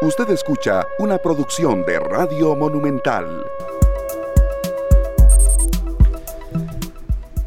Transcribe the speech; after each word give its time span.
Usted 0.00 0.30
escucha 0.30 0.86
una 1.00 1.18
producción 1.18 1.84
de 1.84 1.98
Radio 1.98 2.54
Monumental. 2.54 3.42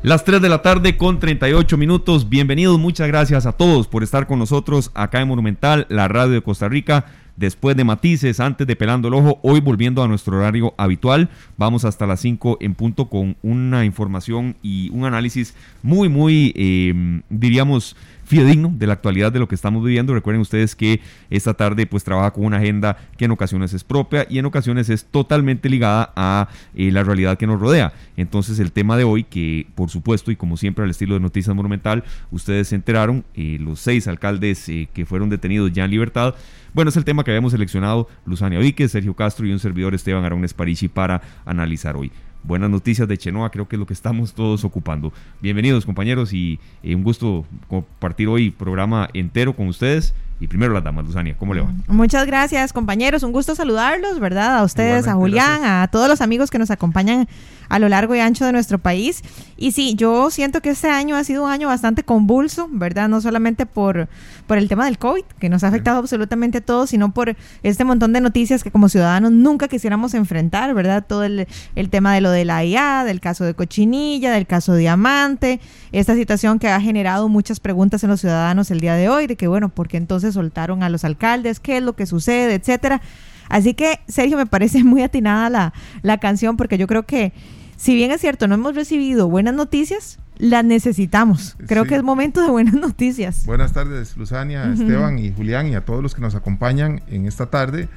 Las 0.04 0.26
3 0.26 0.42
de 0.42 0.50
la 0.50 0.62
tarde 0.62 0.98
con 0.98 1.18
38 1.18 1.78
minutos. 1.78 2.28
Bienvenidos, 2.28 2.78
muchas 2.78 3.08
gracias 3.08 3.46
a 3.46 3.54
todos 3.54 3.88
por 3.88 4.04
estar 4.04 4.28
con 4.28 4.38
nosotros 4.38 4.92
acá 4.96 5.22
en 5.22 5.29
Monumental, 5.29 5.86
la 5.88 6.09
radio 6.09 6.34
de 6.34 6.41
Costa 6.41 6.68
Rica. 6.68 7.05
Después 7.38 7.77
de 7.77 7.86
matices, 7.86 8.41
antes 8.41 8.68
de 8.68 8.75
pelando 8.75 9.07
el 9.07 9.13
ojo, 9.13 9.39
hoy 9.43 9.61
volviendo 9.61 10.04
a 10.04 10.07
nuestro 10.09 10.38
horario 10.38 10.73
habitual, 10.77 11.29
vamos 11.57 11.86
hasta 11.86 12.05
las 12.05 12.20
5 12.20 12.57
en 12.59 12.75
punto 12.75 13.07
con 13.07 13.38
una 13.41 13.86
información 13.86 14.57
y 14.61 14.89
un 14.89 15.05
análisis 15.05 15.55
muy, 15.81 16.09
muy, 16.09 16.54
eh, 16.57 17.21
diríamos, 17.29 17.95
fidedigno 18.32 18.71
de 18.73 18.88
la 18.88 18.93
actualidad 18.93 19.29
de 19.34 19.39
lo 19.39 19.50
que 19.50 19.55
estamos 19.55 19.84
viviendo. 19.84 20.14
Recuerden 20.14 20.39
ustedes 20.39 20.73
que 20.73 21.02
esta 21.29 21.54
tarde 21.54 21.86
pues 21.86 22.06
trabaja 22.06 22.32
con 22.32 22.46
una 22.46 22.57
agenda 22.57 22.96
que 23.18 23.25
en 23.25 23.32
ocasiones 23.32 23.73
es 23.73 23.83
propia 23.83 24.25
y 24.29 24.39
en 24.39 24.46
ocasiones 24.46 24.89
es 24.89 25.04
totalmente 25.04 25.68
ligada 25.68 26.14
a 26.15 26.47
eh, 26.73 26.92
la 26.92 27.04
realidad 27.04 27.37
que 27.37 27.46
nos 27.46 27.59
rodea. 27.59 27.92
Entonces 28.15 28.59
el 28.59 28.71
tema 28.71 28.96
de 28.96 29.04
hoy, 29.04 29.25
que 29.25 29.68
por 29.75 29.89
supuesto 29.89 30.32
y 30.32 30.37
como 30.37 30.56
siempre 30.56 30.86
al 30.86 30.89
estilo 30.89 31.15
de 31.15 31.20
Noticias 31.20 31.54
Monumental, 31.54 32.06
ustedes 32.31 32.70
se 32.70 32.75
enteraron, 32.75 33.25
eh, 33.36 33.58
los 33.59 33.81
seis 33.81 34.08
alcaldes 34.08 34.70
eh, 34.70 34.88
que 34.94 35.06
fueron 35.06 35.30
detenidos 35.30 35.73
ya 35.73 35.84
en 35.84 35.92
libertad, 35.92 36.34
bueno, 36.73 36.88
es 36.88 36.95
el 36.95 37.03
tema 37.03 37.25
que 37.25 37.31
habíamos 37.31 37.52
seleccionado 37.52 38.08
Luzania 38.25 38.59
Víquez, 38.59 38.94
Sergio 38.94 39.14
Castro 39.14 39.45
y 39.45 39.52
un 39.52 39.59
servidor 39.59 39.94
Esteban 39.94 40.23
Araúnes 40.23 40.53
Parisi 40.53 40.88
para 40.88 41.22
analizar 41.45 41.98
hoy 41.98 42.14
buenas 42.44 42.69
noticias 42.69 43.08
de 43.08 43.17
Chenoa, 43.17 43.52
creo 43.52 43.67
que 43.67 43.75
es 43.75 43.80
lo 43.80 43.86
que 43.86 43.94
estamos 43.94 44.33
todos 44.33 44.63
ocupando. 44.63 45.13
Bienvenidos 45.41 45.86
compañeros 45.86 46.33
y 46.33 46.59
eh, 46.83 46.95
un 46.95 47.03
gusto 47.03 47.45
compartir 47.67 48.27
hoy 48.27 48.52
programa 48.52 49.09
entero 49.14 49.55
con 49.55 49.67
ustedes. 49.67 50.14
Y 50.41 50.47
primero 50.47 50.73
la 50.73 50.81
damas, 50.81 51.05
Luzania, 51.05 51.36
¿cómo 51.38 51.53
le 51.53 51.61
va? 51.61 51.72
Muchas 51.88 52.25
gracias 52.25 52.73
compañeros, 52.73 53.22
un 53.22 53.31
gusto 53.31 53.53
saludarlos, 53.53 54.20
¿verdad? 54.20 54.58
A 54.58 54.64
ustedes, 54.64 55.08
a 55.08 55.14
Julián, 55.14 55.64
a 55.64 55.88
todos 55.92 56.08
los 56.09 56.20
amigos 56.20 56.50
que 56.50 56.58
nos 56.58 56.72
acompañan 56.72 57.28
a 57.70 57.78
lo 57.78 57.88
largo 57.88 58.16
y 58.16 58.20
ancho 58.20 58.45
de 58.45 58.52
nuestro 58.52 58.80
país. 58.80 59.22
Y 59.56 59.72
sí, 59.72 59.94
yo 59.95 60.31
siento 60.31 60.61
que 60.61 60.72
este 60.72 60.89
año 60.89 61.16
ha 61.16 61.23
sido 61.23 61.45
un 61.45 61.52
año 61.52 61.67
bastante 61.67 62.03
convulso, 62.03 62.67
¿verdad? 62.72 63.08
No 63.08 63.22
solamente 63.22 63.67
por, 63.67 64.09
por 64.48 64.58
el 64.58 64.67
tema 64.67 64.86
del 64.86 64.98
COVID, 64.98 65.23
que 65.39 65.48
nos 65.48 65.64
ha 65.64 65.67
afectado 65.67 66.00
absolutamente 66.00 66.58
a 66.58 66.61
todos, 66.61 66.89
sino 66.89 67.14
por 67.14 67.36
este 67.61 67.86
montón 67.86 68.11
de 68.11 68.20
noticias 68.20 68.64
que 68.64 68.72
como 68.72 68.89
ciudadanos 68.89 69.31
nunca 69.31 69.67
quisiéramos 69.67 70.16
enfrentar, 70.16 70.73
¿verdad? 70.73 71.05
Todo 71.08 71.23
el, 71.23 71.48
el 71.76 71.89
tema 71.89 72.16
de 72.16 72.22
lo 72.22 72.31
de 72.31 72.45
la 72.45 72.66
IA, 72.66 73.03
del 73.05 73.22
caso 73.22 73.45
de 73.45 73.53
Cochinilla, 73.53 74.31
del 74.31 74.48
caso 74.48 74.76
Diamante, 74.76 75.61
esta 75.92 76.16
situación 76.16 76.58
que 76.58 76.67
ha 76.67 76.81
generado 76.81 77.30
muchas 77.30 77.59
preguntas 77.59 78.03
en 78.03 78.09
los 78.09 78.20
ciudadanos 78.20 78.72
el 78.72 78.81
día 78.81 78.95
de 78.95 79.08
hoy, 79.08 79.28
de 79.28 79.38
que, 79.38 79.48
bueno, 79.48 79.70
¿por 79.70 79.88
qué 79.88 79.98
entonces 79.98 80.31
soltaron 80.32 80.84
a 80.84 80.90
los 80.90 81.04
alcaldes? 81.04 81.60
¿Qué 81.60 81.78
es 81.78 81.84
lo 81.84 81.94
que 81.94 82.06
sucede? 82.06 82.56
Etcétera. 82.56 83.02
Así 83.50 83.74
que, 83.74 84.00
Sergio, 84.08 84.38
me 84.38 84.46
parece 84.46 84.84
muy 84.84 85.02
atinada 85.02 85.50
la, 85.50 85.73
la 86.02 86.18
canción 86.20 86.58
porque 86.58 86.78
yo 86.78 86.88
creo 86.88 87.04
que 87.04 87.34
si 87.78 87.96
bien 87.96 88.12
es 88.12 88.22
cierto, 88.22 88.48
no 88.48 88.56
hemos 88.56 88.76
recibido 88.76 89.28
buenas 89.28 89.56
noticias, 89.56 90.20
las 90.38 90.64
necesitamos. 90.64 91.58
Creo 91.68 91.86
que 91.86 91.96
es 91.96 92.04
momento 92.04 92.42
de 92.42 92.50
buenas 92.50 92.73
noticias. 92.80 93.46
Buenas 93.46 93.73
tardes, 93.73 94.16
Luzania, 94.18 94.72
Esteban 94.72 95.18
y 95.18 95.32
Julián 95.32 95.68
y 95.68 95.76
a 95.76 95.82
todos 95.84 96.04
los 96.04 96.14
que 96.14 96.22
nos 96.22 96.36
acompañan 96.36 97.02
en 97.10 97.26
esta 97.26 97.48
tarde. 97.48 97.90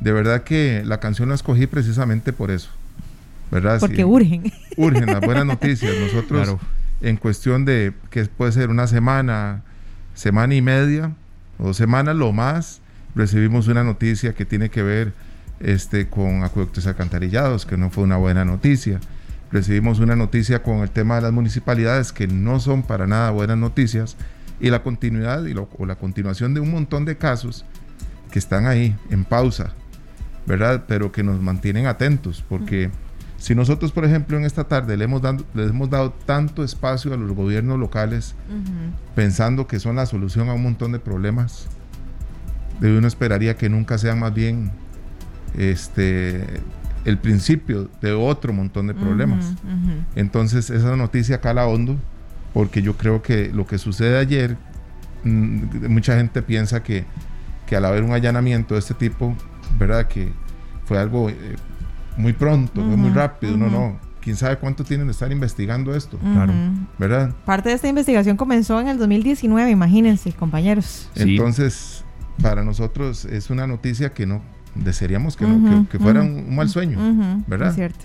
De 0.00 0.12
verdad 0.12 0.44
que 0.44 0.82
la 0.84 1.00
canción 1.00 1.28
la 1.28 1.34
escogí 1.34 1.66
precisamente 1.66 2.32
por 2.32 2.50
eso. 2.50 2.70
¿verdad? 3.52 3.78
Porque 3.80 4.04
urgen. 4.04 4.50
Urgen 4.76 5.06
las 5.06 5.20
buenas 5.20 5.44
noticias. 5.46 5.94
Nosotros, 6.00 6.56
en 7.02 7.18
cuestión 7.18 7.64
de 7.64 7.92
que 8.10 8.24
puede 8.24 8.50
ser 8.50 8.70
una 8.70 8.86
semana, 8.86 9.62
semana 10.14 10.54
y 10.54 10.62
media, 10.62 11.12
o 11.62 11.72
semanas 11.72 12.16
lo 12.16 12.32
más, 12.32 12.80
recibimos 13.14 13.68
una 13.68 13.84
noticia 13.84 14.34
que 14.34 14.44
tiene 14.44 14.68
que 14.68 14.82
ver 14.82 15.12
este, 15.60 16.08
con 16.08 16.44
acueductos 16.44 16.86
alcantarillados, 16.86 17.64
que 17.64 17.76
no 17.76 17.90
fue 17.90 18.04
una 18.04 18.16
buena 18.16 18.44
noticia 18.44 19.00
recibimos 19.52 20.00
una 20.00 20.16
noticia 20.16 20.62
con 20.62 20.78
el 20.78 20.90
tema 20.90 21.16
de 21.16 21.22
las 21.22 21.32
municipalidades 21.32 22.12
que 22.12 22.26
no 22.26 22.58
son 22.58 22.82
para 22.82 23.06
nada 23.06 23.30
buenas 23.30 23.58
noticias 23.58 24.16
y 24.58 24.70
la 24.70 24.82
continuidad 24.82 25.44
y 25.44 25.54
o 25.54 25.86
la 25.86 25.96
continuación 25.96 26.54
de 26.54 26.60
un 26.60 26.70
montón 26.70 27.04
de 27.04 27.16
casos 27.16 27.64
que 28.30 28.38
están 28.38 28.66
ahí 28.66 28.96
en 29.10 29.24
pausa, 29.24 29.74
¿verdad? 30.46 30.84
Pero 30.88 31.12
que 31.12 31.22
nos 31.22 31.40
mantienen 31.40 31.86
atentos 31.86 32.42
porque 32.48 32.90
si 33.42 33.56
nosotros, 33.56 33.90
por 33.90 34.04
ejemplo, 34.04 34.38
en 34.38 34.44
esta 34.44 34.62
tarde 34.68 34.96
le 34.96 35.02
hemos, 35.02 35.20
dado, 35.20 35.44
hemos 35.56 35.90
dado 35.90 36.12
tanto 36.12 36.62
espacio 36.62 37.12
a 37.12 37.16
los 37.16 37.32
gobiernos 37.32 37.76
locales 37.76 38.36
pensando 39.16 39.66
que 39.66 39.80
son 39.80 39.96
la 39.96 40.06
solución 40.06 40.48
a 40.48 40.54
un 40.54 40.62
montón 40.62 40.92
de 40.92 41.00
problemas, 41.00 41.66
de 42.78 42.96
uno 42.96 43.08
esperaría 43.08 43.56
que 43.56 43.68
nunca 43.68 43.98
sean 43.98 44.20
más 44.20 44.32
bien 44.32 44.70
este 45.58 46.46
el 47.04 47.18
principio 47.18 47.90
de 48.00 48.12
otro 48.12 48.52
montón 48.52 48.86
de 48.86 48.94
problemas. 48.94 49.54
Entonces, 50.14 50.70
esa 50.70 50.94
noticia 50.94 51.40
cala 51.40 51.66
hondo, 51.66 51.96
porque 52.54 52.80
yo 52.80 52.96
creo 52.96 53.22
que 53.22 53.50
lo 53.52 53.66
que 53.66 53.76
sucede 53.78 54.18
ayer, 54.18 54.56
mm, 55.24 55.88
mucha 55.88 56.16
gente 56.16 56.42
piensa 56.42 56.84
que, 56.84 57.06
que, 57.66 57.74
al 57.74 57.86
haber 57.86 58.04
un 58.04 58.12
allanamiento 58.12 58.74
de 58.74 58.78
este 58.78 58.94
tipo, 58.94 59.34
¿verdad? 59.80 60.06
Que 60.06 60.32
fue 60.84 61.00
algo 61.00 61.28
eh, 61.28 61.56
muy 62.16 62.32
pronto, 62.32 62.80
muy 62.80 63.10
rápido, 63.10 63.56
no, 63.56 63.68
no. 63.68 63.98
¿Quién 64.20 64.36
sabe 64.36 64.56
cuánto 64.56 64.84
tienen 64.84 65.08
de 65.08 65.12
estar 65.12 65.32
investigando 65.32 65.94
esto? 65.94 66.16
Claro. 66.18 66.52
¿Verdad? 66.96 67.34
Parte 67.44 67.70
de 67.70 67.74
esta 67.74 67.88
investigación 67.88 68.36
comenzó 68.36 68.80
en 68.80 68.86
el 68.88 68.96
2019, 68.96 69.70
imagínense, 69.70 70.32
compañeros. 70.32 71.10
Entonces, 71.16 72.04
para 72.40 72.62
nosotros 72.64 73.24
es 73.24 73.50
una 73.50 73.66
noticia 73.66 74.12
que 74.14 74.26
no, 74.26 74.40
desearíamos 74.76 75.36
que, 75.36 75.44
no, 75.44 75.88
que, 75.88 75.98
fuera 75.98 76.22
un, 76.22 76.54
mal 76.54 76.68
sueño, 76.68 77.42
¿verdad? 77.48 77.70
Es 77.70 77.74
cierto. 77.74 78.04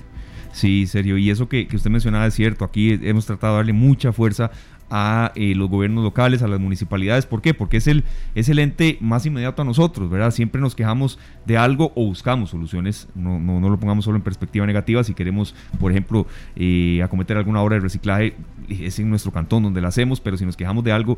Sí, 0.54 0.88
serio. 0.88 1.20
Y 1.20 1.30
eso 1.30 1.48
que, 1.48 1.68
usted 1.72 1.92
mencionaba 1.92 2.26
es 2.26 2.34
cierto. 2.34 2.66
Aquí 2.66 3.00
hemos 3.04 3.28
tratado 3.28 3.54
de 3.54 3.58
darle 3.60 3.74
mucha 3.74 4.12
fuerza 4.12 4.50
a 4.90 5.32
eh, 5.36 5.54
los 5.56 5.70
gobiernos 5.70 6.04
locales, 6.04 6.42
a 6.42 6.48
las 6.48 6.60
municipalidades. 6.60 7.26
¿Por 7.26 7.42
qué? 7.42 7.54
Porque 7.54 7.78
es 7.78 7.88
el, 7.88 8.04
es 8.36 8.50
el 8.50 8.60
ente 8.60 8.98
más 9.02 9.26
inmediato 9.26 9.62
a 9.62 9.66
nosotros, 9.66 10.10
¿verdad? 10.10 10.32
Siempre 10.32 10.62
nos 10.62 10.76
quejamos 10.76 11.20
de 11.46 11.58
algo 11.58 11.92
o 11.96 12.06
buscamos 12.06 12.50
soluciones. 12.50 13.08
No, 13.16 13.40
no, 13.40 13.60
no 13.60 13.70
lo 13.70 13.80
pongamos 13.80 14.06
solo 14.06 14.18
en 14.18 14.24
perspectiva 14.24 14.66
negativa. 14.66 15.04
Si 15.04 15.14
queremos, 15.14 15.56
por 15.80 15.92
ejemplo, 15.92 16.28
eh, 16.56 17.02
acometer 17.04 17.38
alguna 17.38 17.62
obra 17.62 17.76
de 17.76 17.82
reciclaje, 17.82 18.36
es 18.70 19.00
en 19.00 19.10
nuestro 19.10 19.32
cantón 19.32 19.64
donde 19.64 19.82
la 19.82 19.90
hacemos, 19.90 20.20
pero 20.20 20.38
si 20.38 20.46
nos 20.46 20.58
quejamos 20.58 20.84
de 20.84 20.92
algo, 20.92 21.18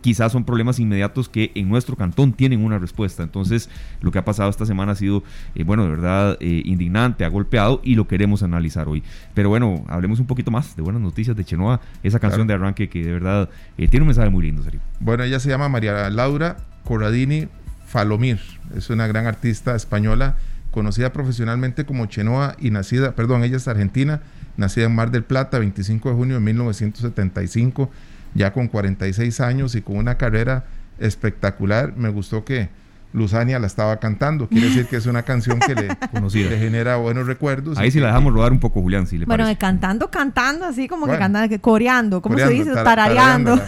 quizás 0.00 0.32
son 0.32 0.44
problemas 0.44 0.78
inmediatos 0.78 1.28
que 1.28 1.52
en 1.54 1.68
nuestro 1.68 1.96
cantón 1.96 2.32
tienen 2.32 2.64
una 2.64 2.78
respuesta. 2.78 3.22
Entonces, 3.22 3.68
lo 4.00 4.10
que 4.10 4.18
ha 4.18 4.24
pasado 4.24 4.50
esta 4.50 4.66
semana 4.66 4.92
ha 4.92 4.94
sido, 4.94 5.22
eh, 5.54 5.64
bueno, 5.64 5.84
de 5.84 5.90
verdad 5.90 6.36
eh, 6.40 6.62
indignante, 6.64 7.24
ha 7.24 7.28
golpeado 7.28 7.80
y 7.84 7.94
lo 7.94 8.06
queremos 8.06 8.42
analizar 8.42 8.88
hoy. 8.88 9.02
Pero 9.34 9.48
bueno, 9.48 9.84
hablemos 9.88 10.20
un 10.20 10.26
poquito 10.26 10.50
más 10.50 10.76
de 10.76 10.82
buenas 10.82 11.02
noticias 11.02 11.36
de 11.36 11.44
Chenoa, 11.44 11.80
esa 12.02 12.18
canción 12.18 12.46
de 12.46 12.54
arranque 12.54 12.88
que 12.88 13.04
de 13.04 13.12
verdad 13.12 13.48
eh, 13.78 13.88
tiene 13.88 14.02
un 14.02 14.08
mensaje 14.08 14.30
muy 14.30 14.44
lindo, 14.44 14.62
serio. 14.62 14.80
Bueno, 15.00 15.24
ella 15.24 15.40
se 15.40 15.48
llama 15.48 15.68
María 15.68 16.08
Laura 16.10 16.56
Corradini 16.84 17.48
Falomir, 17.86 18.40
es 18.76 18.90
una 18.90 19.06
gran 19.06 19.26
artista 19.26 19.74
española 19.74 20.36
conocida 20.70 21.12
profesionalmente 21.12 21.84
como 21.84 22.06
Chenoa 22.06 22.56
y 22.60 22.70
nacida, 22.70 23.16
perdón, 23.16 23.42
ella 23.42 23.56
es 23.56 23.66
argentina, 23.66 24.22
nacida 24.56 24.86
en 24.86 24.94
Mar 24.94 25.10
del 25.10 25.24
Plata, 25.24 25.58
25 25.58 26.10
de 26.10 26.14
junio 26.14 26.34
de 26.36 26.40
1975 26.40 27.90
ya 28.34 28.52
con 28.52 28.68
46 28.68 29.40
años 29.40 29.74
y 29.74 29.82
con 29.82 29.96
una 29.96 30.16
carrera 30.16 30.64
espectacular. 30.98 31.94
Me 31.96 32.08
gustó 32.08 32.44
que 32.44 32.68
Luzania 33.12 33.58
la 33.58 33.66
estaba 33.66 33.98
cantando. 33.98 34.48
Quiere 34.48 34.68
decir 34.68 34.86
que 34.86 34.96
es 34.96 35.06
una 35.06 35.22
canción 35.22 35.58
que 35.58 35.74
le, 35.74 36.58
genera 36.58 36.96
buenos 36.96 37.26
recuerdos. 37.26 37.76
Ahí 37.78 37.90
sí 37.90 37.98
la 37.98 38.08
dejamos 38.08 38.32
rodar 38.32 38.52
un 38.52 38.60
poco, 38.60 38.80
Julián, 38.80 39.06
si 39.06 39.18
le 39.18 39.26
Bueno, 39.26 39.46
cantando, 39.58 40.10
cantando, 40.10 40.64
así 40.66 40.86
como 40.86 41.06
que 41.06 41.18
cantando, 41.18 41.60
coreando, 41.60 42.22
¿cómo 42.22 42.38
se 42.38 42.48
dice? 42.48 42.72
Tarareando. 42.72 43.60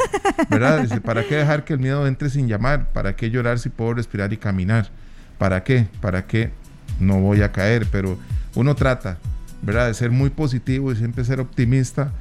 ¿Verdad? 0.48 0.82
Dice, 0.82 1.00
¿para 1.00 1.24
qué 1.24 1.36
dejar 1.36 1.64
que 1.64 1.72
el 1.72 1.80
miedo 1.80 2.06
entre 2.06 2.30
sin 2.30 2.46
llamar? 2.46 2.92
¿Para 2.92 3.16
qué 3.16 3.30
llorar 3.30 3.58
si 3.58 3.68
puedo 3.68 3.94
respirar 3.94 4.32
y 4.32 4.36
caminar? 4.36 4.90
¿Para 5.38 5.64
qué? 5.64 5.88
¿Para 6.00 6.26
qué? 6.26 6.52
No 7.00 7.18
voy 7.20 7.42
a 7.42 7.50
caer, 7.50 7.86
pero 7.90 8.18
uno 8.54 8.76
trata, 8.76 9.18
¿verdad? 9.62 9.88
De 9.88 9.94
ser 9.94 10.10
muy 10.10 10.30
positivo 10.30 10.92
y 10.92 10.96
siempre 10.96 11.24
ser 11.24 11.40
optimista. 11.40 12.12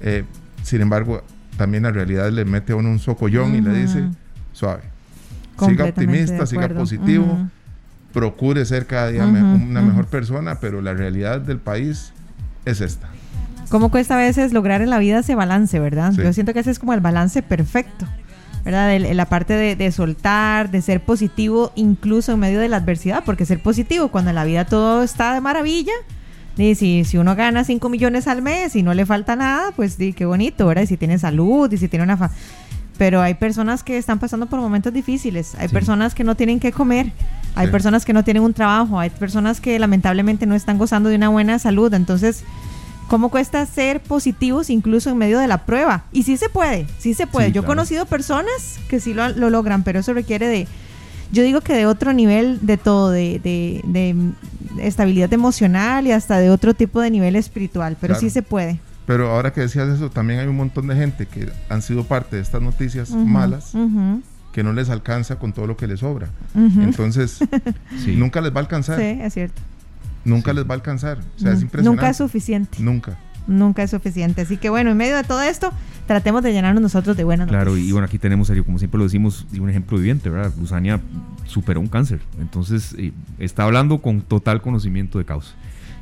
Eh, 0.00 0.24
sin 0.64 0.80
embargo, 0.80 1.22
también 1.60 1.82
la 1.82 1.90
realidad 1.90 2.30
le 2.30 2.46
mete 2.46 2.72
a 2.72 2.76
uno 2.76 2.88
un 2.88 2.98
socollón 2.98 3.54
y 3.54 3.60
le 3.60 3.74
dice, 3.74 4.02
suave, 4.54 4.80
siga 5.58 5.84
optimista, 5.84 6.46
siga 6.46 6.70
positivo, 6.70 7.50
procure 8.14 8.64
ser 8.64 8.86
cada 8.86 9.08
día 9.08 9.26
una 9.26 9.82
mejor 9.82 10.06
persona, 10.06 10.58
pero 10.58 10.80
la 10.80 10.94
realidad 10.94 11.38
del 11.38 11.58
país 11.58 12.14
es 12.64 12.80
esta. 12.80 13.10
¿Cómo 13.68 13.90
cuesta 13.90 14.14
a 14.14 14.16
veces 14.16 14.54
lograr 14.54 14.80
en 14.80 14.88
la 14.88 14.98
vida 14.98 15.18
ese 15.18 15.34
balance, 15.34 15.78
verdad? 15.78 16.14
Yo 16.14 16.32
siento 16.32 16.54
que 16.54 16.60
ese 16.60 16.70
es 16.70 16.78
como 16.78 16.94
el 16.94 17.00
balance 17.00 17.42
perfecto, 17.42 18.06
¿verdad? 18.64 18.98
la 18.98 19.26
parte 19.26 19.52
de, 19.52 19.76
de, 19.76 19.92
soltar, 19.92 20.70
de 20.70 20.80
ser 20.80 21.02
positivo 21.02 21.72
incluso 21.74 22.32
en 22.32 22.38
medio 22.38 22.58
de 22.58 22.70
la 22.70 22.78
adversidad, 22.78 23.22
porque 23.26 23.44
ser 23.44 23.62
positivo 23.62 24.08
cuando 24.08 24.30
en 24.30 24.36
la 24.36 24.44
vida 24.44 24.64
todo 24.64 25.02
está 25.02 25.34
de 25.34 25.42
maravilla, 25.42 25.92
y 26.56 26.74
si, 26.74 27.04
si 27.04 27.16
uno 27.16 27.36
gana 27.36 27.64
5 27.64 27.88
millones 27.88 28.26
al 28.26 28.42
mes 28.42 28.76
y 28.76 28.82
no 28.82 28.92
le 28.94 29.06
falta 29.06 29.36
nada, 29.36 29.72
pues 29.72 29.96
di, 29.98 30.12
qué 30.12 30.24
bonito, 30.26 30.66
¿verdad? 30.66 30.82
Y 30.82 30.86
si 30.86 30.96
tiene 30.96 31.18
salud 31.18 31.72
y 31.72 31.78
si 31.78 31.88
tiene 31.88 32.04
una... 32.04 32.30
Pero 32.98 33.22
hay 33.22 33.32
personas 33.32 33.82
que 33.82 33.96
están 33.96 34.18
pasando 34.18 34.44
por 34.44 34.60
momentos 34.60 34.92
difíciles, 34.92 35.54
hay 35.54 35.68
personas 35.68 36.14
que 36.14 36.22
no 36.22 36.34
tienen 36.34 36.60
que 36.60 36.70
comer, 36.70 37.12
Hay 37.54 37.68
personas 37.68 38.04
que 38.04 38.12
no 38.12 38.24
tienen 38.24 38.42
un 38.42 38.52
trabajo, 38.52 39.00
hay 39.00 39.08
personas 39.08 39.60
que 39.60 39.78
lamentablemente 39.78 40.44
no 40.44 40.54
están 40.54 40.76
gozando 40.76 41.08
de 41.08 41.16
una 41.16 41.30
buena 41.30 41.58
salud. 41.58 41.92
Entonces, 41.94 42.44
¿cómo 43.08 43.30
cuesta 43.30 43.64
ser 43.64 44.00
positivos 44.00 44.68
incluso 44.68 45.10
en 45.10 45.16
medio 45.16 45.38
de 45.38 45.48
la 45.48 45.64
prueba? 45.64 46.04
Y 46.12 46.24
sí 46.24 46.36
se 46.36 46.50
puede, 46.50 46.86
sí 46.98 47.14
se 47.14 47.26
puede. 47.26 47.52
Yo 47.52 47.62
he 47.62 47.64
conocido 47.64 48.04
personas 48.04 48.78
que 48.88 49.00
sí 49.00 49.14
lo, 49.14 49.30
logran, 49.30 49.82
pero 49.82 50.00
eso 50.00 50.12
requiere 50.12 50.46
de, 50.46 50.68
yo 51.32 51.42
digo 51.42 51.60
que 51.60 51.74
de 51.74 51.86
otro 51.86 52.12
nivel 52.12 52.58
de 52.62 52.76
todo, 52.76 53.10
de, 53.10 53.40
de, 53.42 54.14
estabilidad 54.78 55.32
emocional 55.32 56.06
y 56.06 56.12
hasta 56.12 56.38
de 56.38 56.50
otro 56.50 56.74
tipo 56.74 57.00
de 57.00 57.10
nivel 57.10 57.36
espiritual, 57.36 57.96
pero 58.00 58.14
sí 58.14 58.30
se 58.30 58.42
puede. 58.42 58.80
Pero 59.06 59.30
ahora 59.30 59.52
que 59.52 59.60
decías 59.60 59.88
eso, 59.88 60.10
también 60.10 60.40
hay 60.40 60.46
un 60.46 60.56
montón 60.56 60.86
de 60.86 60.94
gente 60.94 61.26
que 61.26 61.48
han 61.68 61.82
sido 61.82 62.04
parte 62.04 62.36
de 62.36 62.42
estas 62.42 62.62
noticias 62.62 63.10
malas 63.10 63.72
que 64.52 64.62
no 64.62 64.72
les 64.72 64.90
alcanza 64.90 65.36
con 65.36 65.52
todo 65.52 65.66
lo 65.66 65.76
que 65.76 65.86
les 65.86 66.00
sobra. 66.00 66.28
Entonces, 66.54 67.38
nunca 68.06 68.40
les 68.40 68.52
va 68.52 68.56
a 68.56 68.60
alcanzar. 68.60 68.98
Sí, 68.98 69.18
es 69.20 69.34
cierto. 69.34 69.60
Nunca 70.24 70.52
les 70.52 70.64
va 70.64 70.70
a 70.70 70.74
alcanzar. 70.74 71.18
O 71.18 71.40
sea, 71.40 71.52
es 71.52 71.62
impresionante. 71.62 71.96
Nunca 71.96 72.10
es 72.10 72.16
suficiente. 72.16 72.78
Nunca. 72.80 73.16
Nunca 73.50 73.82
es 73.82 73.90
suficiente. 73.90 74.42
Así 74.42 74.56
que 74.56 74.70
bueno, 74.70 74.90
en 74.90 74.96
medio 74.96 75.16
de 75.16 75.24
todo 75.24 75.42
esto, 75.42 75.72
tratemos 76.06 76.42
de 76.42 76.52
llenarnos 76.52 76.82
nosotros 76.82 77.16
de 77.16 77.24
buenas 77.24 77.48
Claro, 77.48 77.76
y 77.76 77.90
bueno, 77.92 78.06
aquí 78.06 78.18
tenemos, 78.18 78.50
como 78.64 78.78
siempre 78.78 78.98
lo 78.98 79.04
decimos, 79.04 79.46
un 79.58 79.68
ejemplo 79.68 79.98
viviente, 79.98 80.30
¿verdad? 80.30 80.52
Luzania 80.58 81.00
superó 81.46 81.80
un 81.80 81.88
cáncer. 81.88 82.20
Entonces, 82.40 82.94
eh, 82.96 83.12
está 83.38 83.64
hablando 83.64 83.98
con 83.98 84.20
total 84.22 84.62
conocimiento 84.62 85.18
de 85.18 85.24
causa. 85.24 85.54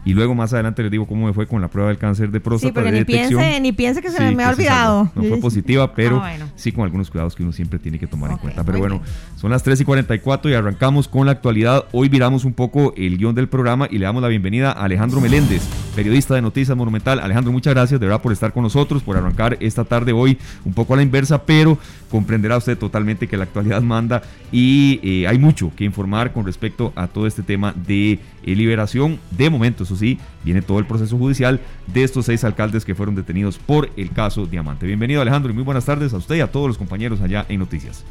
Y 0.05 0.15
luego 0.15 0.35
más 0.35 0.53
adelante 0.53 0.83
les 0.83 0.91
digo 0.91 1.07
cómo 1.07 1.27
me 1.27 1.33
fue 1.33 1.47
con 1.47 1.61
la 1.61 1.69
prueba 1.69 1.89
del 1.91 1.99
cáncer 1.99 2.31
de 2.31 2.41
próstata. 2.41 2.71
Sí, 2.71 2.73
porque 2.73 2.93
ni, 2.93 3.05
piense, 3.05 3.61
ni 3.61 3.73
piense 3.73 4.01
que 4.01 4.11
se 4.11 4.35
me 4.35 4.43
ha 4.43 4.51
olvidado. 4.51 5.11
No 5.15 5.23
fue 5.23 5.39
positiva, 5.39 5.93
pero 5.95 6.23
ah, 6.23 6.33
sí 6.57 6.73
con 6.73 6.85
algunos 6.85 7.11
cuidados 7.11 7.35
que 7.35 7.43
uno 7.43 7.53
siempre 7.53 7.79
tiene 7.79 7.99
que 7.99 8.07
tomar 8.07 8.31
en 8.31 8.39
cuenta. 8.39 8.65
Pero 8.65 8.79
bueno, 8.79 9.03
son 9.37 9.51
las 9.51 9.63
3 9.63 9.81
y 9.81 9.85
44 9.85 10.51
y 10.51 10.55
arrancamos 10.55 11.09
con 11.09 11.27
la 11.27 11.33
actualidad. 11.33 11.85
Hoy 11.93 12.09
viramos 12.09 12.45
un 12.45 12.55
poco 12.55 12.95
el 12.97 13.19
guion 13.19 13.35
del 13.35 13.49
programa 13.49 13.87
y 13.91 13.99
le 13.99 14.07
damos 14.07 14.23
la 14.23 14.29
bienvenida 14.29 14.73
a 14.73 14.85
Alejandro 14.85 15.21
Meléndez, 15.21 15.63
periodista 15.99 16.37
de 16.37 16.43
Noticias 16.43 16.77
Monumental. 16.77 17.19
Alejandro, 17.19 17.51
muchas 17.51 17.75
gracias 17.75 17.99
de 17.99 18.07
verdad 18.07 18.23
por 18.23 18.31
estar 18.31 18.53
con 18.53 18.63
nosotros, 18.63 19.03
por 19.03 19.17
arrancar 19.17 19.57
esta 19.59 19.85
tarde 19.85 20.13
hoy 20.13 20.39
un 20.65 20.73
poco 20.73 20.95
a 20.95 20.97
la 20.97 21.03
inversa, 21.03 21.45
pero 21.45 21.77
comprenderá 22.09 22.57
usted 22.57 22.79
totalmente 22.79 23.27
que 23.27 23.37
la 23.37 23.43
actualidad 23.43 23.83
manda 23.83 24.23
y 24.53 25.01
eh, 25.03 25.27
hay 25.27 25.41
mucho 25.41 25.73
que 25.75 25.83
informar 25.83 26.33
con 26.33 26.47
respecto 26.47 26.93
a 26.95 27.09
todo 27.09 27.27
este 27.27 27.43
tema 27.43 27.75
de 27.75 28.13
eh, 28.13 28.19
liberación. 28.45 29.19
De 29.33 29.51
momento, 29.51 29.83
eso 29.83 29.97
sí, 29.97 30.21
viene 30.45 30.63
todo 30.63 30.79
el 30.79 30.85
proceso 30.85 31.19
judicial 31.19 31.59
de 31.89 32.05
estos 32.05 32.27
seis 32.27 32.45
alcaldes 32.45 32.85
que 32.85 32.95
fueron 32.95 33.17
detenidos 33.17 33.59
por 33.59 33.91
el 33.97 34.13
caso 34.13 34.47
Diamante. 34.47 34.87
Bienvenido 34.87 35.21
Alejandro 35.21 35.51
y 35.51 35.55
muy 35.57 35.65
buenas 35.65 35.85
tardes 35.85 36.15
a 36.15 36.19
usted 36.19 36.37
y 36.37 36.41
a 36.43 36.53
todos 36.53 36.69
los 36.69 36.79
compañeros 36.79 37.21
allá 37.23 37.45
en 37.49 37.59
Noticias. 37.59 38.07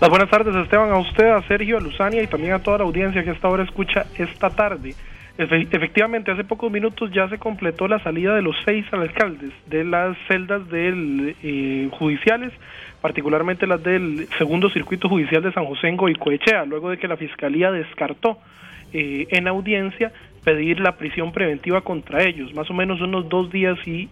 Las 0.00 0.10
buenas 0.10 0.28
tardes 0.28 0.56
Esteban, 0.56 0.90
a 0.90 0.98
usted, 0.98 1.30
a 1.30 1.40
Sergio, 1.46 1.78
a 1.78 1.80
Luzania 1.80 2.20
y 2.20 2.26
también 2.26 2.54
a 2.54 2.58
toda 2.58 2.78
la 2.78 2.84
audiencia 2.84 3.22
que 3.22 3.30
hasta 3.30 3.46
ahora 3.46 3.62
escucha 3.62 4.06
esta 4.16 4.50
tarde. 4.50 4.96
Efectivamente, 5.38 6.32
hace 6.32 6.44
pocos 6.44 6.70
minutos 6.70 7.10
ya 7.12 7.28
se 7.28 7.38
completó 7.38 7.86
la 7.86 8.00
salida 8.00 8.34
de 8.34 8.42
los 8.42 8.56
seis 8.64 8.84
alcaldes 8.92 9.52
de 9.66 9.84
las 9.84 10.16
celdas 10.28 10.68
del, 10.68 11.36
eh, 11.42 11.88
judiciales 11.92 12.52
particularmente 13.00 13.66
las 13.66 13.82
del 13.82 14.26
segundo 14.38 14.68
circuito 14.70 15.08
judicial 15.08 15.42
de 15.42 15.52
San 15.52 15.64
José 15.66 15.88
en 15.88 15.96
Goicoechea, 15.96 16.64
luego 16.64 16.90
de 16.90 16.98
que 16.98 17.08
la 17.08 17.16
Fiscalía 17.16 17.70
descartó 17.70 18.38
eh, 18.92 19.26
en 19.30 19.46
audiencia 19.46 20.12
pedir 20.44 20.80
la 20.80 20.96
prisión 20.96 21.32
preventiva 21.32 21.80
contra 21.80 22.22
ellos. 22.22 22.54
Más 22.54 22.70
o 22.70 22.74
menos 22.74 23.00
unos 23.00 23.28
dos 23.28 23.50
días 23.50 23.78
y, 23.86 24.08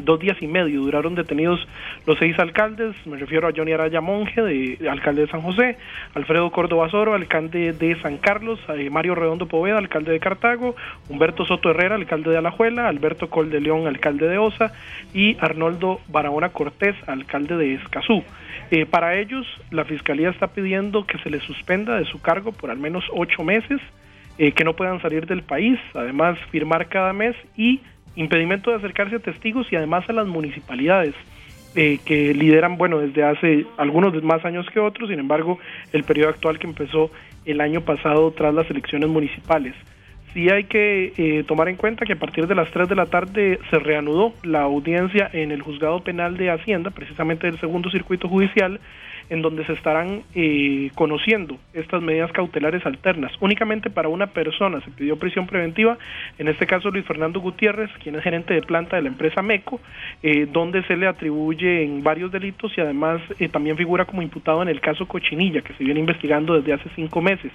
dos 0.00 0.20
días 0.20 0.36
y 0.40 0.46
medio 0.46 0.80
duraron 0.80 1.14
detenidos 1.14 1.66
los 2.06 2.18
seis 2.18 2.38
alcaldes. 2.38 2.94
Me 3.06 3.16
refiero 3.16 3.48
a 3.48 3.52
Johnny 3.54 3.72
Araya 3.72 4.00
Monge, 4.00 4.42
de, 4.42 4.88
alcalde 4.88 5.22
de 5.22 5.28
San 5.28 5.42
José, 5.42 5.76
Alfredo 6.14 6.50
Córdoba 6.50 6.88
Soro, 6.90 7.14
alcalde 7.14 7.72
de 7.72 8.00
San 8.00 8.18
Carlos, 8.18 8.58
eh, 8.76 8.90
Mario 8.90 9.14
Redondo 9.14 9.46
Poveda, 9.46 9.78
alcalde 9.78 10.12
de 10.12 10.20
Cartago, 10.20 10.74
Humberto 11.08 11.44
Soto 11.44 11.70
Herrera, 11.70 11.94
alcalde 11.94 12.30
de 12.30 12.38
Alajuela, 12.38 12.88
Alberto 12.88 13.28
Col 13.30 13.50
de 13.50 13.60
León, 13.60 13.86
alcalde 13.86 14.28
de 14.28 14.38
Osa, 14.38 14.72
y 15.14 15.36
Arnoldo 15.40 16.00
Barahona 16.08 16.50
Cortés, 16.50 16.96
alcalde 17.06 17.56
de 17.56 17.74
Escazú. 17.74 18.22
Eh, 18.70 18.84
para 18.84 19.16
ellos, 19.18 19.46
la 19.70 19.84
Fiscalía 19.84 20.28
está 20.28 20.48
pidiendo 20.48 21.06
que 21.06 21.18
se 21.18 21.30
les 21.30 21.42
suspenda 21.42 21.96
de 21.96 22.04
su 22.04 22.20
cargo 22.20 22.52
por 22.52 22.70
al 22.70 22.78
menos 22.78 23.04
ocho 23.12 23.42
meses 23.42 23.80
eh, 24.38 24.52
que 24.52 24.64
no 24.64 24.74
puedan 24.74 25.00
salir 25.02 25.26
del 25.26 25.42
país, 25.42 25.78
además 25.94 26.38
firmar 26.50 26.88
cada 26.88 27.12
mes 27.12 27.34
y 27.56 27.80
impedimento 28.16 28.70
de 28.70 28.76
acercarse 28.76 29.16
a 29.16 29.20
testigos 29.20 29.66
y 29.72 29.76
además 29.76 30.08
a 30.08 30.12
las 30.12 30.26
municipalidades. 30.26 31.14
Eh, 31.74 31.98
que 32.04 32.32
lideran, 32.34 32.78
bueno, 32.78 32.98
desde 32.98 33.22
hace 33.22 33.66
algunos 33.76 34.20
más 34.22 34.44
años 34.44 34.66
que 34.72 34.80
otros, 34.80 35.10
sin 35.10 35.18
embargo, 35.18 35.58
el 35.92 36.02
periodo 36.02 36.30
actual 36.30 36.58
que 36.58 36.66
empezó 36.66 37.10
el 37.44 37.60
año 37.60 37.82
pasado 37.82 38.30
tras 38.32 38.54
las 38.54 38.68
elecciones 38.70 39.08
municipales. 39.08 39.74
Sí 40.32 40.48
hay 40.50 40.64
que 40.64 41.12
eh, 41.16 41.44
tomar 41.46 41.68
en 41.68 41.76
cuenta 41.76 42.04
que 42.04 42.14
a 42.14 42.18
partir 42.18 42.46
de 42.46 42.54
las 42.54 42.70
3 42.70 42.88
de 42.88 42.94
la 42.94 43.06
tarde 43.06 43.58
se 43.70 43.78
reanudó 43.78 44.32
la 44.42 44.62
audiencia 44.62 45.28
en 45.32 45.52
el 45.52 45.62
juzgado 45.62 46.00
penal 46.00 46.36
de 46.36 46.50
Hacienda, 46.50 46.90
precisamente 46.90 47.46
del 47.46 47.60
segundo 47.60 47.90
circuito 47.90 48.28
judicial, 48.28 48.80
en 49.30 49.42
donde 49.42 49.64
se 49.66 49.72
estarán 49.72 50.22
eh, 50.34 50.90
conociendo 50.94 51.58
estas 51.74 52.02
medidas 52.02 52.32
cautelares 52.32 52.84
alternas. 52.86 53.32
Únicamente 53.40 53.90
para 53.90 54.08
una 54.08 54.28
persona 54.28 54.80
se 54.80 54.90
pidió 54.90 55.18
prisión 55.18 55.46
preventiva, 55.46 55.98
en 56.38 56.48
este 56.48 56.66
caso 56.66 56.90
Luis 56.90 57.04
Fernando 57.04 57.40
Gutiérrez, 57.40 57.90
quien 58.02 58.14
es 58.14 58.22
gerente 58.22 58.54
de 58.54 58.62
planta 58.62 58.96
de 58.96 59.02
la 59.02 59.08
empresa 59.08 59.42
MECO, 59.42 59.80
eh, 60.22 60.46
donde 60.50 60.82
se 60.84 60.96
le 60.96 61.06
atribuyen 61.06 62.02
varios 62.02 62.32
delitos 62.32 62.72
y 62.76 62.80
además 62.80 63.20
eh, 63.38 63.48
también 63.48 63.76
figura 63.76 64.04
como 64.04 64.22
imputado 64.22 64.62
en 64.62 64.68
el 64.68 64.80
caso 64.80 65.06
Cochinilla, 65.06 65.60
que 65.60 65.74
se 65.74 65.84
viene 65.84 66.00
investigando 66.00 66.54
desde 66.54 66.72
hace 66.72 66.88
cinco 66.96 67.20
meses. 67.20 67.52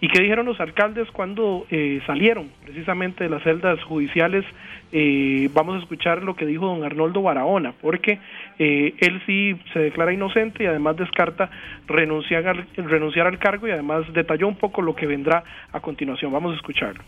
¿Y 0.00 0.08
qué 0.08 0.22
dijeron 0.22 0.46
los 0.46 0.60
alcaldes 0.60 1.10
cuando 1.10 1.66
salieron 2.06 2.48
precisamente 2.64 3.24
de 3.24 3.30
las 3.30 3.42
celdas 3.42 3.82
judiciales? 3.84 4.44
vamos 5.52 5.74
a 5.74 5.78
escuchar 5.80 6.22
lo 6.22 6.36
que 6.36 6.46
dijo 6.46 6.66
don 6.66 6.84
Arnoldo 6.84 7.20
Barahona, 7.20 7.74
porque 7.80 8.20
él 8.58 9.22
sí 9.26 9.56
se 9.72 9.80
declara 9.80 10.12
inocente 10.12 10.62
y 10.62 10.66
además 10.66 10.96
de 10.96 11.03
descarta 11.04 11.50
renunciar 11.86 12.46
al, 12.46 12.66
renunciar 12.76 13.26
al 13.26 13.38
cargo 13.38 13.68
y 13.68 13.70
además 13.70 14.04
detalló 14.12 14.48
un 14.48 14.56
poco 14.56 14.82
lo 14.82 14.94
que 14.94 15.06
vendrá 15.06 15.44
a 15.72 15.80
continuación. 15.80 16.32
Vamos 16.32 16.52
a 16.52 16.56
escucharlo. 16.56 17.02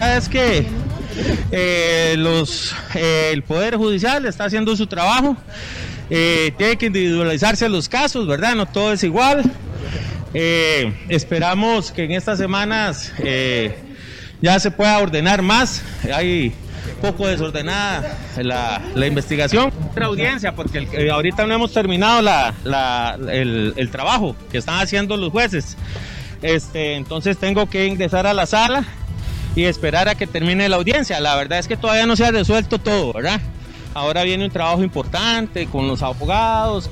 Es 0.00 0.28
que 0.28 0.66
eh, 1.52 2.14
los, 2.18 2.74
eh, 2.94 3.30
el 3.32 3.42
Poder 3.42 3.76
Judicial 3.76 4.26
está 4.26 4.44
haciendo 4.44 4.76
su 4.76 4.86
trabajo, 4.86 5.36
eh, 6.10 6.52
tiene 6.58 6.76
que 6.76 6.86
individualizarse 6.86 7.68
los 7.68 7.88
casos, 7.88 8.26
¿verdad? 8.26 8.54
No 8.54 8.66
todo 8.66 8.92
es 8.92 9.04
igual. 9.04 9.42
esperamos 11.08 11.92
que 11.92 12.04
en 12.04 12.12
estas 12.12 12.38
semanas 12.38 13.14
ya 14.40 14.58
se 14.58 14.70
pueda 14.70 14.98
ordenar 14.98 15.42
más. 15.42 15.84
Hay 16.12 16.52
poco 16.94 17.26
desordenada 17.26 18.16
la, 18.36 18.80
la 18.94 19.06
investigación. 19.06 19.72
Otra 19.90 20.06
audiencia, 20.06 20.54
porque 20.54 20.88
eh, 20.92 21.10
ahorita 21.10 21.46
no 21.46 21.54
hemos 21.54 21.72
terminado 21.72 22.22
la, 22.22 23.18
el, 23.30 23.74
el, 23.76 23.90
trabajo 23.90 24.36
que 24.50 24.58
están 24.58 24.80
haciendo 24.80 25.16
los 25.16 25.30
jueces. 25.30 25.76
Este, 26.42 26.94
entonces 26.94 27.38
tengo 27.38 27.68
que 27.68 27.86
ingresar 27.86 28.26
a 28.26 28.34
la 28.34 28.46
sala 28.46 28.84
y 29.56 29.64
esperar 29.64 30.08
a 30.08 30.14
que 30.14 30.26
termine 30.26 30.68
la 30.68 30.76
audiencia. 30.76 31.20
La 31.20 31.36
verdad 31.36 31.58
es 31.58 31.68
que 31.68 31.76
todavía 31.76 32.06
no 32.06 32.16
se 32.16 32.24
ha 32.24 32.30
resuelto 32.30 32.78
todo, 32.78 33.12
¿verdad? 33.12 33.40
Ahora 33.94 34.24
viene 34.24 34.44
un 34.44 34.50
trabajo 34.50 34.82
importante 34.82 35.66
con 35.66 35.86
los 35.86 36.02
abogados, 36.02 36.90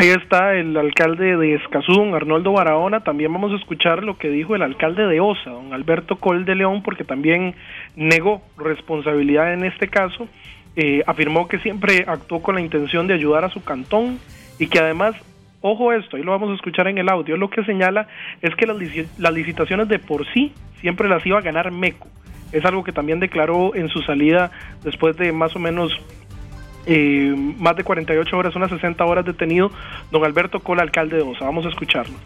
Ahí 0.00 0.08
está 0.08 0.54
el 0.54 0.74
alcalde 0.78 1.36
de 1.36 1.56
Escazú, 1.56 2.14
Arnoldo 2.14 2.52
Barahona. 2.52 3.00
También 3.00 3.30
vamos 3.34 3.52
a 3.52 3.56
escuchar 3.56 4.02
lo 4.02 4.16
que 4.16 4.30
dijo 4.30 4.56
el 4.56 4.62
alcalde 4.62 5.06
de 5.06 5.20
Osa, 5.20 5.50
don 5.50 5.74
Alberto 5.74 6.16
Col 6.16 6.46
de 6.46 6.54
León, 6.54 6.82
porque 6.82 7.04
también 7.04 7.54
negó 7.96 8.42
responsabilidad 8.56 9.52
en 9.52 9.64
este 9.64 9.88
caso. 9.88 10.28
Eh, 10.76 11.02
afirmó 11.06 11.48
que 11.48 11.58
siempre 11.58 12.04
actuó 12.06 12.42
con 12.42 12.54
la 12.54 12.60
intención 12.60 13.06
de 13.06 13.14
ayudar 13.14 13.44
a 13.44 13.50
su 13.50 13.62
cantón 13.62 14.18
y 14.58 14.68
que 14.68 14.78
además, 14.78 15.14
ojo 15.60 15.92
esto, 15.92 16.16
ahí 16.16 16.22
lo 16.22 16.30
vamos 16.30 16.50
a 16.50 16.54
escuchar 16.54 16.86
en 16.86 16.98
el 16.98 17.08
audio, 17.08 17.36
lo 17.36 17.50
que 17.50 17.64
señala 17.64 18.06
es 18.40 18.54
que 18.54 18.66
las, 18.66 18.76
las 19.18 19.32
licitaciones 19.32 19.88
de 19.88 19.98
por 19.98 20.26
sí 20.32 20.52
siempre 20.80 21.08
las 21.08 21.24
iba 21.26 21.38
a 21.38 21.42
ganar 21.42 21.70
MECO. 21.72 22.08
Es 22.52 22.64
algo 22.64 22.84
que 22.84 22.92
también 22.92 23.20
declaró 23.20 23.74
en 23.74 23.88
su 23.88 24.02
salida 24.02 24.50
después 24.82 25.16
de 25.16 25.32
más 25.32 25.54
o 25.54 25.58
menos 25.58 25.92
eh, 26.86 27.34
más 27.58 27.76
de 27.76 27.84
48 27.84 28.36
horas, 28.36 28.56
unas 28.56 28.70
60 28.70 29.04
horas 29.04 29.24
detenido, 29.24 29.70
don 30.10 30.24
Alberto 30.24 30.60
Cola, 30.60 30.82
alcalde 30.82 31.16
de 31.16 31.22
Osa. 31.22 31.44
Vamos 31.44 31.66
a 31.66 31.68
escucharlo. 31.68 32.16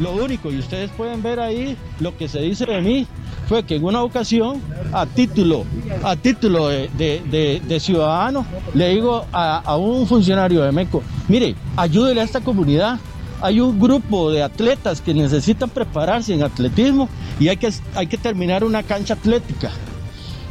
Lo 0.00 0.12
único, 0.12 0.50
y 0.50 0.58
ustedes 0.58 0.90
pueden 0.92 1.22
ver 1.22 1.40
ahí 1.40 1.76
lo 2.00 2.16
que 2.16 2.28
se 2.28 2.40
dice 2.40 2.64
de 2.66 2.80
mí, 2.80 3.06
fue 3.48 3.62
que 3.62 3.76
en 3.76 3.84
una 3.84 4.02
ocasión, 4.02 4.60
a 4.92 5.06
título, 5.06 5.64
a 6.04 6.16
título 6.16 6.68
de, 6.68 7.78
ciudadano, 7.80 8.44
le 8.74 8.90
digo 8.90 9.24
a, 9.32 9.76
un 9.76 10.06
funcionario 10.06 10.62
de 10.62 10.70
MECO, 10.70 11.02
mire, 11.28 11.54
ayúdele 11.76 12.20
a 12.20 12.24
esta 12.24 12.42
comunidad. 12.42 13.00
Hay 13.40 13.60
un 13.60 13.78
grupo 13.78 14.30
de 14.32 14.42
atletas 14.42 15.00
que 15.00 15.14
necesitan 15.14 15.70
prepararse 15.70 16.34
en 16.34 16.42
atletismo 16.42 17.08
y 17.40 17.48
hay 17.48 17.56
que, 17.56 17.72
hay 17.94 18.06
que 18.06 18.18
terminar 18.18 18.64
una 18.64 18.82
cancha 18.82 19.14
atlética. 19.14 19.70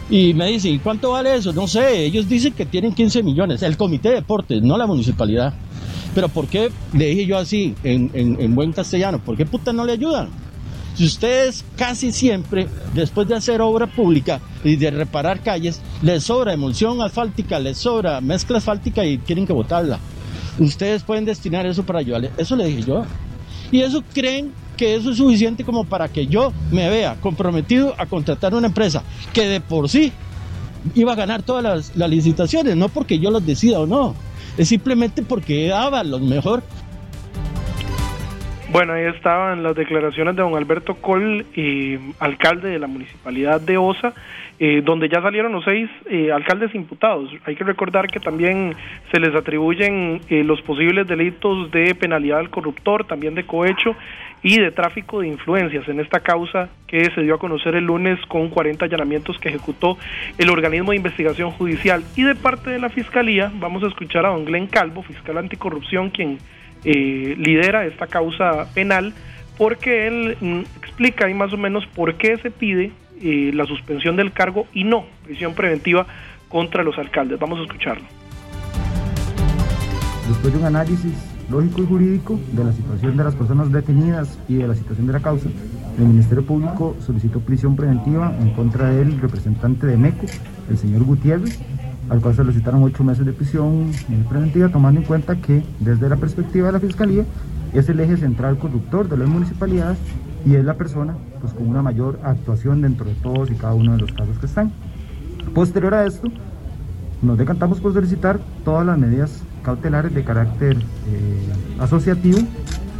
Y 0.09 0.33
me 0.33 0.47
dice, 0.47 0.69
¿y 0.69 0.79
cuánto 0.79 1.11
vale 1.11 1.35
eso? 1.35 1.51
No 1.53 1.67
sé, 1.67 2.05
ellos 2.05 2.27
dicen 2.29 2.53
que 2.53 2.65
tienen 2.65 2.93
15 2.93 3.21
millones, 3.23 3.61
el 3.61 3.77
comité 3.77 4.09
de 4.09 4.15
deportes, 4.15 4.63
no 4.63 4.77
la 4.77 4.87
municipalidad. 4.87 5.53
Pero 6.15 6.29
¿por 6.29 6.47
qué, 6.47 6.71
le 6.93 7.07
dije 7.07 7.25
yo 7.27 7.37
así, 7.37 7.75
en, 7.83 8.09
en 8.13 8.55
buen 8.55 8.71
castellano, 8.71 9.19
¿por 9.19 9.37
qué 9.37 9.45
puta 9.45 9.71
no 9.73 9.85
le 9.85 9.91
ayudan? 9.91 10.46
Si 10.97 11.05
ustedes 11.05 11.63
casi 11.75 12.11
siempre, 12.11 12.67
después 12.95 13.27
de 13.27 13.35
hacer 13.35 13.61
obra 13.61 13.85
pública 13.85 14.41
y 14.63 14.77
de 14.77 14.89
reparar 14.89 15.41
calles, 15.41 15.79
les 16.01 16.23
sobra 16.23 16.53
emulsión 16.53 17.03
asfáltica, 17.03 17.59
les 17.59 17.77
sobra 17.77 18.19
mezcla 18.19 18.57
asfáltica 18.57 19.05
y 19.05 19.19
quieren 19.19 19.45
que 19.45 19.53
botarla. 19.53 19.99
Ustedes 20.57 21.03
pueden 21.03 21.25
destinar 21.25 21.67
eso 21.67 21.83
para 21.83 21.99
ayudarle. 21.99 22.31
Eso 22.35 22.55
le 22.55 22.65
dije 22.65 22.81
yo. 22.81 23.05
Y 23.71 23.81
eso 23.81 24.03
creen 24.11 24.51
que 24.75 24.95
eso 24.95 25.11
es 25.11 25.17
suficiente 25.17 25.63
como 25.63 25.85
para 25.85 26.07
que 26.07 26.25
yo 26.25 26.51
me 26.71 26.89
vea 26.89 27.15
comprometido 27.21 27.93
a 27.99 28.07
contratar 28.07 28.55
una 28.55 28.65
empresa 28.65 29.03
que 29.33 29.47
de 29.47 29.61
por 29.61 29.89
sí 29.89 30.11
iba 30.95 31.13
a 31.13 31.15
ganar 31.15 31.43
todas 31.43 31.63
las, 31.63 31.95
las 31.95 32.09
licitaciones, 32.09 32.75
no 32.75 32.89
porque 32.89 33.19
yo 33.19 33.29
las 33.29 33.45
decida 33.45 33.79
o 33.79 33.85
no, 33.85 34.15
es 34.57 34.67
simplemente 34.69 35.21
porque 35.21 35.67
daba 35.67 36.03
lo 36.03 36.17
mejor 36.17 36.63
bueno, 38.69 38.93
ahí 38.93 39.05
estaban 39.05 39.63
las 39.63 39.75
declaraciones 39.75 40.35
de 40.35 40.41
don 40.41 40.55
Alberto 40.55 40.95
Col, 40.95 41.45
eh, 41.55 41.99
alcalde 42.19 42.69
de 42.69 42.79
la 42.79 42.87
municipalidad 42.87 43.61
de 43.61 43.77
Osa, 43.77 44.13
eh, 44.59 44.81
donde 44.83 45.07
ya 45.07 45.21
salieron 45.21 45.53
los 45.53 45.63
seis 45.63 45.89
eh, 46.09 46.31
alcaldes 46.31 46.75
imputados. 46.75 47.29
Hay 47.45 47.55
que 47.55 47.63
recordar 47.63 48.07
que 48.07 48.19
también 48.19 48.75
se 49.11 49.19
les 49.19 49.33
atribuyen 49.35 50.19
los 50.29 50.61
posibles 50.61 51.07
delitos 51.07 51.71
de 51.71 51.95
penalidad 51.95 52.39
al 52.39 52.49
corruptor, 52.49 53.05
también 53.05 53.35
de 53.35 53.45
cohecho 53.45 53.95
y 54.43 54.59
de 54.59 54.71
tráfico 54.71 55.21
de 55.21 55.27
influencias 55.27 55.87
en 55.87 55.99
esta 55.99 56.19
causa 56.19 56.69
que 56.87 57.09
se 57.11 57.21
dio 57.21 57.35
a 57.35 57.39
conocer 57.39 57.75
el 57.75 57.85
lunes 57.85 58.19
con 58.27 58.49
40 58.49 58.85
allanamientos 58.85 59.39
que 59.39 59.49
ejecutó 59.49 59.97
el 60.37 60.49
organismo 60.49 60.91
de 60.91 60.97
investigación 60.97 61.51
judicial. 61.51 62.03
Y 62.15 62.23
de 62.23 62.35
parte 62.35 62.69
de 62.69 62.79
la 62.79 62.89
Fiscalía, 62.89 63.51
vamos 63.55 63.83
a 63.83 63.87
escuchar 63.87 64.25
a 64.25 64.29
don 64.29 64.45
Glenn 64.45 64.67
Calvo, 64.67 65.03
fiscal 65.03 65.37
anticorrupción, 65.37 66.09
quien 66.09 66.37
eh, 66.83 67.35
lidera 67.37 67.85
esta 67.85 68.07
causa 68.07 68.67
penal 68.73 69.13
porque 69.57 70.07
él 70.07 70.37
mm, 70.39 70.59
explica 70.77 71.25
ahí 71.25 71.33
más 71.33 71.51
o 71.53 71.57
menos 71.57 71.85
por 71.87 72.15
qué 72.15 72.37
se 72.37 72.51
pide 72.51 72.91
eh, 73.21 73.51
la 73.53 73.65
suspensión 73.65 74.15
del 74.15 74.31
cargo 74.31 74.67
y 74.73 74.83
no 74.83 75.05
prisión 75.23 75.53
preventiva 75.55 76.05
contra 76.49 76.83
los 76.83 76.97
alcaldes. 76.97 77.39
Vamos 77.39 77.59
a 77.59 77.63
escucharlo. 77.63 78.05
Después 80.27 80.53
de 80.53 80.59
un 80.59 80.65
análisis 80.65 81.13
lógico 81.49 81.81
y 81.81 81.85
jurídico 81.85 82.39
de 82.51 82.63
la 82.63 82.73
situación 82.73 83.17
de 83.17 83.23
las 83.23 83.35
personas 83.35 83.71
detenidas 83.71 84.37
y 84.47 84.55
de 84.55 84.67
la 84.67 84.75
situación 84.75 85.07
de 85.07 85.13
la 85.13 85.19
causa, 85.21 85.49
el 85.97 86.05
Ministerio 86.05 86.45
Público 86.45 86.95
solicitó 86.99 87.39
prisión 87.39 87.75
preventiva 87.75 88.35
en 88.39 88.51
contra 88.51 88.91
del 88.91 89.19
representante 89.19 89.87
de 89.87 89.97
MECO, 89.97 90.25
el 90.69 90.77
señor 90.77 91.03
Gutiérrez, 91.03 91.59
al 92.09 92.21
cual 92.21 92.35
solicitaron 92.35 92.83
ocho 92.83 93.03
meses 93.03 93.25
de 93.25 93.33
prisión 93.33 93.91
preventiva, 94.29 94.69
tomando 94.69 95.01
en 95.01 95.05
cuenta 95.05 95.35
que 95.35 95.63
desde 95.79 96.09
la 96.09 96.15
perspectiva 96.15 96.67
de 96.67 96.73
la 96.73 96.79
Fiscalía 96.79 97.25
es 97.73 97.89
el 97.89 97.99
eje 97.99 98.17
central 98.17 98.57
conductor 98.57 99.09
de 99.09 99.17
las 99.17 99.27
municipalidades 99.27 99.97
y 100.45 100.55
es 100.55 100.63
la 100.63 100.75
persona 100.75 101.15
pues, 101.41 101.53
con 101.53 101.67
una 101.67 101.81
mayor 101.81 102.19
actuación 102.23 102.81
dentro 102.81 103.05
de 103.05 103.13
todos 103.15 103.51
y 103.51 103.55
cada 103.55 103.73
uno 103.73 103.93
de 103.93 103.99
los 103.99 104.13
casos 104.13 104.37
que 104.39 104.45
están. 104.45 104.71
Posterior 105.53 105.93
a 105.93 106.05
esto, 106.05 106.29
nos 107.21 107.37
decantamos 107.37 107.79
por 107.79 107.93
solicitar 107.93 108.39
todas 108.63 108.85
las 108.85 108.97
medidas 108.97 109.43
cautelares 109.63 110.13
de 110.13 110.23
carácter 110.23 110.77
eh, 110.77 111.79
asociativo 111.79 112.39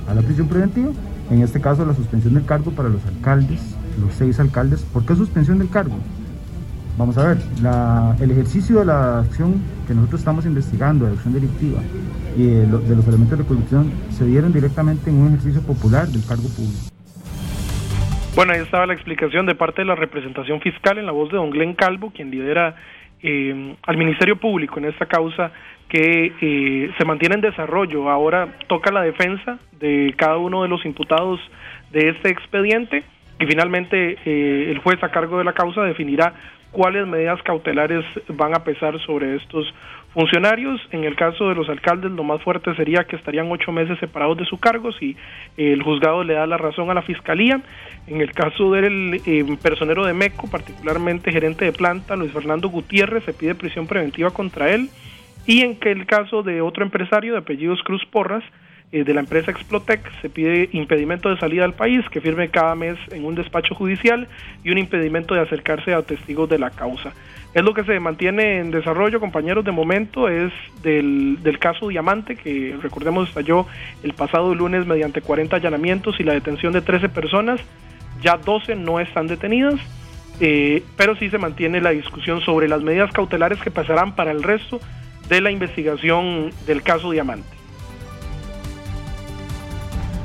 a 0.10 0.14
la 0.14 0.22
prisión 0.22 0.48
preventiva, 0.48 0.90
en 1.30 1.42
este 1.42 1.62
caso 1.62 1.86
la 1.86 1.94
suspensión 1.94 2.34
del 2.34 2.46
cargo 2.46 2.72
para 2.72 2.90
los 2.90 3.06
alcaldes, 3.06 3.62
los 4.02 4.14
seis 4.14 4.40
alcaldes. 4.40 4.82
¿Por 4.82 5.06
qué 5.06 5.16
suspensión 5.16 5.60
del 5.60 5.70
cargo? 5.70 5.96
Vamos 6.98 7.16
a 7.20 7.28
ver, 7.28 7.38
el 8.20 8.32
ejercicio 8.32 8.80
de 8.80 8.86
la 8.86 9.20
acción 9.20 9.62
que 9.86 9.94
nosotros 9.94 10.20
estamos 10.20 10.48
investigando, 10.48 11.06
de 11.06 11.14
acción 11.14 11.32
delictiva 11.32 11.80
y 12.36 12.48
de, 12.48 12.66
los 12.68 13.08
elementos 13.08 13.38
de 13.38 13.46
corrupción, 13.46 13.92
se 14.10 14.26
dieron 14.26 14.52
directamente 14.52 15.12
en 15.12 15.18
un 15.18 15.28
ejercicio 15.28 15.62
popular 15.62 16.08
del 16.08 16.26
cargo 16.26 16.50
público. 16.50 16.90
Bueno, 18.36 18.54
ahí 18.54 18.62
estaba 18.62 18.88
la 18.88 18.94
explicación 18.94 19.46
de 19.46 19.54
parte 19.54 19.84
de 19.84 19.86
la 19.86 19.94
representación 19.94 20.60
fiscal 20.60 20.98
en 20.98 21.06
la 21.06 21.12
voz 21.12 21.30
de 21.30 21.38
don 21.38 21.52
Glenn 21.52 21.76
Calvo, 21.76 22.10
quien 22.10 22.32
lidera 22.32 22.76
eh, 23.22 23.76
al 23.84 23.98
Ministerio 23.98 24.38
Público 24.38 24.80
en 24.80 24.86
esta 24.86 25.06
causa 25.06 25.52
que 25.90 26.34
eh, 26.42 26.92
se 26.98 27.06
mantiene 27.06 27.36
en 27.36 27.42
desarrollo. 27.42 28.10
Ahora 28.10 28.58
toca 28.66 28.92
la 28.92 29.02
defensa 29.02 29.60
de 29.80 30.16
cada 30.18 30.38
uno 30.38 30.64
de 30.64 30.70
los 30.70 30.84
imputados 30.84 31.40
de 31.92 32.10
este 32.10 32.30
expediente 32.30 33.04
y 33.40 33.46
finalmente 33.46 34.18
eh, 34.26 34.72
el 34.72 34.80
juez 34.80 35.02
a 35.04 35.10
cargo 35.10 35.38
de 35.38 35.44
la 35.44 35.54
causa 35.54 35.84
definirá 35.84 36.34
cuáles 36.72 37.08
medidas 37.08 37.42
cautelares 37.44 38.06
van 38.30 38.56
a 38.56 38.64
pesar 38.64 39.00
sobre 39.02 39.36
estos 39.36 39.74
funcionarios. 40.14 40.82
En 40.92 41.04
el 41.04 41.16
caso 41.16 41.50
de 41.50 41.56
los 41.56 41.70
alcaldes, 41.70 42.12
lo 42.12 42.24
más 42.24 42.42
fuerte 42.42 42.74
sería 42.76 43.04
que 43.04 43.16
estarían 43.16 43.52
ocho 43.52 43.72
meses 43.72 44.00
separados 44.00 44.38
de 44.38 44.46
su 44.46 44.58
cargo 44.60 44.92
si 44.92 45.16
el 45.58 45.82
juzgado 45.84 46.24
le 46.24 46.34
da 46.34 46.48
la 46.48 46.58
razón 46.58 46.90
a 46.90 46.94
la 46.94 47.02
fiscalía. 47.02 47.62
En 48.08 48.22
el 48.22 48.32
caso 48.32 48.72
del 48.72 49.22
eh, 49.26 49.46
personero 49.62 50.06
de 50.06 50.14
MECO, 50.14 50.50
particularmente 50.50 51.32
gerente 51.32 51.66
de 51.66 51.74
planta, 51.74 52.16
Luis 52.16 52.32
Fernando 52.32 52.70
Gutiérrez, 52.70 53.24
se 53.26 53.34
pide 53.34 53.56
prisión 53.56 53.88
preventiva 53.88 54.32
contra 54.32 54.70
él. 54.72 54.90
Y 55.46 55.62
en 55.62 55.78
el 55.82 56.06
caso 56.06 56.44
de 56.44 56.62
otro 56.62 56.84
empresario 56.84 57.34
de 57.34 57.40
apellidos 57.40 57.82
Cruz 57.84 58.06
Porras, 58.06 58.44
eh, 58.92 59.04
de 59.04 59.14
la 59.14 59.20
empresa 59.20 59.52
Explotec 59.52 60.00
se 60.22 60.30
pide 60.30 60.70
impedimento 60.72 61.30
de 61.30 61.38
salida 61.38 61.66
al 61.66 61.74
país, 61.74 62.08
que 62.10 62.22
firme 62.22 62.50
cada 62.50 62.74
mes 62.76 62.98
en 63.12 63.26
un 63.26 63.36
despacho 63.36 63.76
judicial 63.76 64.28
y 64.64 64.72
un 64.72 64.78
impedimento 64.78 65.34
de 65.34 65.42
acercarse 65.42 65.94
a 65.94 66.02
testigos 66.04 66.50
de 66.50 66.58
la 66.58 66.70
causa. 66.70 67.12
Es 67.54 67.64
lo 67.64 67.74
que 67.74 67.84
se 67.84 68.00
mantiene 68.00 68.60
en 68.60 68.72
desarrollo, 68.72 69.20
compañeros, 69.20 69.66
de 69.66 69.72
momento 69.72 70.30
es 70.30 70.54
del, 70.84 71.42
del 71.44 71.60
caso 71.60 71.90
Diamante, 71.90 72.36
que 72.36 72.78
recordemos 72.82 73.28
estalló 73.28 73.66
el 74.04 74.14
pasado 74.14 74.56
lunes 74.56 74.86
mediante 74.86 75.22
40 75.22 75.58
allanamientos 75.58 76.20
y 76.20 76.24
la 76.24 76.34
detención 76.34 76.72
de 76.72 76.82
13 76.82 77.10
personas, 77.10 77.60
ya 78.22 78.38
12 78.38 78.76
no 78.76 79.00
están 79.00 79.28
detenidas. 79.28 79.80
Eh, 80.40 80.84
pero 80.96 81.16
sí 81.16 81.32
se 81.32 81.40
mantiene 81.40 81.82
la 81.82 81.90
discusión 81.90 82.42
sobre 82.42 82.68
las 82.68 82.84
medidas 82.84 83.12
cautelares 83.12 83.60
que 83.60 83.72
pasarán 83.72 84.16
para 84.16 84.32
el 84.32 84.44
resto 84.44 84.80
de 85.30 85.42
la 85.42 85.50
investigación 85.50 86.52
del 86.68 86.84
caso 86.84 87.10
Diamante. 87.10 87.57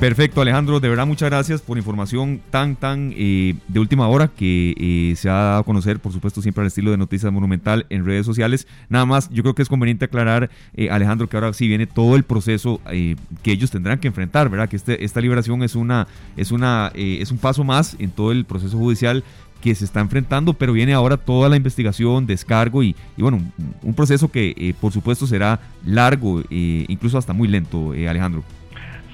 Perfecto, 0.03 0.41
Alejandro, 0.41 0.81
de 0.81 0.89
verdad 0.89 1.07
muchas 1.07 1.29
gracias 1.29 1.61
por 1.61 1.77
información 1.77 2.41
tan, 2.49 2.75
tan 2.75 3.13
eh, 3.15 3.55
de 3.69 3.79
última 3.79 4.09
hora 4.09 4.27
que 4.27 4.75
eh, 4.77 5.15
se 5.15 5.29
ha 5.29 5.33
dado 5.33 5.59
a 5.61 5.63
conocer, 5.63 5.99
por 5.99 6.11
supuesto, 6.11 6.41
siempre 6.41 6.59
al 6.59 6.67
estilo 6.67 6.91
de 6.91 6.97
Noticias 6.97 7.31
Monumental 7.31 7.85
en 7.89 8.03
redes 8.03 8.25
sociales. 8.25 8.67
Nada 8.89 9.05
más, 9.05 9.29
yo 9.29 9.43
creo 9.43 9.55
que 9.55 9.61
es 9.61 9.69
conveniente 9.69 10.03
aclarar, 10.03 10.49
eh, 10.73 10.89
Alejandro, 10.89 11.29
que 11.29 11.37
ahora 11.37 11.53
sí 11.53 11.69
viene 11.69 11.87
todo 11.87 12.17
el 12.17 12.23
proceso 12.23 12.81
que 12.83 13.51
ellos 13.53 13.71
tendrán 13.71 13.97
que 13.99 14.09
enfrentar, 14.09 14.49
¿verdad? 14.49 14.67
Que 14.67 14.75
este, 14.75 15.05
esta 15.05 15.21
liberación 15.21 15.63
es, 15.63 15.73
una, 15.73 16.09
es, 16.35 16.51
una, 16.51 16.91
es 16.95 17.31
un 17.31 17.37
paso 17.37 17.63
más 17.63 17.95
en 17.97 18.11
todo 18.11 18.33
el 18.33 18.43
proceso 18.43 18.77
judicial 18.77 19.23
que 19.61 19.73
se 19.73 19.85
está 19.85 20.01
enfrentando, 20.01 20.53
pero 20.53 20.73
viene 20.73 20.91
ahora 20.91 21.15
toda 21.15 21.47
la 21.47 21.55
investigación, 21.55 22.27
descargo 22.27 22.83
y, 22.83 22.93
bueno, 23.15 23.39
un 23.81 23.93
proceso 23.93 24.29
que 24.29 24.75
por 24.81 24.91
supuesto 24.91 25.27
será 25.27 25.61
largo, 25.85 26.43
incluso 26.49 27.17
hasta 27.17 27.31
muy 27.31 27.47
lento, 27.47 27.93
Alejandro. 27.93 28.43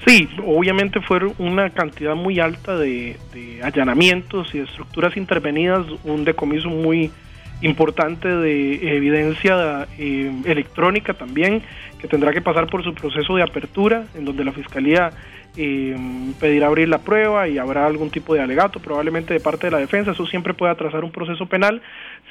Sí, 0.06 0.28
obviamente 0.44 1.00
fue 1.00 1.20
una 1.38 1.70
cantidad 1.70 2.14
muy 2.14 2.40
alta 2.40 2.76
de, 2.76 3.16
allanamientos 3.62 4.54
y 4.54 4.58
de 4.58 4.64
estructuras 4.64 5.16
intervenidas, 5.16 5.86
un 6.04 6.24
decomiso 6.24 6.70
muy 6.70 7.10
importante 7.60 8.28
de 8.28 8.96
evidencia 8.96 9.86
eh, 9.98 10.32
electrónica 10.46 11.12
también, 11.12 11.62
que 11.98 12.08
tendrá 12.08 12.32
que 12.32 12.40
pasar 12.40 12.66
por 12.68 12.82
su 12.82 12.94
proceso 12.94 13.36
de 13.36 13.42
apertura, 13.42 14.06
en 14.14 14.24
donde 14.24 14.44
la 14.44 14.52
Fiscalía 14.52 15.10
eh, 15.56 15.94
pedirá 16.38 16.68
abrir 16.68 16.88
la 16.88 16.98
prueba 16.98 17.46
y 17.48 17.58
habrá 17.58 17.84
algún 17.84 18.08
tipo 18.08 18.34
de 18.34 18.40
alegato, 18.40 18.80
probablemente 18.80 19.34
de 19.34 19.40
parte 19.40 19.66
de 19.66 19.72
la 19.72 19.78
defensa, 19.78 20.12
eso 20.12 20.26
siempre 20.26 20.54
puede 20.54 20.72
atrasar 20.72 21.04
un 21.04 21.12
proceso 21.12 21.44
penal, 21.44 21.82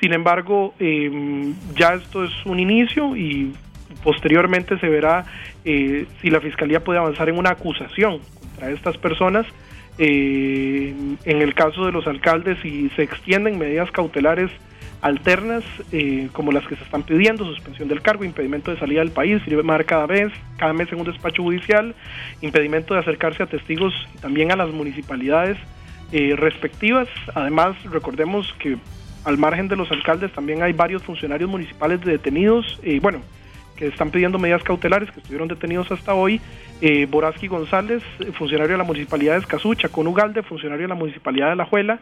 sin 0.01 0.13
embargo, 0.13 0.73
eh, 0.79 1.53
ya 1.75 1.93
esto 1.93 2.23
es 2.23 2.31
un 2.45 2.59
inicio 2.59 3.15
y 3.15 3.53
posteriormente 4.03 4.77
se 4.79 4.87
verá 4.87 5.25
eh, 5.65 6.05
si 6.21 6.29
la 6.29 6.39
Fiscalía 6.39 6.83
puede 6.83 6.99
avanzar 6.99 7.29
en 7.29 7.37
una 7.37 7.51
acusación 7.51 8.19
contra 8.39 8.71
estas 8.71 8.97
personas. 8.97 9.45
Eh, 9.97 10.93
en 11.25 11.41
el 11.41 11.53
caso 11.53 11.85
de 11.85 11.91
los 11.91 12.07
alcaldes, 12.07 12.57
si 12.61 12.89
se 12.91 13.03
extienden 13.03 13.57
medidas 13.57 13.91
cautelares 13.91 14.49
alternas, 15.01 15.63
eh, 15.91 16.29
como 16.33 16.51
las 16.51 16.65
que 16.67 16.75
se 16.75 16.83
están 16.83 17.03
pidiendo, 17.03 17.45
suspensión 17.45 17.87
del 17.89 18.01
cargo, 18.01 18.23
impedimento 18.23 18.71
de 18.71 18.79
salida 18.79 18.99
del 18.99 19.11
país, 19.11 19.41
firmar 19.43 19.85
cada 19.85 20.05
vez, 20.05 20.31
cada 20.57 20.73
mes 20.73 20.91
en 20.91 20.99
un 20.99 21.05
despacho 21.05 21.43
judicial, 21.43 21.95
impedimento 22.41 22.93
de 22.93 23.01
acercarse 23.01 23.43
a 23.43 23.47
testigos 23.47 23.93
y 24.15 24.19
también 24.19 24.51
a 24.51 24.55
las 24.55 24.69
municipalidades 24.69 25.57
respectivas. 26.11 27.07
Además, 27.35 27.75
recordemos 27.83 28.51
que 28.57 28.77
al 29.25 29.37
margen 29.37 29.67
de 29.67 29.75
los 29.75 29.91
alcaldes 29.91 30.33
también 30.33 30.63
hay 30.63 30.73
varios 30.73 31.03
funcionarios 31.03 31.47
municipales 31.47 32.01
detenidos, 32.01 32.81
bueno, 32.99 33.21
que 33.79 33.87
están 33.87 34.11
pidiendo 34.11 34.37
medidas 34.37 34.61
cautelares, 34.61 35.09
que 35.09 35.21
estuvieron 35.21 35.47
detenidos 35.47 35.89
hasta 35.89 36.13
hoy, 36.13 36.41
eh, 36.81 37.07
Boraski 37.09 37.47
González, 37.47 38.03
funcionario 38.33 38.73
de 38.73 38.77
la 38.77 38.83
Municipalidad 38.83 39.33
de 39.33 39.39
Escazucha, 39.39 39.87
con 39.87 40.05
Ugalde, 40.05 40.43
funcionario 40.43 40.83
de 40.83 40.89
la 40.89 40.95
Municipalidad 40.95 41.49
de 41.49 41.55
La 41.55 41.63
Juela, 41.63 41.99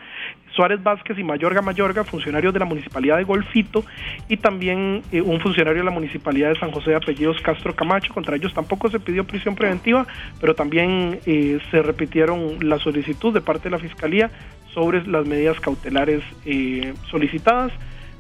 Suárez 0.56 0.82
Vázquez 0.82 1.20
y 1.20 1.24
Mayorga 1.24 1.62
Mayorga, 1.62 2.04
funcionarios 2.04 2.52
de 2.52 2.60
la 2.60 2.66
Municipalidad 2.66 3.18
de 3.18 3.26
Golfito, 3.26 3.86
y 4.28 4.38
también 4.38 5.04
eh, 5.12 5.22
un 5.22 5.40
funcionario 5.40 5.82
de 5.82 5.86
la 5.86 5.92
Municipalidad 5.92 6.50
de 6.50 6.60
San 6.60 6.72
José 6.72 6.90
de 6.90 6.96
apellidos 6.96 7.40
Castro 7.42 7.76
Camacho. 7.76 8.12
Contra 8.12 8.36
ellos 8.36 8.56
tampoco 8.56 8.90
se 8.90 9.00
pidió 9.00 9.24
prisión 9.24 9.54
preventiva, 9.54 10.08
pero 10.42 10.56
también 10.56 11.20
eh, 11.28 11.60
se 11.70 11.84
repitieron 11.84 12.58
la 12.68 12.80
solicitud 12.80 13.32
de 13.36 13.42
parte 13.42 13.66
de 13.66 13.70
la 13.70 13.80
Fiscalía 13.80 14.32
sobre 14.74 15.06
las 15.06 15.28
medidas 15.28 15.60
cautelares 15.60 16.24
eh, 16.44 16.94
solicitadas. 17.12 17.72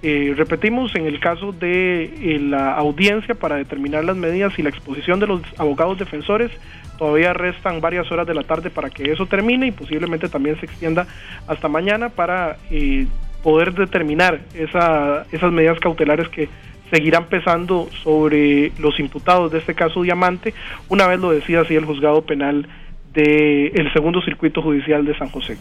Eh, 0.03 0.33
repetimos, 0.37 0.93
en 0.95 1.07
el 1.07 1.19
caso 1.19 1.51
de 1.51 2.03
eh, 2.03 2.39
la 2.39 2.73
audiencia 2.73 3.33
para 3.33 3.55
determinar 3.55 4.05
las 4.05 4.15
medidas 4.15 4.57
y 4.59 4.61
la 4.61 4.69
exposición 4.69 5.19
de 5.19 5.25
los 5.27 5.41
abogados 5.57 5.97
defensores, 5.97 6.51
todavía 6.99 7.33
restan 7.33 7.81
varias 7.81 8.11
horas 8.11 8.27
de 8.27 8.35
la 8.35 8.43
tarde 8.43 8.69
para 8.69 8.89
que 8.91 9.11
eso 9.11 9.25
termine 9.25 9.67
y 9.67 9.71
posiblemente 9.71 10.29
también 10.29 10.59
se 10.59 10.67
extienda 10.67 11.07
hasta 11.47 11.67
mañana 11.67 12.09
para 12.09 12.57
eh, 12.69 13.07
poder 13.41 13.73
determinar 13.73 14.41
esa, 14.53 15.25
esas 15.31 15.51
medidas 15.51 15.79
cautelares 15.79 16.29
que 16.29 16.47
seguirán 16.91 17.25
pesando 17.25 17.89
sobre 18.03 18.71
los 18.79 18.99
imputados 18.99 19.51
de 19.51 19.59
este 19.59 19.73
caso 19.73 20.03
Diamante, 20.03 20.53
una 20.89 21.07
vez 21.07 21.19
lo 21.19 21.31
decida 21.31 21.61
así 21.61 21.75
el 21.75 21.85
juzgado 21.85 22.21
penal 22.21 22.67
del 23.13 23.91
segundo 23.93 24.21
circuito 24.21 24.61
judicial 24.61 25.05
de 25.05 25.17
San 25.17 25.29
José. 25.29 25.57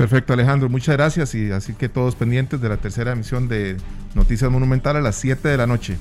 Perfecto, 0.00 0.32
Alejandro, 0.32 0.70
muchas 0.70 0.96
gracias 0.96 1.34
y 1.34 1.52
así 1.52 1.74
que 1.74 1.90
todos 1.90 2.14
pendientes 2.14 2.58
de 2.58 2.70
la 2.70 2.78
tercera 2.78 3.12
emisión 3.12 3.48
de 3.48 3.76
Noticias 4.14 4.50
Monumental 4.50 4.96
a 4.96 5.02
las 5.02 5.16
7 5.16 5.46
de 5.46 5.58
la 5.58 5.66
noche. 5.66 5.98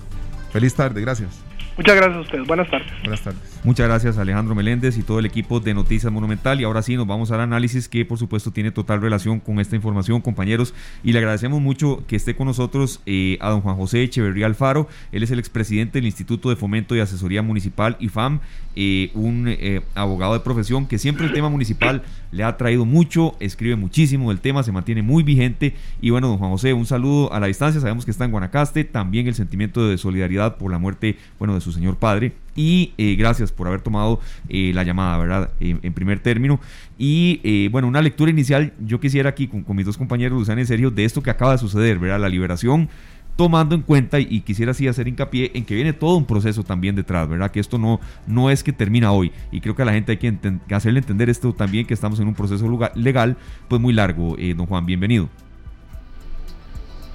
Feliz 0.53 0.73
tarde, 0.73 1.01
gracias. 1.01 1.31
Muchas 1.79 1.95
gracias 1.95 2.17
a 2.17 2.19
ustedes. 2.19 2.45
Buenas 2.45 2.69
tardes. 2.69 2.91
Buenas 3.03 3.21
tardes. 3.21 3.59
Muchas 3.63 3.87
gracias 3.87 4.17
Alejandro 4.17 4.53
Meléndez 4.53 4.97
y 4.97 5.01
todo 5.01 5.19
el 5.19 5.25
equipo 5.25 5.61
de 5.61 5.73
Noticias 5.73 6.11
Monumental. 6.11 6.59
Y 6.59 6.65
ahora 6.65 6.81
sí, 6.81 6.97
nos 6.97 7.07
vamos 7.07 7.31
al 7.31 7.39
análisis 7.39 7.87
que 7.87 8.03
por 8.03 8.17
supuesto 8.17 8.51
tiene 8.51 8.71
total 8.71 9.01
relación 9.01 9.39
con 9.39 9.61
esta 9.61 9.77
información, 9.77 10.19
compañeros. 10.19 10.73
Y 11.05 11.13
le 11.13 11.19
agradecemos 11.19 11.61
mucho 11.61 12.03
que 12.05 12.17
esté 12.17 12.35
con 12.35 12.47
nosotros 12.47 12.99
eh, 13.05 13.37
a 13.39 13.49
don 13.49 13.61
Juan 13.61 13.77
José 13.77 14.03
Echeverría 14.03 14.45
Alfaro. 14.45 14.89
Él 15.13 15.23
es 15.23 15.31
el 15.31 15.39
expresidente 15.39 15.99
del 15.99 16.05
Instituto 16.05 16.49
de 16.49 16.57
Fomento 16.57 16.97
y 16.97 16.99
Asesoría 16.99 17.41
Municipal, 17.41 17.95
IFAM, 18.01 18.41
eh, 18.75 19.11
un 19.13 19.45
eh, 19.47 19.81
abogado 19.95 20.33
de 20.33 20.41
profesión 20.41 20.85
que 20.85 20.97
siempre 20.97 21.27
el 21.27 21.33
tema 21.33 21.49
municipal 21.49 22.03
le 22.31 22.43
ha 22.43 22.57
traído 22.57 22.85
mucho, 22.85 23.35
escribe 23.39 23.75
muchísimo 23.75 24.29
del 24.29 24.39
tema, 24.39 24.63
se 24.63 24.73
mantiene 24.73 25.01
muy 25.01 25.23
vigente. 25.23 25.75
Y 26.01 26.09
bueno, 26.09 26.27
don 26.27 26.37
Juan 26.39 26.51
José, 26.51 26.73
un 26.73 26.85
saludo 26.85 27.31
a 27.33 27.39
la 27.39 27.47
distancia. 27.47 27.79
Sabemos 27.79 28.03
que 28.03 28.11
está 28.11 28.25
en 28.25 28.31
Guanacaste. 28.31 28.83
También 28.83 29.27
el 29.27 29.35
sentimiento 29.35 29.87
de 29.87 29.97
solidaridad 29.97 30.57
por 30.57 30.71
la 30.71 30.77
muerte, 30.77 31.17
bueno, 31.39 31.55
de 31.55 31.61
su 31.61 31.68
señor 31.71 31.97
padre. 31.97 32.33
Y 32.55 32.93
eh, 32.97 33.15
gracias 33.15 33.51
por 33.51 33.67
haber 33.67 33.81
tomado 33.81 34.19
eh, 34.49 34.71
la 34.73 34.83
llamada, 34.83 35.17
¿verdad? 35.17 35.49
en 35.59 35.93
primer 35.93 36.19
término. 36.19 36.59
Y 36.97 37.39
eh, 37.43 37.69
bueno, 37.71 37.87
una 37.87 38.01
lectura 38.01 38.29
inicial, 38.29 38.73
yo 38.85 38.99
quisiera 38.99 39.29
aquí 39.29 39.47
con, 39.47 39.63
mis 39.75 39.85
dos 39.85 39.97
compañeros, 39.97 40.37
Luzana 40.37 40.61
y 40.61 40.65
Sergio, 40.65 40.91
de 40.91 41.05
esto 41.05 41.23
que 41.23 41.29
acaba 41.29 41.53
de 41.53 41.57
suceder, 41.57 41.97
¿verdad? 41.97 42.19
La 42.19 42.29
liberación 42.29 42.89
tomando 43.37 43.73
en 43.73 43.81
cuenta 43.83 44.19
y, 44.19 44.41
quisiera 44.41 44.71
así 44.71 44.85
hacer 44.89 45.07
hincapié 45.07 45.51
en 45.53 45.63
que 45.63 45.73
viene 45.73 45.93
todo 45.93 46.17
un 46.17 46.25
proceso 46.25 46.65
también 46.65 46.97
detrás, 46.97 47.29
¿verdad? 47.29 47.51
Que 47.51 47.61
esto 47.61 47.77
no, 47.77 48.01
no 48.27 48.49
es 48.49 48.63
que 48.63 48.73
termina 48.73 49.13
hoy 49.13 49.31
y 49.49 49.61
creo 49.61 49.77
que 49.77 49.83
a 49.83 49.85
la 49.85 49.93
gente 49.93 50.11
hay 50.11 50.17
que, 50.17 50.35
hacerle 50.75 50.99
entender 50.99 51.29
esto 51.29 51.53
también 51.53 51.85
que 51.85 51.93
estamos 51.93 52.19
en 52.19 52.27
un 52.27 52.33
proceso 52.33 52.67
legal 52.95 53.37
pues 53.69 53.81
muy 53.81 53.93
largo. 53.93 54.35
don 54.57 54.65
Juan, 54.65 54.85
bienvenido. 54.85 55.29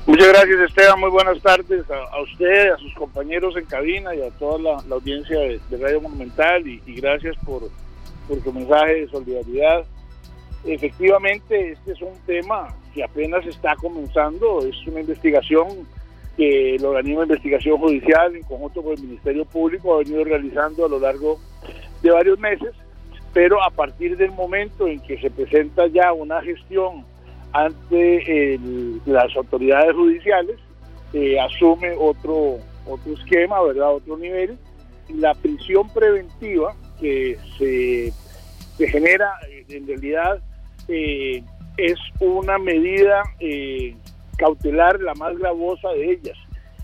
Muchas 0.07 0.29
gracias 0.29 0.61
Esteban, 0.61 1.01
muy 1.01 1.09
buenas 1.09 1.41
tardes 1.41 1.83
a, 1.91 2.21
usted, 2.21 2.73
a 2.73 2.77
sus 2.77 2.93
compañeros 2.93 3.57
en 3.57 3.65
cabina 3.65 4.15
y 4.15 4.21
a 4.21 4.31
toda 4.33 4.59
la, 4.87 4.95
audiencia 4.95 5.39
de, 5.39 5.61
Radio 5.81 6.03
Monumental. 6.03 6.67
Y, 6.67 6.81
gracias 7.01 7.35
por, 7.47 7.63
por 8.29 8.43
su 8.43 8.53
mensaje 8.53 9.01
de 9.01 9.09
solidaridad. 9.09 9.87
Efectivamente, 10.67 11.73
este 11.73 11.93
es 11.93 12.03
un 12.03 12.19
tema 12.27 12.69
que 12.93 13.03
apenas 13.03 13.47
está 13.47 13.75
comenzando, 13.77 14.61
es 14.67 14.77
una 14.87 15.01
investigación 15.01 15.69
que 16.37 16.75
el 16.75 16.85
organismo 16.85 17.21
de 17.21 17.27
investigación 17.27 17.79
judicial 17.79 18.37
en 18.37 18.43
conjunto 18.43 18.83
con 18.83 18.93
el 18.93 19.01
Ministerio 19.01 19.47
Público 19.47 19.95
ha 19.95 19.99
venido 19.99 20.23
realizando 20.23 20.85
a 20.85 20.89
lo 20.91 20.99
largo 20.99 21.39
de 22.03 22.11
varios 22.11 22.39
meses, 22.39 22.75
pero 23.33 23.62
a 23.62 23.71
partir 23.71 24.19
del 24.19 24.33
momento 24.33 24.87
en 24.87 25.01
que 25.01 25.19
se 25.19 25.31
presenta 25.31 25.87
ya 25.87 26.12
una 26.12 26.43
gestión 26.43 27.07
ante 27.55 28.59
las 29.07 29.35
autoridades 29.37 29.95
judiciales, 29.95 30.59
eh, 31.12 31.38
asume 31.38 31.93
otro, 31.97 32.59
otro 32.85 33.12
esquema, 33.14 33.62
¿verdad? 33.62 33.95
Otro 33.95 34.19
nivel. 34.19 34.59
La 35.09 35.35
prisión 35.35 35.88
preventiva 35.95 36.75
que 37.01 37.38
se, 37.57 38.12
genera 38.88 39.31
en 39.69 39.87
realidad 39.87 40.43
eh, 40.88 41.45
es 41.77 41.95
una 42.19 42.59
medida 42.59 43.23
eh, 43.38 43.95
cautelar 44.37 45.01
la 45.01 45.14
más 45.14 45.38
gravosa 45.38 45.90
de 45.90 46.11
ellas. 46.11 46.37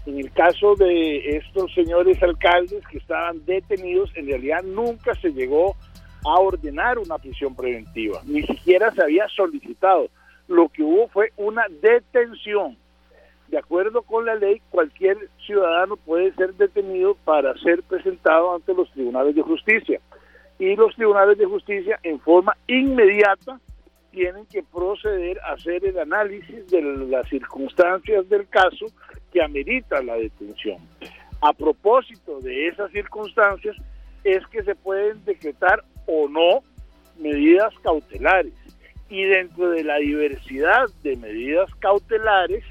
En 0.06 0.18
el 0.18 0.30
caso 0.30 0.76
de 0.76 1.36
estos 1.36 1.74
señores 1.74 2.22
alcaldes 2.22 2.86
que 2.86 2.98
estaban 2.98 3.44
detenidos, 3.44 4.10
en 4.14 4.28
realidad 4.28 4.62
nunca 4.62 5.16
se 5.16 5.30
llegó 5.30 5.76
a 6.24 6.38
ordenar 6.38 6.98
una 6.98 7.18
prisión 7.18 7.56
preventiva, 7.56 8.20
ni 8.24 8.42
siquiera 8.42 8.92
se 8.92 9.02
había 9.02 9.26
solicitado 9.28 10.08
lo 10.50 10.68
que 10.68 10.82
hubo 10.82 11.08
fue 11.08 11.32
una 11.36 11.64
detención. 11.80 12.76
De 13.48 13.58
acuerdo 13.58 14.02
con 14.02 14.26
la 14.26 14.34
ley, 14.34 14.60
cualquier 14.70 15.16
ciudadano 15.46 15.96
puede 15.96 16.34
ser 16.34 16.54
detenido 16.54 17.14
para 17.24 17.56
ser 17.58 17.82
presentado 17.84 18.54
ante 18.54 18.74
los 18.74 18.90
tribunales 18.90 19.34
de 19.34 19.42
justicia. 19.42 20.00
Y 20.58 20.74
los 20.74 20.94
tribunales 20.96 21.38
de 21.38 21.46
justicia 21.46 21.98
en 22.02 22.20
forma 22.20 22.56
inmediata 22.66 23.60
tienen 24.10 24.44
que 24.46 24.64
proceder 24.64 25.38
a 25.40 25.52
hacer 25.52 25.84
el 25.84 25.98
análisis 25.98 26.68
de 26.68 26.82
las 26.82 27.28
circunstancias 27.28 28.28
del 28.28 28.48
caso 28.48 28.86
que 29.32 29.42
amerita 29.42 30.02
la 30.02 30.16
detención. 30.16 30.78
A 31.40 31.52
propósito 31.52 32.40
de 32.40 32.68
esas 32.68 32.90
circunstancias 32.90 33.76
es 34.24 34.44
que 34.48 34.64
se 34.64 34.74
pueden 34.74 35.24
decretar 35.24 35.84
o 36.06 36.28
no 36.28 36.62
medidas 37.18 37.72
cautelares 37.82 38.69
y 39.10 39.24
dentro 39.24 39.70
de 39.70 39.82
la 39.82 39.96
diversidad 39.96 40.86
de 41.02 41.16
medidas 41.16 41.68
cautelares 41.80 42.64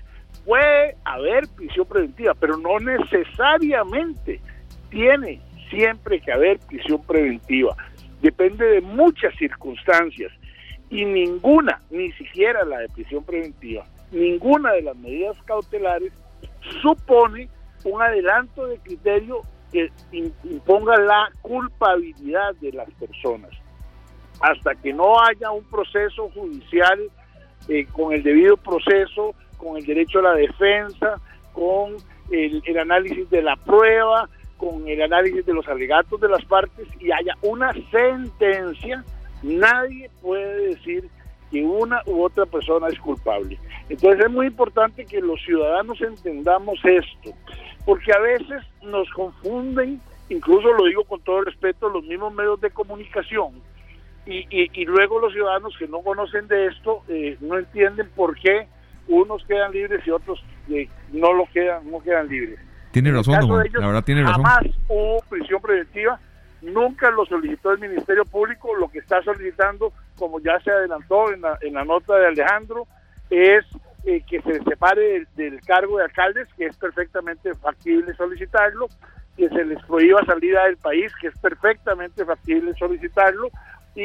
puede 0.45 0.95
haber 1.03 1.47
prisión 1.49 1.85
preventiva, 1.85 2.33
pero 2.33 2.57
no 2.57 2.79
necesariamente 2.79 4.39
tiene 4.89 5.41
siempre 5.69 6.21
que 6.21 6.31
haber 6.31 6.57
prisión 6.59 7.03
preventiva. 7.03 7.75
Depende 8.21 8.65
de 8.65 8.81
muchas 8.81 9.35
circunstancias 9.35 10.31
y 10.89 11.05
ninguna, 11.05 11.81
ni 11.91 12.11
siquiera 12.13 12.63
la 12.63 12.79
de 12.79 12.89
prisión 12.89 13.23
preventiva, 13.23 13.85
ninguna 14.11 14.71
de 14.71 14.81
las 14.81 14.95
medidas 14.95 15.37
cautelares 15.43 16.13
supone 16.81 17.49
un 17.83 18.01
adelanto 18.01 18.65
de 18.65 18.77
criterio 18.79 19.41
que 19.71 19.91
imponga 20.11 20.97
la 20.97 21.29
culpabilidad 21.41 22.55
de 22.55 22.71
las 22.71 22.89
personas 22.91 23.51
hasta 24.39 24.75
que 24.75 24.93
no 24.93 25.19
haya 25.21 25.51
un 25.51 25.63
proceso 25.65 26.29
judicial 26.29 26.99
eh, 27.67 27.85
con 27.91 28.13
el 28.13 28.23
debido 28.23 28.57
proceso, 28.57 29.35
con 29.57 29.77
el 29.77 29.85
derecho 29.85 30.19
a 30.19 30.23
la 30.23 30.33
defensa, 30.33 31.19
con 31.53 31.97
el, 32.31 32.77
análisis 32.77 33.29
de 33.29 33.41
la 33.41 33.55
prueba, 33.57 34.29
con 34.57 34.87
el 34.87 35.01
análisis 35.01 35.45
de 35.45 35.53
los 35.53 35.67
alegatos 35.67 36.19
de 36.21 36.29
las 36.29 36.43
partes 36.45 36.87
y 36.99 37.11
haya 37.11 37.35
una 37.41 37.73
sentencia, 37.91 39.03
nadie 39.43 40.09
puede 40.21 40.67
decir 40.67 41.09
que 41.51 41.63
una 41.63 42.01
u 42.05 42.23
otra 42.23 42.45
persona 42.45 42.87
es 42.87 42.99
culpable. 42.99 43.57
Entonces 43.89 44.25
es 44.25 44.31
muy 44.31 44.47
importante 44.47 45.05
que 45.05 45.19
los 45.19 45.41
ciudadanos 45.43 45.99
entendamos 46.01 46.79
esto, 46.83 47.31
porque 47.85 48.11
a 48.13 48.19
veces 48.19 48.63
nos 48.83 49.09
confunden, 49.11 49.99
incluso 50.29 50.71
lo 50.73 50.85
digo 50.85 51.03
con 51.05 51.21
todo 51.21 51.41
respeto, 51.41 51.89
los 51.89 52.03
mismos 52.05 52.33
medios 52.33 52.61
de 52.61 52.69
comunicación, 52.69 53.53
y, 54.29 54.85
luego 54.85 55.19
los 55.19 55.33
ciudadanos 55.33 55.75
que 55.77 55.87
no 55.87 56.01
conocen 56.01 56.47
de 56.47 56.67
esto 56.67 57.03
eh, 57.07 57.37
no 57.41 57.57
entienden 57.57 58.09
por 58.15 58.35
qué 58.39 58.67
unos 59.07 59.43
quedan 59.45 59.71
libres 59.71 60.05
y 60.05 60.11
otros 60.11 60.43
eh, 60.69 60.87
no 61.11 61.33
lo 61.33 61.45
quedan 61.51 61.89
no 61.89 62.01
quedan 62.01 62.27
libres. 62.27 62.59
Tiene 62.91 63.11
razón, 63.11 63.35
la 63.73 63.87
verdad 63.87 64.03
tiene 64.03 64.23
razón. 64.23 64.43
Jamás 64.43 64.63
hubo 64.87 65.19
prisión 65.29 65.61
preventiva, 65.61 66.19
nunca 66.61 67.11
lo 67.11 67.25
solicitó 67.25 67.71
el 67.71 67.79
Ministerio 67.79 68.25
Público, 68.25 68.75
lo 68.75 68.89
que 68.89 68.99
está 68.99 69.21
solicitando, 69.23 69.93
como 70.17 70.39
ya 70.39 70.59
se 70.61 70.71
adelantó 70.71 71.31
en 71.31 71.41
la, 71.41 71.57
en 71.61 71.73
la 71.73 71.85
nota 71.85 72.17
de 72.17 72.27
Alejandro, 72.27 72.87
es 73.29 73.65
eh, 74.05 74.23
que 74.27 74.41
se 74.41 74.63
separe 74.63 75.27
del, 75.35 75.59
cargo 75.61 75.97
de 75.97 76.05
alcaldes, 76.05 76.47
que 76.57 76.65
es 76.65 76.77
perfectamente 76.77 77.53
factible 77.55 78.13
solicitarlo, 78.15 78.87
que 79.35 79.49
se 79.49 79.65
les 79.65 79.83
prohíba 79.83 80.23
salida 80.25 80.65
del 80.65 80.77
país, 80.77 81.11
que 81.21 81.27
es 81.27 81.37
perfectamente 81.39 82.25
factible 82.25 82.73
solicitarlo, 82.79 83.49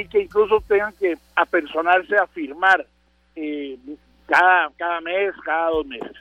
y 0.00 0.06
que 0.08 0.22
incluso 0.22 0.62
tengan 0.66 0.92
que 0.94 1.16
apersonarse 1.36 2.16
a 2.16 2.26
firmar 2.26 2.86
eh, 3.36 3.78
cada, 4.26 4.70
cada 4.76 5.00
mes, 5.00 5.32
cada 5.44 5.70
dos 5.70 5.86
meses. 5.86 6.12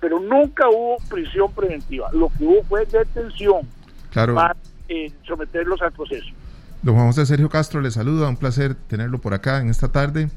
pero 0.00 0.20
nunca 0.20 0.68
hubo 0.68 0.96
prisión 1.08 1.52
preventiva. 1.52 2.08
Lo 2.12 2.28
que 2.28 2.44
hubo 2.44 2.62
fue 2.64 2.86
detención 2.86 3.62
claro. 4.10 4.34
para 4.34 4.56
eh, 4.88 5.12
someterlos 5.26 5.82
al 5.82 5.92
proceso. 5.92 6.28
Don 6.82 6.94
Juan 6.94 7.08
José 7.08 7.26
Sergio 7.26 7.48
Castro 7.48 7.80
le 7.80 7.90
saluda, 7.90 8.28
un 8.28 8.36
placer 8.36 8.74
tenerlo 8.74 9.18
por 9.18 9.34
acá 9.34 9.60
en 9.60 9.68
esta 9.68 9.88
tarde. 9.88 10.30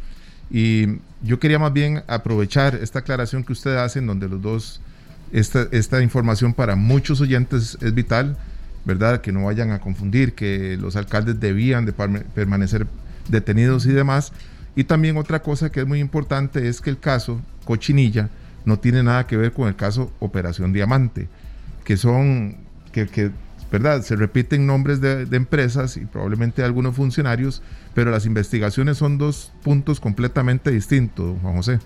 Y 0.49 0.99
yo 1.21 1.39
quería 1.39 1.59
más 1.59 1.71
bien 1.71 2.03
aprovechar 2.07 2.75
esta 2.75 2.99
aclaración 2.99 3.43
que 3.43 3.53
usted 3.53 3.77
hace, 3.77 3.99
en 3.99 4.07
donde 4.07 4.27
los 4.27 4.41
dos, 4.41 4.81
esta, 5.31 5.67
esta 5.71 6.01
información 6.01 6.53
para 6.53 6.75
muchos 6.75 7.21
oyentes 7.21 7.77
es 7.81 7.93
vital, 7.93 8.35
¿verdad? 8.85 9.21
Que 9.21 9.31
no 9.31 9.45
vayan 9.45 9.71
a 9.71 9.79
confundir 9.79 10.33
que 10.33 10.77
los 10.77 10.95
alcaldes 10.95 11.39
debían 11.39 11.85
de 11.85 11.93
permanecer 11.93 12.87
detenidos 13.29 13.85
y 13.85 13.91
demás. 13.91 14.33
Y 14.75 14.85
también 14.85 15.17
otra 15.17 15.41
cosa 15.41 15.71
que 15.71 15.81
es 15.81 15.87
muy 15.87 15.99
importante 15.99 16.67
es 16.67 16.81
que 16.81 16.89
el 16.89 16.99
caso 16.99 17.41
Cochinilla 17.65 18.29
no 18.65 18.79
tiene 18.79 19.03
nada 19.03 19.27
que 19.27 19.37
ver 19.37 19.51
con 19.51 19.67
el 19.67 19.75
caso 19.75 20.11
Operación 20.19 20.73
Diamante, 20.73 21.27
que 21.83 21.97
son, 21.97 22.57
que, 22.91 23.07
que 23.07 23.31
¿verdad? 23.71 24.01
Se 24.01 24.17
repiten 24.17 24.67
nombres 24.67 24.99
de, 24.99 25.25
empresas 25.35 25.95
y 25.95 26.05
probablemente 26.05 26.61
algunos 26.63 26.95
funcionarios, 26.95 27.63
pero 27.95 28.11
las 28.11 28.25
investigaciones 28.25 28.97
son 28.97 29.17
dos 29.17 29.53
puntos 29.63 29.99
completamente 29.99 30.71
distintos, 30.71 31.37
Juan 31.41 31.55
José. 31.55 31.79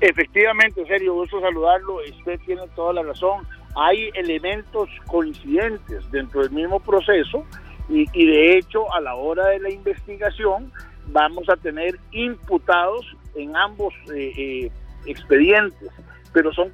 Efectivamente, 0.00 0.86
serio, 0.86 1.14
gusto 1.14 1.40
saludarlo. 1.40 1.96
Usted 2.18 2.38
tiene 2.46 2.62
toda 2.74 2.94
la 2.94 3.02
razón. 3.02 3.46
Hay 3.76 4.10
elementos 4.14 4.88
coincidentes 5.06 6.10
dentro 6.10 6.42
del 6.42 6.50
mismo 6.50 6.80
proceso 6.80 7.44
y, 7.88 8.04
de 8.26 8.56
hecho 8.56 8.92
a 8.92 9.00
la 9.00 9.14
hora 9.14 9.48
de 9.48 9.58
la 9.58 9.70
investigación 9.70 10.72
vamos 11.06 11.48
a 11.48 11.56
tener 11.56 11.98
imputados 12.12 13.04
en 13.34 13.56
ambos 13.56 13.92
eh, 14.14 14.32
eh, 14.36 14.72
expedientes, 15.06 15.90
pero 16.32 16.52
son, 16.52 16.72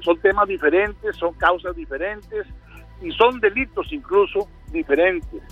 son 0.00 0.18
temas 0.20 0.48
diferentes, 0.48 1.16
son 1.16 1.32
causas 1.34 1.74
diferentes 1.76 2.46
y 3.02 3.10
son 3.12 3.40
delitos 3.40 3.90
incluso 3.92 4.48
diferentes. 4.70 5.42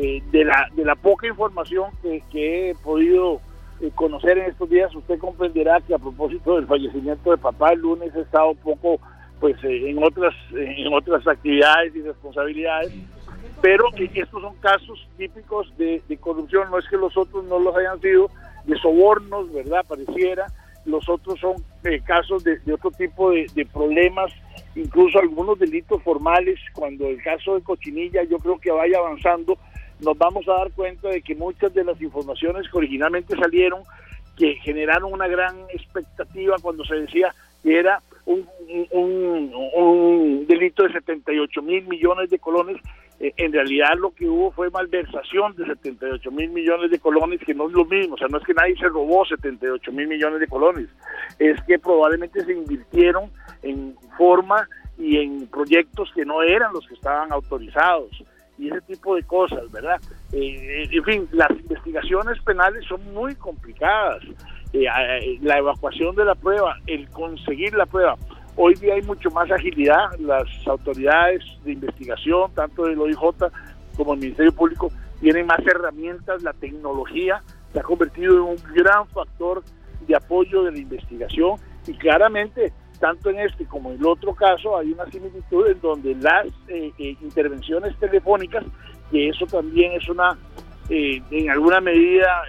Eh, 0.00 0.22
de, 0.30 0.44
la, 0.44 0.68
de 0.76 0.84
la 0.84 0.94
poca 0.94 1.26
información 1.26 1.90
que, 2.02 2.70
he 2.70 2.74
podido 2.76 3.40
eh, 3.80 3.90
conocer 3.96 4.38
en 4.38 4.44
estos 4.44 4.70
días, 4.70 4.94
usted 4.94 5.18
comprenderá 5.18 5.80
que 5.80 5.92
a 5.92 5.98
propósito 5.98 6.54
del 6.54 6.68
fallecimiento 6.68 7.32
de 7.32 7.36
papá 7.36 7.72
el 7.72 7.80
lunes 7.80 8.14
he 8.14 8.20
estado 8.20 8.54
poco 8.54 9.00
pues 9.40 9.56
eh, 9.64 9.90
en 9.90 10.02
otras 10.02 10.34
en 10.52 10.92
otras 10.92 11.26
actividades 11.26 11.94
y 11.94 12.02
responsabilidades. 12.02 12.92
Pero 13.60 13.86
estos 14.14 14.40
son 14.40 14.54
casos 14.56 15.08
típicos 15.16 15.76
de, 15.76 16.00
de, 16.08 16.16
corrupción. 16.16 16.70
No 16.70 16.78
es 16.78 16.88
que 16.88 16.96
los 16.96 17.16
otros 17.16 17.44
no 17.44 17.58
los 17.58 17.74
hayan 17.76 18.00
sido 18.00 18.30
de 18.64 18.78
sobornos 18.78 19.52
verdad 19.52 19.84
pareciera. 19.88 20.46
Los 20.84 21.08
otros 21.08 21.40
son 21.40 21.56
casos 22.06 22.44
de, 22.44 22.60
otro 22.72 22.90
tipo 22.92 23.32
de 23.32 23.68
problemas 23.72 24.32
incluso 24.78 25.18
algunos 25.18 25.58
delitos 25.58 26.02
formales, 26.02 26.58
cuando 26.72 27.06
el 27.08 27.22
caso 27.22 27.54
de 27.54 27.62
Cochinilla 27.62 28.22
yo 28.24 28.38
creo 28.38 28.58
que 28.58 28.70
vaya 28.70 28.98
avanzando, 28.98 29.58
nos 30.00 30.16
vamos 30.16 30.46
a 30.48 30.52
dar 30.52 30.72
cuenta 30.72 31.08
de 31.08 31.22
que 31.22 31.34
muchas 31.34 31.74
de 31.74 31.84
las 31.84 32.00
informaciones 32.00 32.68
que 32.70 32.78
originalmente 32.78 33.36
salieron, 33.36 33.82
que 34.36 34.54
generaron 34.56 35.12
una 35.12 35.26
gran 35.26 35.56
expectativa 35.72 36.56
cuando 36.62 36.84
se 36.84 36.94
decía 36.94 37.34
que 37.62 37.78
era 37.78 38.00
un, 38.28 39.52
un, 39.74 40.46
delito 40.46 40.82
de 40.82 40.92
78 40.92 41.62
mil 41.62 41.86
millones 41.88 42.30
de 42.30 42.38
colones, 42.38 42.76
eh, 43.20 43.32
en 43.36 43.52
realidad 43.52 43.94
lo 43.98 44.10
que 44.10 44.28
hubo 44.28 44.50
fue 44.52 44.70
malversación 44.70 45.56
de 45.56 45.66
78 45.66 46.30
mil 46.30 46.50
millones 46.50 46.90
de 46.90 46.98
colones, 46.98 47.40
que 47.40 47.54
no 47.54 47.68
es 47.68 47.72
lo 47.72 47.84
mismo, 47.84 48.14
o 48.14 48.18
sea, 48.18 48.28
no 48.28 48.38
es 48.38 48.44
que 48.44 48.54
nadie 48.54 48.76
se 48.76 48.88
robó 48.88 49.24
78 49.24 49.92
mil 49.92 50.08
millones 50.08 50.40
de 50.40 50.46
colones, 50.46 50.88
es 51.38 51.60
que 51.62 51.78
probablemente 51.78 52.44
se 52.44 52.52
invirtieron 52.52 53.30
en 53.62 53.96
forma 54.16 54.68
y 54.98 55.18
en 55.18 55.46
proyectos 55.46 56.10
que 56.14 56.24
no 56.24 56.42
eran 56.42 56.72
los 56.72 56.86
que 56.86 56.94
estaban 56.94 57.32
autorizados 57.32 58.10
y 58.58 58.68
ese 58.68 58.80
tipo 58.82 59.14
de 59.14 59.22
cosas, 59.22 59.70
¿verdad? 59.70 60.00
Eh, 60.32 60.88
en 60.90 61.04
fin, 61.04 61.28
las 61.32 61.50
investigaciones 61.50 62.40
penales 62.42 62.84
son 62.86 63.00
muy 63.14 63.34
complicadas. 63.36 64.22
Eh, 64.72 64.84
eh, 64.84 65.38
la 65.40 65.58
evacuación 65.58 66.14
de 66.16 66.24
la 66.24 66.34
prueba, 66.34 66.76
el 66.86 67.08
conseguir 67.10 67.74
la 67.74 67.86
prueba. 67.86 68.16
Hoy 68.56 68.74
día 68.74 68.94
hay 68.94 69.02
mucho 69.02 69.30
más 69.30 69.50
agilidad. 69.50 70.10
Las 70.18 70.46
autoridades 70.66 71.42
de 71.64 71.72
investigación, 71.72 72.52
tanto 72.54 72.84
del 72.84 73.00
OIJ 73.00 73.18
como 73.96 74.14
el 74.14 74.20
Ministerio 74.20 74.52
Público, 74.52 74.90
tienen 75.20 75.46
más 75.46 75.60
herramientas. 75.60 76.42
La 76.42 76.52
tecnología 76.52 77.42
se 77.72 77.78
ha 77.78 77.82
convertido 77.82 78.34
en 78.34 78.42
un 78.42 78.56
gran 78.74 79.06
factor 79.08 79.62
de 80.06 80.16
apoyo 80.16 80.64
de 80.64 80.72
la 80.72 80.78
investigación 80.78 81.56
y 81.86 81.94
claramente 81.94 82.72
tanto 82.98 83.30
en 83.30 83.40
este 83.40 83.64
como 83.66 83.90
en 83.90 83.98
el 83.98 84.06
otro 84.06 84.34
caso 84.34 84.76
hay 84.76 84.92
una 84.92 85.06
similitud 85.06 85.66
en 85.66 85.80
donde 85.80 86.14
las 86.16 86.46
eh, 86.68 86.92
eh, 86.98 87.16
intervenciones 87.20 87.96
telefónicas, 87.98 88.64
que 89.10 89.28
eso 89.28 89.46
también 89.46 89.92
es 89.92 90.08
una, 90.08 90.36
eh, 90.88 91.20
en 91.30 91.50
alguna 91.50 91.80
medida, 91.80 92.42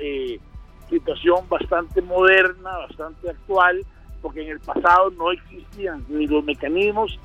situación 0.90 1.48
bastante 1.48 2.02
moderna, 2.02 2.78
bastante 2.80 3.30
actual, 3.30 3.86
porque 4.22 4.42
en 4.42 4.50
el 4.50 4.60
pasado 4.60 5.12
no 5.12 5.32
existían 5.32 6.04
ni 6.10 6.26
los 6.28 6.44
mecanismos 6.44 7.20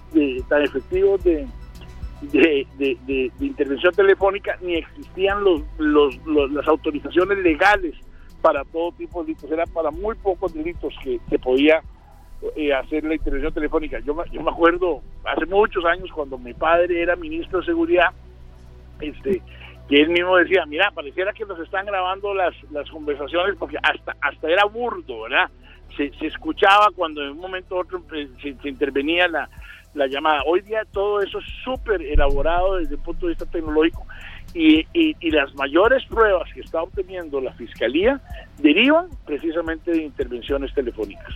tan 0.49 0.63
efectivos 0.63 1.25
de, 1.25 1.47
de, 2.21 3.33
intervención 3.41 3.93
telefónica, 3.95 4.59
ni 4.61 4.77
existían 4.77 5.43
los, 5.43 5.63
las 5.79 6.69
autorizaciones 6.69 7.39
legales 7.39 7.95
para 8.43 8.63
todo 8.67 8.93
tipo 8.93 9.21
de 9.21 9.29
delitos, 9.29 9.51
era 9.51 9.65
para 9.65 9.91
muy 9.91 10.15
pocos 10.17 10.53
delitos 10.53 10.95
que 11.03 11.19
se 11.31 11.39
podía 11.39 11.83
eh, 12.57 12.73
hacer 12.73 13.05
la 13.05 13.15
intervención 13.15 13.53
telefónica. 13.53 13.99
Yo, 14.01 14.17
yo 14.31 14.43
me 14.43 14.51
acuerdo 14.51 15.03
hace 15.25 15.47
muchos 15.47 15.85
años 15.85 16.11
cuando 16.13 16.39
mi 16.39 16.53
padre 16.55 17.03
era 17.03 17.17
ministro 17.17 17.61
de 17.61 17.67
seguridad, 17.67 18.11
este, 19.01 19.43
que 19.89 19.97
él 19.97 20.11
mismo 20.11 20.37
decía, 20.37 20.65
mira, 20.67 20.91
pareciera 20.91 21.33
que 21.33 21.45
nos 21.45 21.59
están 21.61 21.87
grabando 21.87 22.35
las, 22.35 22.55
las 22.71 22.89
conversaciones 22.91 23.57
porque 23.59 23.77
hasta, 23.83 24.17
hasta 24.21 24.49
era 24.49 24.65
burdo, 24.65 25.23
¿verdad? 25.23 25.51
Se, 25.97 26.11
se 26.19 26.27
escuchaba 26.27 26.89
cuando 26.95 27.23
en 27.23 27.31
un 27.31 27.39
momento 27.39 27.77
u 27.77 27.79
otro 27.79 28.03
eh, 28.15 28.29
se, 28.43 28.69
intervenía 28.69 29.29
la, 29.29 29.49
la 29.95 30.07
llamada. 30.07 30.43
Hoy 30.47 30.61
día 30.63 30.85
todo 30.91 31.21
eso 31.21 31.39
es 31.39 31.45
súper 31.63 32.03
elaborado 32.03 32.77
desde 32.77 32.95
el 32.95 33.01
punto 33.01 33.27
de 33.27 33.33
vista 33.33 33.47
tecnológico 33.47 34.07
y, 34.55 34.81
y, 34.93 35.17
y, 35.21 35.31
las 35.31 35.55
mayores 35.55 36.05
pruebas 36.07 36.53
que 36.53 36.61
está 36.61 36.83
obteniendo 36.83 37.41
la 37.41 37.53
Fiscalía 37.53 38.21
derivan 38.59 39.09
precisamente 39.27 39.91
de 39.91 40.03
intervenciones 40.03 40.73
telefónicas. 40.73 41.35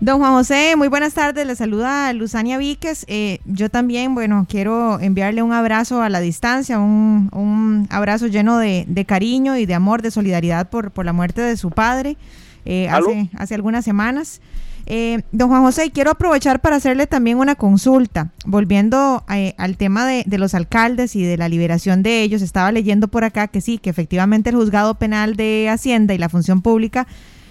Don 0.00 0.20
Juan 0.20 0.32
José, 0.32 0.76
muy 0.76 0.86
buenas 0.86 1.14
tardes. 1.14 1.44
Le 1.44 1.56
saluda 1.56 2.12
Luzania 2.12 2.56
Víquez. 2.56 3.04
Eh, 3.08 3.40
yo 3.46 3.68
también, 3.68 4.14
bueno, 4.14 4.46
quiero 4.48 5.00
enviarle 5.00 5.42
un 5.42 5.52
abrazo 5.52 6.02
a 6.02 6.08
la 6.08 6.20
distancia, 6.20 6.78
un, 6.78 7.88
abrazo 7.90 8.28
lleno 8.28 8.58
de, 8.58 9.04
cariño 9.08 9.56
y 9.56 9.66
de 9.66 9.74
amor, 9.74 10.00
de 10.00 10.12
solidaridad 10.12 10.70
por, 10.70 10.92
por 10.92 11.04
la 11.04 11.12
muerte 11.12 11.40
de 11.40 11.56
su 11.56 11.72
padre 11.72 12.16
eh, 12.64 12.88
hace, 12.88 13.28
hace 13.36 13.56
algunas 13.56 13.84
semanas. 13.84 14.40
Eh, 14.86 15.22
don 15.32 15.48
Juan 15.48 15.62
José, 15.62 15.90
quiero 15.90 16.12
aprovechar 16.12 16.60
para 16.60 16.76
hacerle 16.76 17.08
también 17.08 17.38
una 17.38 17.56
consulta. 17.56 18.30
Volviendo 18.46 19.24
al 19.26 19.76
tema 19.76 20.06
de, 20.06 20.22
de, 20.24 20.38
los 20.38 20.54
alcaldes 20.54 21.16
y 21.16 21.24
de 21.24 21.36
la 21.36 21.48
liberación 21.48 22.04
de 22.04 22.22
ellos, 22.22 22.42
estaba 22.42 22.70
leyendo 22.70 23.08
por 23.08 23.24
acá 23.24 23.48
que 23.48 23.60
sí, 23.60 23.78
que 23.78 23.90
efectivamente 23.90 24.50
el 24.50 24.56
juzgado 24.56 24.94
penal 24.94 25.34
de 25.34 25.68
Hacienda 25.68 26.14
y 26.14 26.18
la 26.18 26.28
función 26.28 26.62
pública 26.62 27.08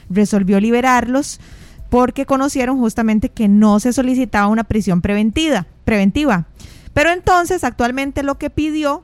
resolvió 0.10 0.62
liberarlos 0.62 1.42
porque 1.90 2.26
conocieron 2.26 2.78
justamente 2.78 3.30
que 3.30 3.48
no 3.48 3.80
se 3.80 3.94
solicitaba 3.94 4.48
una 4.48 4.64
prisión 4.64 5.02
preventiva, 5.02 5.68
preventiva. 5.86 6.48
Pero 6.94 7.12
entonces 7.12 7.64
actualmente 7.64 8.24
lo 8.24 8.38
que 8.38 8.50
pidió 8.50 9.04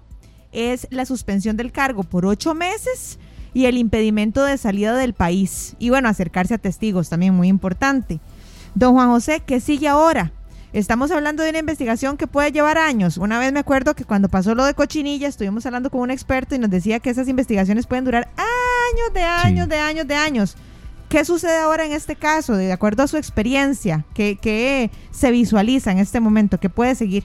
es 0.52 0.88
la 0.92 1.06
suspensión 1.06 1.58
del 1.58 1.72
cargo 1.72 2.04
por 2.04 2.26
ocho 2.26 2.54
meses 2.54 3.20
y 3.54 3.66
el 3.66 3.78
impedimento 3.78 4.44
de 4.44 4.58
salida 4.58 4.96
del 4.96 5.14
país. 5.14 5.76
Y 5.80 5.90
bueno, 5.90 6.10
acercarse 6.10 6.56
a 6.56 6.58
testigos 6.58 7.10
también 7.10 7.34
muy 7.34 7.48
importante. 7.48 8.20
Don 8.76 8.94
Juan 8.94 9.10
José, 9.10 9.42
¿qué 9.46 9.60
sigue 9.60 9.88
ahora? 9.88 10.32
Estamos 10.74 11.12
hablando 11.12 11.44
de 11.44 11.52
una 11.52 11.60
investigación 11.60 12.18
que 12.18 12.26
puede 12.26 12.52
llevar 12.52 12.80
años. 12.80 13.18
Una 13.18 13.38
vez 13.38 13.54
me 13.54 13.60
acuerdo 13.60 13.94
que 13.94 14.06
cuando 14.06 14.28
pasó 14.28 14.56
lo 14.56 14.66
de 14.66 14.74
Cochinilla 14.74 15.28
estuvimos 15.28 15.68
hablando 15.68 15.92
con 15.92 16.02
un 16.02 16.10
experto 16.10 16.56
y 16.56 16.60
nos 16.60 16.72
decía 16.72 17.00
que 17.00 17.12
esas 17.12 17.28
investigaciones 17.28 17.86
pueden 17.86 18.06
durar 18.06 18.28
años 18.38 19.14
de 19.14 19.22
años 19.22 19.70
de 19.70 19.78
años 19.78 20.08
de 20.08 20.16
años. 20.16 20.58
¿Qué 21.14 21.24
sucede 21.26 21.60
ahora 21.60 21.86
en 21.86 21.92
este 21.92 22.16
caso, 22.16 22.58
de 22.58 22.74
acuerdo 22.74 23.04
a 23.04 23.08
su 23.08 23.18
experiencia? 23.18 24.04
¿Qué, 24.16 24.90
se 25.12 25.30
visualiza 25.30 25.92
en 25.92 26.00
este 26.00 26.20
momento? 26.20 26.58
¿Qué 26.60 26.70
puede 26.70 26.96
seguir? 26.96 27.24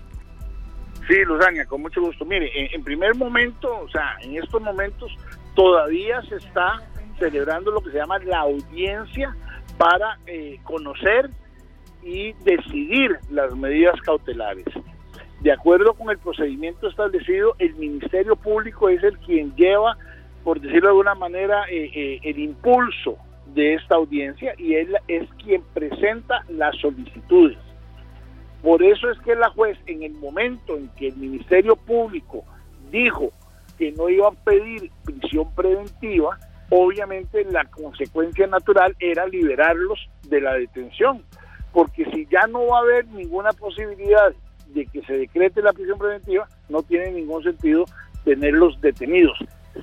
Sí, 1.08 1.24
Luzania, 1.24 1.64
con 1.64 1.80
mucho 1.80 2.02
gusto. 2.02 2.26
Mire, 2.26 2.50
en, 2.74 2.84
primer 2.84 3.14
momento, 3.14 3.74
o 3.78 3.88
sea, 3.88 4.18
en 4.20 4.36
estos 4.36 4.60
momentos 4.60 5.10
todavía 5.54 6.20
se 6.28 6.36
está 6.36 6.82
celebrando 7.18 7.70
lo 7.70 7.80
que 7.80 7.90
se 7.90 7.96
llama 7.96 8.18
la 8.18 8.40
audiencia 8.40 9.34
para 9.78 10.18
eh, 10.26 10.60
conocer 10.64 11.30
y 12.02 12.34
decidir 12.44 13.16
las 13.30 13.56
medidas 13.56 13.98
cautelares. 14.02 14.66
De 15.40 15.50
acuerdo 15.50 15.94
con 15.94 16.10
el 16.10 16.18
procedimiento 16.18 16.88
establecido, 16.88 17.54
el 17.58 17.74
Ministerio 17.76 18.36
Público 18.36 18.90
es 18.90 19.02
el 19.02 19.16
quien 19.20 19.56
lleva, 19.56 19.96
por 20.44 20.60
decirlo 20.60 20.88
de 20.88 20.88
alguna 20.88 21.14
manera, 21.14 21.64
eh, 21.70 21.90
eh, 21.94 22.20
el 22.24 22.38
impulso 22.38 23.16
de 23.54 23.74
esta 23.74 23.96
audiencia 23.96 24.54
y 24.58 24.74
él 24.74 24.96
es 25.08 25.28
quien 25.42 25.62
presenta 25.74 26.44
las 26.48 26.76
solicitudes. 26.76 27.58
Por 28.62 28.82
eso 28.82 29.10
es 29.10 29.18
que 29.20 29.34
la 29.34 29.50
juez, 29.50 29.78
en 29.86 30.02
el 30.02 30.12
momento 30.14 30.76
en 30.76 30.88
que 30.90 31.08
el 31.08 31.16
Ministerio 31.16 31.76
Público 31.76 32.44
dijo 32.90 33.30
que 33.78 33.92
no 33.92 34.08
iba 34.08 34.28
a 34.28 34.32
pedir 34.32 34.90
prisión 35.04 35.54
preventiva, 35.54 36.38
obviamente 36.70 37.44
la 37.44 37.64
consecuencia 37.64 38.46
natural 38.46 38.96
era 38.98 39.26
liberarlos 39.26 39.98
de 40.28 40.40
la 40.40 40.54
detención, 40.54 41.22
porque 41.72 42.04
si 42.06 42.26
ya 42.26 42.46
no 42.48 42.66
va 42.66 42.78
a 42.78 42.82
haber 42.82 43.06
ninguna 43.08 43.52
posibilidad 43.52 44.34
de 44.68 44.86
que 44.86 45.02
se 45.02 45.14
decrete 45.14 45.62
la 45.62 45.72
prisión 45.72 45.98
preventiva, 45.98 46.48
no 46.68 46.82
tiene 46.82 47.12
ningún 47.12 47.42
sentido 47.42 47.84
tenerlos 48.24 48.80
detenidos. 48.80 49.38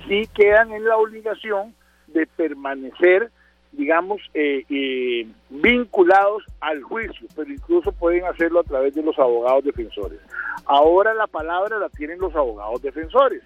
Sí 0.06 0.28
quedan 0.34 0.72
en 0.72 0.84
la 0.84 0.98
obligación 0.98 1.74
de 2.08 2.26
permanecer 2.26 3.30
digamos, 3.76 4.22
eh, 4.32 4.64
eh, 4.70 5.26
vinculados 5.50 6.42
al 6.60 6.82
juicio, 6.82 7.28
pero 7.36 7.52
incluso 7.52 7.92
pueden 7.92 8.24
hacerlo 8.24 8.60
a 8.60 8.64
través 8.64 8.94
de 8.94 9.02
los 9.02 9.18
abogados 9.18 9.64
defensores. 9.64 10.18
Ahora 10.64 11.12
la 11.12 11.26
palabra 11.26 11.78
la 11.78 11.90
tienen 11.90 12.18
los 12.18 12.34
abogados 12.34 12.80
defensores 12.80 13.42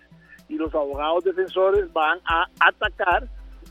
y 0.49 0.55
los 0.55 0.73
abogados 0.73 1.25
defensores 1.25 1.93
van 1.93 2.21
a 2.27 2.47
atacar 2.61 3.25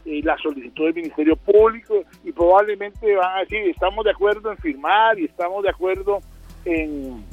eh, 0.05 0.21
la 0.23 0.37
solicitud 0.37 0.85
del 0.85 0.95
Ministerio 0.95 1.37
Público 1.37 2.03
y 2.25 2.31
probablemente 2.33 3.15
van 3.15 3.37
a 3.37 3.39
decir, 3.39 3.61
estamos 3.69 4.03
de 4.03 4.11
acuerdo 4.11 4.51
en 4.51 4.57
firmar 4.57 5.17
y 5.17 5.25
estamos 5.25 5.63
de 5.63 5.69
acuerdo 5.69 6.19
en, 6.65 7.23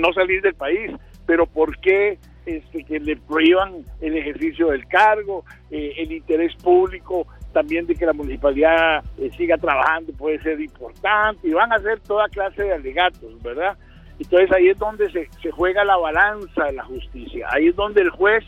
no 0.00 0.12
salir 0.12 0.42
del 0.42 0.54
país, 0.54 0.92
pero 1.24 1.46
¿por 1.46 1.78
qué 1.78 2.18
este, 2.44 2.84
que 2.84 3.00
le 3.00 3.16
prohíban 3.16 3.84
el 4.00 4.16
ejercicio 4.16 4.68
del 4.68 4.86
cargo, 4.86 5.44
el 5.70 6.12
interés 6.12 6.54
público 6.56 7.26
también 7.56 7.86
de 7.86 7.94
que 7.94 8.04
la 8.04 8.12
municipalidad 8.12 9.02
eh, 9.16 9.30
siga 9.34 9.56
trabajando 9.56 10.12
puede 10.12 10.38
ser 10.42 10.60
importante 10.60 11.48
y 11.48 11.52
van 11.52 11.72
a 11.72 11.76
hacer 11.76 12.00
toda 12.00 12.28
clase 12.28 12.64
de 12.64 12.74
alegatos, 12.74 13.42
¿verdad? 13.42 13.78
Entonces 14.18 14.52
ahí 14.52 14.68
es 14.68 14.78
donde 14.78 15.10
se, 15.10 15.50
juega 15.52 15.82
la 15.82 15.96
balanza 15.96 16.64
de 16.64 16.74
la 16.74 16.84
justicia, 16.84 17.48
ahí 17.50 17.68
es 17.68 17.76
donde 17.76 18.02
el 18.02 18.10
juez 18.10 18.44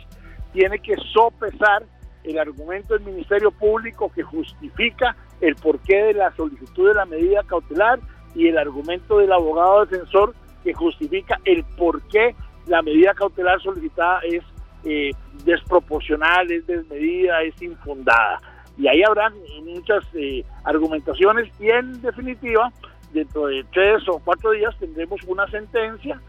tiene 0.53 0.79
que 0.81 0.95
sopesar 1.15 1.85
el 2.23 2.39
argumento 2.39 2.93
del 2.93 3.05
Ministerio 3.05 3.51
Público 3.51 4.13
que 4.15 4.23
justifica 4.23 5.17
el 5.41 5.55
porqué 5.57 5.97
de 6.03 6.13
la 6.13 6.31
solicitud 6.37 6.89
de 6.89 6.95
la 6.95 7.07
medida 7.07 7.43
cautelar 7.45 8.01
y 8.35 8.49
el 8.49 8.59
argumento 8.59 9.21
del 9.21 9.33
abogado 9.33 9.87
defensor 9.87 10.35
que 10.63 10.75
justifica 10.75 11.41
el 11.47 11.65
porqué 11.79 12.37
la 12.67 12.83
medida 12.83 13.15
cautelar 13.15 13.59
solicitada 13.63 14.21
es 14.31 14.45
eh, 14.85 15.13
desproporcional, 15.47 16.53
es 16.53 16.67
desmedida, 16.67 17.41
es 17.41 17.63
infundada 17.63 18.39
y 18.79 18.87
ahí 18.87 19.03
habrán 19.03 19.35
muchas 19.65 20.05
eh, 20.15 20.45
argumentaciones 20.65 21.51
y 21.61 21.69
en 21.69 22.01
definitiva 22.01 22.73
dentro 23.13 23.47
de 23.47 23.65
tres 23.73 24.09
o 24.09 24.21
cuatro 24.25 24.53
días 24.53 24.75
tendremos 24.79 25.21
una 25.27 25.47
sentencia 25.49 26.21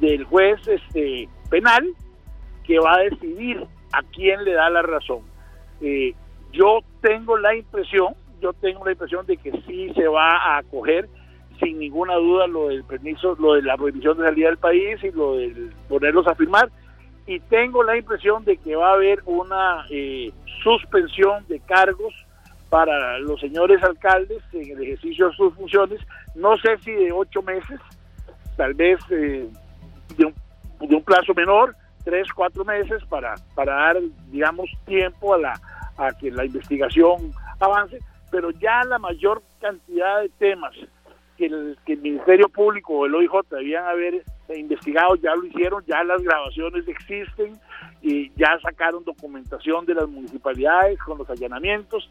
del 0.00 0.24
juez 0.24 0.60
este 0.66 1.28
penal 1.48 1.86
que 2.64 2.78
va 2.78 2.94
a 2.94 3.02
decidir 3.02 3.64
a 3.92 4.02
quién 4.14 4.42
le 4.44 4.52
da 4.52 4.70
la 4.70 4.82
razón. 4.82 5.20
Eh, 5.80 6.14
yo 6.52 6.80
tengo 7.00 7.36
la 7.36 7.54
impresión, 7.54 8.14
yo 8.40 8.52
tengo 8.54 8.84
la 8.84 8.92
impresión 8.92 9.24
de 9.26 9.36
que 9.36 9.52
sí 9.66 9.92
se 9.94 10.08
va 10.08 10.36
a 10.36 10.58
acoger 10.58 11.08
sin 11.60 11.78
ninguna 11.78 12.16
duda 12.16 12.46
lo 12.48 12.68
del 12.68 12.82
permiso, 12.82 13.36
lo 13.38 13.54
de 13.54 13.62
la 13.62 13.76
prohibición 13.76 14.18
de 14.18 14.24
salida 14.24 14.48
del 14.48 14.58
país 14.58 14.98
y 15.04 15.10
lo 15.12 15.36
de 15.36 15.70
ponerlos 15.88 16.26
a 16.26 16.34
firmar 16.34 16.68
y 17.26 17.40
tengo 17.40 17.82
la 17.82 17.96
impresión 17.96 18.44
de 18.44 18.56
que 18.56 18.76
va 18.76 18.90
a 18.90 18.94
haber 18.94 19.22
una 19.26 19.86
eh, 19.90 20.32
suspensión 20.62 21.46
de 21.48 21.60
cargos 21.60 22.14
para 22.68 23.18
los 23.18 23.38
señores 23.40 23.82
alcaldes 23.82 24.42
en 24.52 24.70
el 24.70 24.82
ejercicio 24.82 25.28
de 25.28 25.36
sus 25.36 25.54
funciones, 25.54 26.00
no 26.34 26.56
sé 26.56 26.78
si 26.78 26.90
de 26.90 27.12
ocho 27.12 27.42
meses, 27.42 27.78
tal 28.56 28.74
vez 28.74 28.98
eh, 29.10 29.46
de, 30.16 30.24
un, 30.24 30.34
de, 30.88 30.96
un, 30.96 31.04
plazo 31.04 31.34
menor, 31.34 31.76
tres, 32.02 32.26
cuatro 32.34 32.64
meses, 32.64 33.04
para, 33.10 33.34
para 33.54 33.74
dar, 33.74 33.96
digamos, 34.30 34.70
tiempo 34.86 35.34
a, 35.34 35.38
la, 35.38 35.60
a 35.98 36.12
que 36.18 36.30
la 36.30 36.46
investigación 36.46 37.32
avance, 37.60 37.98
pero 38.30 38.50
ya 38.52 38.82
la 38.84 38.98
mayor 38.98 39.42
cantidad 39.60 40.22
de 40.22 40.30
temas 40.30 40.74
que 41.42 41.46
el, 41.46 41.76
que 41.84 41.94
el 41.94 42.00
Ministerio 42.00 42.48
Público 42.48 42.94
o 42.94 43.06
el 43.06 43.14
OIJ 43.16 43.32
debían 43.50 43.84
haber 43.84 44.22
investigado, 44.54 45.16
ya 45.16 45.34
lo 45.34 45.44
hicieron, 45.44 45.84
ya 45.86 46.04
las 46.04 46.22
grabaciones 46.22 46.86
existen 46.86 47.58
y 48.00 48.30
ya 48.36 48.58
sacaron 48.62 49.02
documentación 49.02 49.84
de 49.84 49.94
las 49.94 50.08
municipalidades 50.08 51.00
con 51.00 51.18
los 51.18 51.28
allanamientos. 51.28 52.08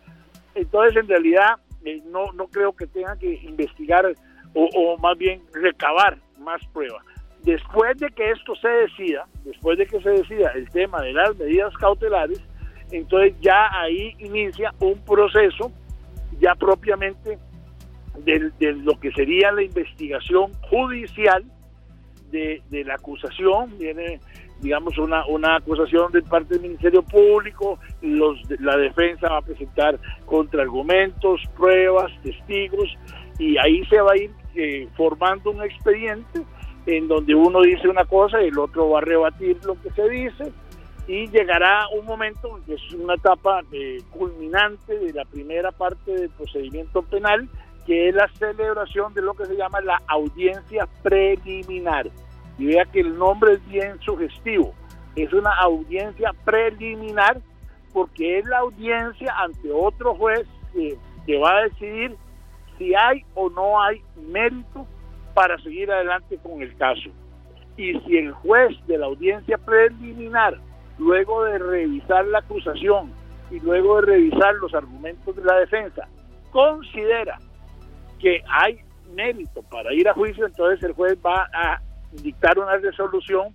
Entonces, 0.54 0.98
en 0.98 1.08
realidad, 1.08 1.56
eh, 1.86 2.02
no, 2.08 2.34
no 2.34 2.48
creo 2.48 2.74
que 2.74 2.88
tengan 2.88 3.18
que 3.20 3.36
investigar 3.44 4.06
o, 4.54 4.70
o 4.76 4.98
más 4.98 5.18
bien 5.18 5.42
recabar 5.54 6.18
más 6.38 6.62
pruebas. 6.74 7.06
Después 7.44 7.98
de 8.00 8.10
que 8.10 8.32
esto 8.32 8.54
se 8.56 8.68
decida, 8.68 9.28
después 9.46 9.78
de 9.78 9.88
que 9.88 10.02
se 10.02 10.10
decida 10.10 10.52
el 10.56 10.70
tema 10.72 11.02
de 11.02 11.14
las 11.14 11.38
medidas 11.38 11.74
cautelares, 11.78 12.44
entonces 12.92 13.34
ya 13.40 13.70
ahí 13.80 14.14
inicia 14.20 14.74
un 14.82 15.00
proceso 15.06 15.72
ya 16.40 16.54
propiamente 16.56 17.40
de, 18.20 18.52
de, 18.60 18.74
lo 18.74 19.00
que 19.00 19.12
sería 19.12 19.52
la 19.52 19.64
investigación 19.64 20.52
judicial 20.70 21.44
de, 22.32 22.62
la 22.86 22.96
acusación, 22.96 23.78
viene 23.78 24.20
digamos 24.62 24.98
una, 25.00 25.26
una 25.26 25.56
acusación 25.56 26.12
de 26.12 26.22
parte 26.22 26.54
del 26.54 26.62
Ministerio 26.62 27.02
Público, 27.02 27.80
los, 28.02 28.40
la 28.60 28.78
defensa 28.78 29.28
va 29.28 29.38
a 29.38 29.42
presentar 29.42 30.00
contraargumentos, 30.26 31.42
pruebas, 31.58 32.12
testigos, 32.22 32.88
y 33.40 33.58
ahí 33.58 33.84
se 33.86 34.00
va 34.00 34.12
a 34.12 34.18
ir 34.18 34.30
eh, 34.56 34.88
formando 34.96 35.50
un 35.50 35.64
expediente 35.64 36.44
en 36.86 37.08
donde 37.08 37.34
uno 37.34 37.62
dice 37.62 37.88
una 37.88 38.06
cosa 38.06 38.42
y 38.42 38.48
el 38.48 38.60
otro 38.60 38.90
va 38.90 39.00
a 39.00 39.02
rebatir 39.02 39.58
lo 39.66 39.80
que 39.82 39.90
se 39.92 40.08
dice, 40.10 40.52
y 41.08 41.28
llegará 41.28 41.88
un 41.98 42.06
momento, 42.06 42.60
que 42.66 42.76
es 42.76 42.94
una 42.94 43.16
etapa 43.16 43.62
eh, 43.72 43.98
culminante 44.12 44.98
de 44.98 45.12
la 45.14 45.26
primera 45.26 45.72
parte 45.72 46.12
del 46.12 46.30
procedimiento 46.30 47.02
penal, 47.02 47.50
que 47.86 48.10
es 48.10 48.16
la 48.16 48.28
celebración 48.38 49.14
de 49.14 49.22
lo 49.22 49.34
que 49.34 49.46
se 49.46 49.56
llama 49.56 49.82
la 49.82 50.02
audiencia 50.08 50.88
preliminar. 51.02 52.08
Y 52.58 52.66
vea 52.68 52.86
que 52.86 53.00
el 53.00 53.18
nombre 53.18 53.54
es 53.54 53.68
bien 53.68 54.00
sugestivo. 54.02 54.74
Es 55.16 55.34
una 55.34 55.54
audiencia 55.56 56.32
preliminar 56.46 57.42
porque 57.94 58.40
es 58.40 58.46
la 58.46 58.60
audiencia 58.60 59.34
ante 59.38 59.72
otro 59.72 60.16
juez 60.16 60.48
que, 60.74 60.98
va 61.38 61.58
a 61.58 61.64
decidir 61.64 62.16
si 62.78 62.94
hay 62.94 63.24
o 63.36 63.50
no 63.50 63.82
hay 63.82 64.02
mérito 64.18 64.86
para 65.34 65.58
seguir 65.60 65.90
adelante 65.92 66.38
con 66.44 66.62
el 66.62 66.76
caso. 66.76 67.10
Y 67.78 67.98
si 68.02 68.18
el 68.18 68.34
juez 68.34 68.76
de 68.88 68.98
la 68.98 69.06
audiencia 69.06 69.58
preliminar, 69.58 70.58
luego 70.98 71.46
de 71.46 71.58
revisar 71.58 72.26
la 72.26 72.40
acusación 72.40 73.14
y 73.50 73.60
luego 73.62 74.02
de 74.02 74.08
revisar 74.08 74.56
los 74.56 74.74
argumentos 74.74 75.36
de 75.36 75.44
la 75.44 75.56
defensa, 75.56 76.08
considera 76.52 77.40
que 78.22 78.44
hay 78.48 78.80
mérito 79.14 79.64
para 79.64 79.94
ir 79.94 80.08
a 80.08 80.14
juicio, 80.14 80.46
entonces 80.46 80.82
el 80.84 80.94
juez 80.94 81.18
va 81.26 81.50
a 81.54 81.82
dictar 82.12 82.58
una 82.60 82.78
resolución 82.78 83.48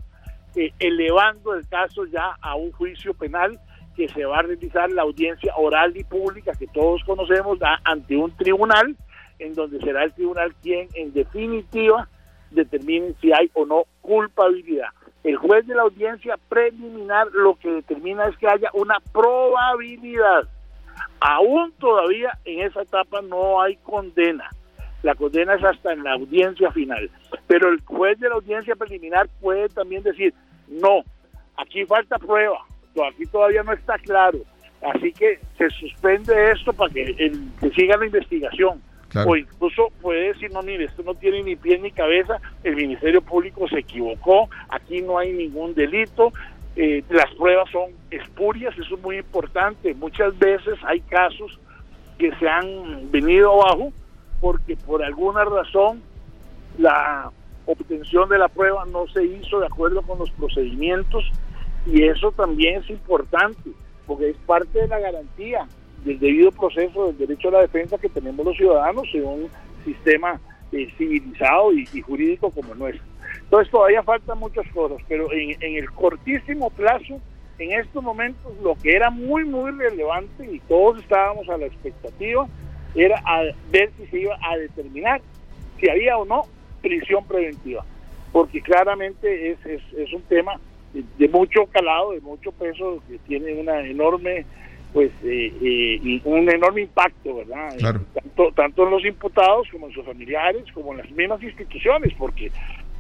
eh, 0.55 0.73
elevando 0.79 1.55
el 1.55 1.67
caso 1.69 2.05
ya 2.07 2.37
a 2.41 2.55
un 2.57 2.73
juicio 2.73 3.15
penal 3.15 3.59
que 3.95 4.09
se 4.09 4.25
va 4.25 4.39
a 4.39 4.43
realizar 4.43 4.91
la 4.91 5.03
audiencia 5.03 5.55
oral 5.57 5.97
y 5.97 6.05
pública 6.05 6.53
que 6.59 6.67
todos 6.67 7.03
conocemos 7.05 7.59
ante 7.85 8.17
un 8.17 8.35
tribunal, 8.37 8.95
en 9.39 9.55
donde 9.55 9.81
será 9.81 10.05
el 10.05 10.13
tribunal 10.13 10.55
quien 10.63 10.89
en 10.95 11.13
definitiva 11.13 12.09
determine 12.51 13.15
si 13.21 13.33
hay 13.33 13.51
o 13.55 13.65
no 13.65 13.85
culpabilidad. 14.03 14.89
El 15.25 15.37
juez 15.37 15.67
de 15.67 15.75
la 15.75 15.83
audiencia 15.83 16.39
preliminar 16.49 17.29
lo 17.33 17.57
que 17.57 17.71
determina 17.71 18.27
es 18.27 18.37
que 18.37 18.49
haya 18.49 18.71
una 18.75 19.01
probabilidad 19.13 20.49
Aún 21.21 21.73
todavía 21.79 22.39
en 22.45 22.61
esa 22.61 22.83
etapa 22.83 23.21
no 23.23 23.61
hay 23.61 23.77
condena. 23.77 24.51
La 25.03 25.15
condena 25.15 25.55
es 25.55 25.65
hasta 25.65 25.93
en 25.93 26.03
la 26.05 26.15
audiencia 26.15 26.71
final. 26.73 27.11
Pero 27.47 27.69
el 27.69 27.81
juez 27.85 28.19
de 28.19 28.29
la 28.29 28.37
audiencia 28.37 28.77
preliminar 28.77 29.29
puede 29.41 29.69
también 29.69 30.03
decir, 30.03 30.35
no, 30.69 31.03
aquí 31.57 31.85
falta 31.85 32.19
prueba, 32.19 32.59
aquí 33.09 33.25
todavía 33.27 33.63
no 33.63 33.73
está 33.73 33.99
claro. 33.99 34.39
Así 34.83 35.13
que 35.13 35.39
se 35.57 35.71
suspende 35.71 36.53
esto 36.53 36.73
para 36.73 36.93
que, 36.93 37.03
el, 37.03 37.41
que 37.61 37.71
siga 37.71 37.97
la 37.97 38.07
investigación. 38.07 38.83
O 39.27 39.35
incluso 39.35 39.89
puede 40.03 40.35
decir, 40.35 40.51
no, 40.53 40.63
mire, 40.63 40.85
esto 40.85 41.03
no 41.03 41.15
tiene 41.15 41.43
ni 41.43 41.57
pie 41.57 41.79
ni 41.79 41.91
cabeza, 41.91 42.39
el 42.65 42.77
Ministerio 42.77 43.23
Público 43.23 43.67
se 43.67 43.79
equivocó, 43.79 44.51
aquí 44.69 45.01
no 45.01 45.19
hay 45.19 45.33
ningún 45.33 45.75
delito, 45.75 46.33
eh, 46.77 47.03
las 47.09 47.33
pruebas 47.35 47.71
son 47.71 47.91
espurias, 48.11 48.77
eso 48.79 48.97
es 48.97 49.03
muy 49.03 49.17
importante. 49.17 49.95
Muchas 49.95 50.39
veces 50.39 50.75
hay 50.85 51.01
casos 51.01 51.59
que 52.19 52.35
se 52.37 52.49
han 52.49 53.11
venido 53.11 53.53
abajo 53.53 53.93
porque 54.41 54.77
por 54.77 55.03
alguna 55.03 55.45
razón 55.45 56.03
la 56.79 57.31
obtención 57.65 58.29
de 58.29 58.39
la 58.39 58.49
prueba 58.49 58.85
no 58.87 59.07
se 59.09 59.25
hizo 59.25 59.61
de 59.61 59.67
acuerdo 59.67 60.03
con 60.03 60.19
los 60.19 60.31
procedimientos 60.33 61.25
y 61.87 62.05
eso 62.05 62.31
también 62.33 62.83
es 62.83 62.91
importante 62.91 63.71
porque 64.07 64.31
es 64.31 64.37
parte 64.39 64.81
de 64.81 64.89
la 64.89 64.99
garantía 64.99 65.67
del 66.05 66.19
debido 66.19 66.53
proceso 66.53 67.07
del 67.07 67.19
derecho 67.19 67.49
a 67.49 67.53
la 67.53 67.61
defensa 67.61 67.99
que 67.99 68.09
tenemos 68.09 68.45
los 68.45 68.57
ciudadanos 68.57 69.09
en 69.15 69.25
un 69.25 69.49
sistema 69.85 70.41
eh, 70.73 70.89
civilizado 70.97 71.73
y, 71.73 71.87
jurídico 72.01 72.51
como 72.51 72.73
el 72.73 72.79
nuestro. 72.79 73.16
Entonces 73.47 73.71
todavía 73.71 74.03
faltan 74.03 74.39
muchas 74.39 74.67
cosas, 74.73 74.99
pero 75.09 75.33
en, 75.33 75.51
en 75.63 75.77
el 75.77 75.91
cortísimo 75.93 76.69
plazo, 76.71 77.21
en 77.59 77.73
estos 77.73 78.03
momentos, 78.03 78.53
lo 78.63 78.75
que 78.75 78.95
era 78.95 79.09
muy, 79.09 79.45
muy 79.45 79.71
relevante 79.71 80.45
y 80.51 80.59
todos 80.61 81.01
estábamos 81.01 81.49
a 81.49 81.57
la 81.57 81.67
expectativa, 81.67 82.47
era 82.95 83.23
a 83.25 83.45
ver 83.71 83.91
si 83.97 84.07
se 84.07 84.21
iba 84.21 84.37
a 84.43 84.57
determinar 84.57 85.21
si 85.79 85.89
había 85.89 86.17
o 86.19 86.25
no 86.25 86.43
prisión 86.83 87.25
preventiva, 87.27 87.85
porque 88.33 88.61
claramente 88.61 89.51
es, 89.51 89.65
es, 89.65 89.83
es 89.97 90.13
un 90.13 90.23
tema 90.23 90.59
de 90.93 91.29
mucho 91.29 91.67
calado, 91.67 92.13
de 92.13 92.21
mucho 92.21 92.53
peso, 92.53 93.03
que 93.09 93.19
tiene 93.19 93.53
una 93.55 93.81
enorme 93.81 94.45
pues 94.93 95.11
eh, 95.25 95.53
eh, 95.61 96.21
un 96.25 96.49
enorme 96.49 96.83
impacto, 96.83 97.37
¿verdad? 97.37 97.77
Tanto, 98.15 98.53
tanto 98.53 98.85
en 98.85 98.91
los 98.91 99.05
imputados 99.05 99.69
como 99.71 99.89
en 99.89 99.93
sus 99.93 100.07
familiares, 100.07 100.65
como 100.73 100.93
en 100.93 100.99
las 100.99 101.11
mismas 101.11 101.43
instituciones, 101.43 102.15
porque 102.17 102.51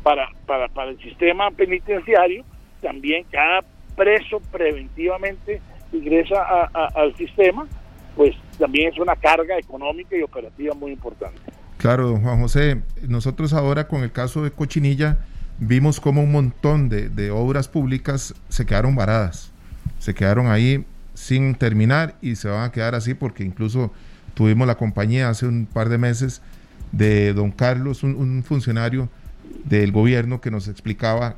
para, 0.06 0.28
para, 0.46 0.68
para 0.68 0.92
el 0.92 1.02
sistema 1.02 1.50
penitenciario 1.50 2.44
también 2.80 3.26
cada 3.28 3.64
preso 3.96 4.40
preventivamente 4.52 5.60
ingresa 5.92 6.44
al 6.94 7.16
sistema, 7.16 7.66
pues 8.14 8.36
también 8.56 8.92
es 8.92 9.00
una 9.00 9.16
carga 9.16 9.58
económica 9.58 10.16
y 10.16 10.22
operativa 10.22 10.74
muy 10.74 10.92
importante. 10.92 11.40
Claro, 11.78 12.06
don 12.06 12.22
Juan 12.22 12.40
José, 12.40 12.82
nosotros 13.08 13.52
ahora 13.52 13.88
con 13.88 14.04
el 14.04 14.12
caso 14.12 14.44
de 14.44 14.52
Cochinilla 14.52 15.18
vimos 15.58 15.98
como 15.98 16.22
un 16.22 16.30
montón 16.30 16.88
de 16.88 17.30
obras 17.32 17.66
públicas 17.66 18.32
se 18.48 18.64
quedaron 18.64 18.94
varadas, 18.94 19.52
se 19.98 20.14
quedaron 20.14 20.46
ahí 20.46 20.84
sin 21.14 21.56
terminar 21.56 22.14
y 22.22 22.36
se 22.36 22.46
van 22.46 22.62
a 22.62 22.70
quedar 22.70 22.94
así 22.94 23.14
porque 23.14 23.42
incluso 23.42 23.92
tuvimos 24.34 24.68
la 24.68 24.76
compañía 24.76 25.30
hace 25.30 25.46
un 25.46 25.66
par 25.66 25.88
de 25.88 25.98
meses 25.98 26.42
de 26.92 27.32
don 27.32 27.50
Carlos, 27.50 28.04
un, 28.04 28.44
funcionario 28.44 29.08
del 29.64 29.92
gobierno 29.92 30.40
que 30.40 30.50
nos 30.50 30.68
explicaba 30.68 31.36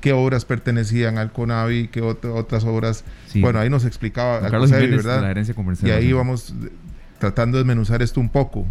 qué 0.00 0.12
obras 0.12 0.44
pertenecían 0.44 1.18
al 1.18 1.32
CONAVI, 1.32 1.88
qué 1.88 2.02
otras 2.02 2.64
obras. 2.64 3.04
Bueno, 3.34 3.58
ahí 3.58 3.70
nos 3.70 3.84
explicaba 3.84 4.40
¿verdad? 4.40 5.36
y 5.82 5.90
ahí 5.90 6.12
vamos 6.12 6.54
tratando 7.18 7.56
de 7.56 7.64
desmenuzar 7.64 8.02
esto 8.02 8.20
un 8.20 8.28
poco. 8.28 8.66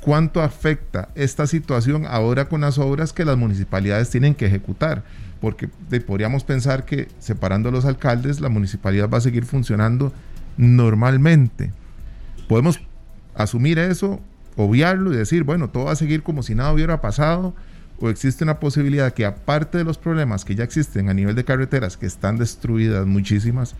¿Cuánto 0.00 0.40
afecta 0.40 1.08
esta 1.14 1.46
situación 1.46 2.06
ahora 2.06 2.48
con 2.48 2.62
las 2.62 2.78
obras 2.78 3.12
que 3.12 3.24
las 3.24 3.36
municipalidades 3.36 4.10
tienen 4.10 4.34
que 4.34 4.46
ejecutar? 4.46 5.02
porque 5.40 5.68
podríamos 6.06 6.44
pensar 6.44 6.84
que 6.84 7.08
separando 7.18 7.70
a 7.70 7.72
los 7.72 7.84
alcaldes, 7.86 8.40
la 8.40 8.48
municipalidad 8.48 9.08
va 9.08 9.18
a 9.18 9.22
seguir 9.22 9.46
funcionando 9.46 10.12
normalmente. 10.56 11.72
Podemos 12.46 12.80
asumir 13.34 13.78
eso, 13.78 14.20
obviarlo 14.56 15.12
y 15.12 15.16
decir, 15.16 15.44
bueno, 15.44 15.68
todo 15.70 15.84
va 15.86 15.92
a 15.92 15.96
seguir 15.96 16.22
como 16.22 16.42
si 16.42 16.54
nada 16.54 16.72
hubiera 16.72 17.00
pasado, 17.00 17.54
o 18.00 18.08
existe 18.08 18.44
una 18.44 18.58
posibilidad 18.58 19.12
que 19.12 19.26
aparte 19.26 19.78
de 19.78 19.84
los 19.84 19.98
problemas 19.98 20.44
que 20.44 20.54
ya 20.54 20.64
existen 20.64 21.08
a 21.08 21.14
nivel 21.14 21.34
de 21.34 21.44
carreteras, 21.44 21.96
que 21.96 22.06
están 22.06 22.38
destruidas 22.38 23.06
muchísimas, 23.06 23.76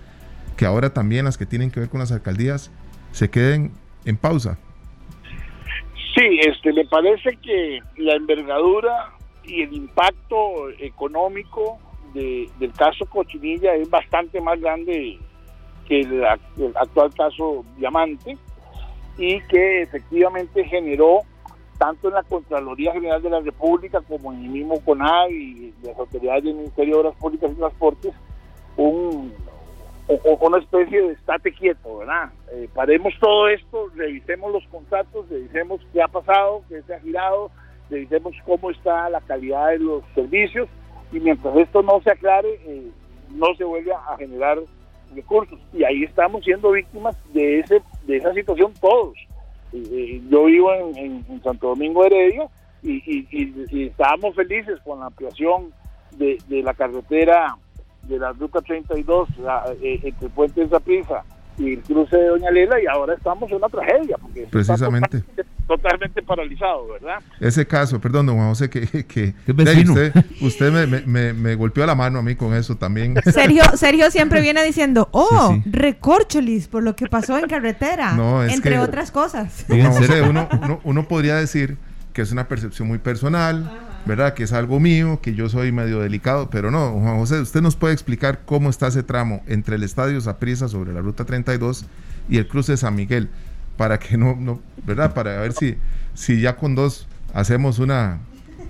que 0.57 0.67
ahora 0.67 0.93
también 0.93 1.25
las 1.25 1.39
que 1.39 1.47
tienen 1.47 1.71
que 1.71 1.81
ver 1.81 1.89
con 1.89 2.01
las 2.01 2.13
alcaldías 2.13 2.71
se 3.13 3.31
queden 3.31 3.73
en 4.05 4.17
pausa. 4.17 4.59
Sí, 6.15 6.41
este, 6.41 6.73
me 6.73 6.85
parece 6.85 7.37
que 7.37 7.81
la 7.97 8.15
envergadura 8.15 9.13
y 9.45 9.63
el 9.63 9.73
impacto 9.73 10.71
económico 10.79 11.79
del 12.15 12.73
caso 12.77 13.07
Cochinilla 13.07 13.75
es 13.75 13.89
bastante 13.89 14.41
más 14.41 14.61
grande 14.61 15.19
que 15.87 16.01
el, 16.01 16.25
actual 16.75 17.15
caso 17.15 17.65
Diamante 17.79 18.37
y 19.17 19.41
que 19.43 19.83
efectivamente 19.83 20.65
generó 20.65 21.21
tanto 21.81 22.09
en 22.09 22.15
la 22.15 22.23
Contraloría 22.23 22.93
General 22.93 23.23
de 23.23 23.31
la 23.31 23.41
República 23.41 24.03
como 24.03 24.35
en 24.35 24.45
el 24.45 24.51
mismo 24.51 24.79
CONAV 24.85 25.31
y 25.31 25.73
las 25.83 25.99
autoridades 25.99 26.45
del 26.45 26.57
Ministerio 26.57 26.97
de 26.97 27.01
Obras 27.01 27.17
Públicas 27.17 27.51
y 27.51 27.55
Transportes 27.55 28.13
un, 28.77 29.33
una 30.41 30.59
especie 30.59 31.01
de 31.01 31.13
estate 31.15 31.53
quieto, 31.53 31.97
¿verdad? 31.97 32.33
Eh, 32.53 32.69
paremos 32.75 33.15
todo 33.19 33.49
esto, 33.49 33.87
revisemos 33.97 34.53
los 34.53 34.67
contratos, 34.67 35.27
revisemos 35.31 35.81
qué 35.91 36.03
ha 36.03 36.09
pasado, 36.09 36.63
qué 36.69 36.83
se 36.83 36.95
ha 36.95 37.01
girado, 37.01 37.51
revisemos 37.89 38.35
cómo 38.45 38.71
está 38.71 39.09
la 39.09 39.23
calidad 39.23 39.69
de 39.69 39.79
los 39.79 40.05
servicios 40.15 40.69
y 41.13 41.19
mientras 41.19 41.57
esto 41.57 41.81
no 41.81 42.03
se 42.03 42.11
aclare, 42.11 42.61
eh, 42.67 42.91
no 43.31 43.55
se 43.57 43.65
vuelve 43.65 43.95
a 43.95 44.19
generar 44.19 44.59
recursos. 45.15 45.59
Y 45.73 45.83
ahí 45.83 46.05
estamos 46.05 46.45
siendo 46.45 46.73
víctimas 46.73 47.17
de 47.33 47.61
ese 47.61 47.81
de 48.07 48.19
esa 48.19 48.35
situación 48.35 48.75
todos. 48.83 49.17
Yo 49.73 50.45
vivo 50.45 50.73
en, 50.75 51.25
Santo 51.43 51.69
Domingo 51.69 52.05
Heredia 52.05 52.49
y, 52.83 53.27
y, 53.31 53.87
estábamos 53.87 54.35
felices 54.35 54.81
con 54.85 55.01
la 55.01 55.07
ampliación 55.07 55.73
de, 56.13 56.39
de 56.49 56.63
la 56.63 56.75
carretera 56.75 57.57
de 58.03 58.19
la 58.19 58.33
ruta 58.33 58.61
32 58.61 59.29
eh, 59.83 60.01
entre 60.03 60.29
Puente 60.31 60.61
de 60.61 60.69
Zaprisa 60.69 61.23
y 61.59 61.75
el 61.75 61.83
cruce 61.83 62.17
de 62.17 62.29
Doña 62.29 62.51
Lela 62.51 62.81
y 62.83 62.87
ahora 62.87 63.15
estamos 63.15 63.51
en 63.51 63.59
una 63.59 63.69
tragedia 63.69 64.17
porque 64.21 64.47
precisamente 64.51 65.23
totalmente, 65.71 66.21
paralizado, 66.21 66.89
¿verdad? 66.89 67.19
Ese 67.39 67.65
caso, 67.65 68.01
perdón, 68.01 68.27
don 68.27 68.35
Juan 68.35 68.49
José, 68.49 68.69
que, 68.69 68.87
que 69.07 69.35
usted, 70.41 70.73
me, 70.73 71.03
me, 71.07 71.33
me, 71.33 71.55
golpeó 71.55 71.87
la 71.87 71.95
mano 71.95 72.19
a 72.19 72.23
mí 72.23 72.35
con 72.35 72.55
eso 72.55 72.77
también. 72.77 73.15
Sergio, 73.33 73.63
Sergio 73.77 74.11
siempre 74.11 74.41
viene 74.41 74.65
diciendo, 74.65 75.09
oh, 75.13 75.57
recorcholis 75.67 76.67
por 76.67 76.83
lo 76.83 76.97
que 76.97 77.07
pasó 77.07 77.39
en 77.39 77.47
carretera, 77.47 78.17
entre 78.49 78.81
otras 78.81 79.13
cosas. 79.13 79.65
uno, 79.69 80.49
uno, 80.61 80.81
uno 80.83 81.09
podría 81.09 81.37
decir 81.37 81.77
que 82.13 82.23
es 82.23 82.33
una 82.33 82.49
percepción 82.49 82.89
muy 82.89 82.99
personal, 82.99 83.71
¿verdad? 84.07 84.35
Que 84.35 84.43
es 84.43 84.53
algo 84.53 84.81
mío, 84.81 85.21
que 85.23 85.37
yo 85.37 85.49
soy 85.49 85.71
medio 85.71 86.01
delicado, 86.01 86.51
pero 86.51 86.73
no, 86.73 86.91
Juan 86.95 87.19
José, 87.19 87.41
usted 87.41 87.63
nos 87.63 87.77
puede 87.77 87.95
explicar 87.95 88.41
cómo 88.45 88.71
está 88.71 88.89
ese 88.89 89.05
tramo 89.05 89.45
entre 89.47 89.77
el 89.77 89.85
Estadio 89.85 90.21
Saprissa 90.21 90.67
sobre 90.67 90.93
la 90.93 91.01
Ruta 91.01 91.25
32 91.25 91.85
y 92.29 92.39
el 92.39 92.49
cruce 92.49 92.73
de 92.73 92.79
San 92.79 92.97
Miguel, 92.97 93.29
para 93.81 93.99
que 93.99 94.19
no, 94.19 94.37
no 94.37 94.61
¿verdad? 94.85 95.15
Para 95.15 95.41
ver 95.41 95.53
si, 95.53 95.75
si 96.13 96.39
ya 96.39 96.55
con 96.55 96.75
dos 96.75 97.09
hacemos 97.33 97.79
una 97.79 98.21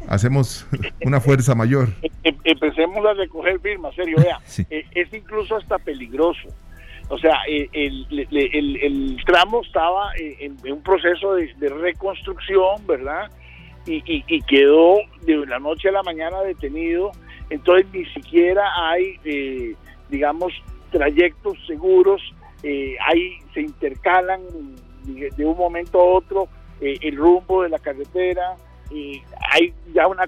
hacemos 0.07 0.69
una 1.05 1.21
fuerza 1.21 1.57
mayor. 1.57 1.89
Em, 2.01 2.13
em, 2.23 2.37
empecemos 2.45 3.05
a 3.05 3.15
recoger 3.15 3.59
firmas, 3.59 3.93
serio, 3.97 4.19
vea, 4.19 4.39
eh, 4.71 4.85
es 4.95 5.13
incluso 5.13 5.57
hasta 5.57 5.79
peligroso. 5.79 6.47
O 7.09 7.19
sea, 7.19 7.39
eh, 7.49 7.69
el, 7.73 8.07
el, 8.31 8.77
el, 8.77 9.17
tramo 9.27 9.63
estaba 9.63 10.13
eh, 10.15 10.37
en, 10.39 10.73
un 10.73 10.81
proceso 10.81 11.35
de, 11.35 11.53
reconstrucción, 11.69 12.87
¿verdad? 12.87 13.33
Y, 13.87 14.05
y, 14.07 14.41
quedó 14.43 14.99
de 15.23 15.45
la 15.45 15.59
noche 15.59 15.89
a 15.89 15.93
la 15.93 16.05
mañana 16.05 16.41
detenido. 16.43 17.11
Entonces 17.49 17.85
ni 17.93 18.05
siquiera 18.15 18.63
hay, 18.77 19.19
eh, 19.25 19.75
digamos, 20.09 20.53
trayectos 20.93 21.59
seguros. 21.67 22.23
ahí 22.63 23.39
se 23.55 23.63
intercalan 23.63 24.43
de, 25.05 25.45
un 25.45 25.57
momento 25.57 26.01
a 26.01 26.05
otro 26.05 26.49
el 26.81 27.17
rumbo 27.17 27.63
de 27.63 27.69
la 27.69 27.79
carretera. 27.79 28.57
y 28.91 29.23
hay 29.53 29.73
ya 29.93 30.07
una 30.07 30.27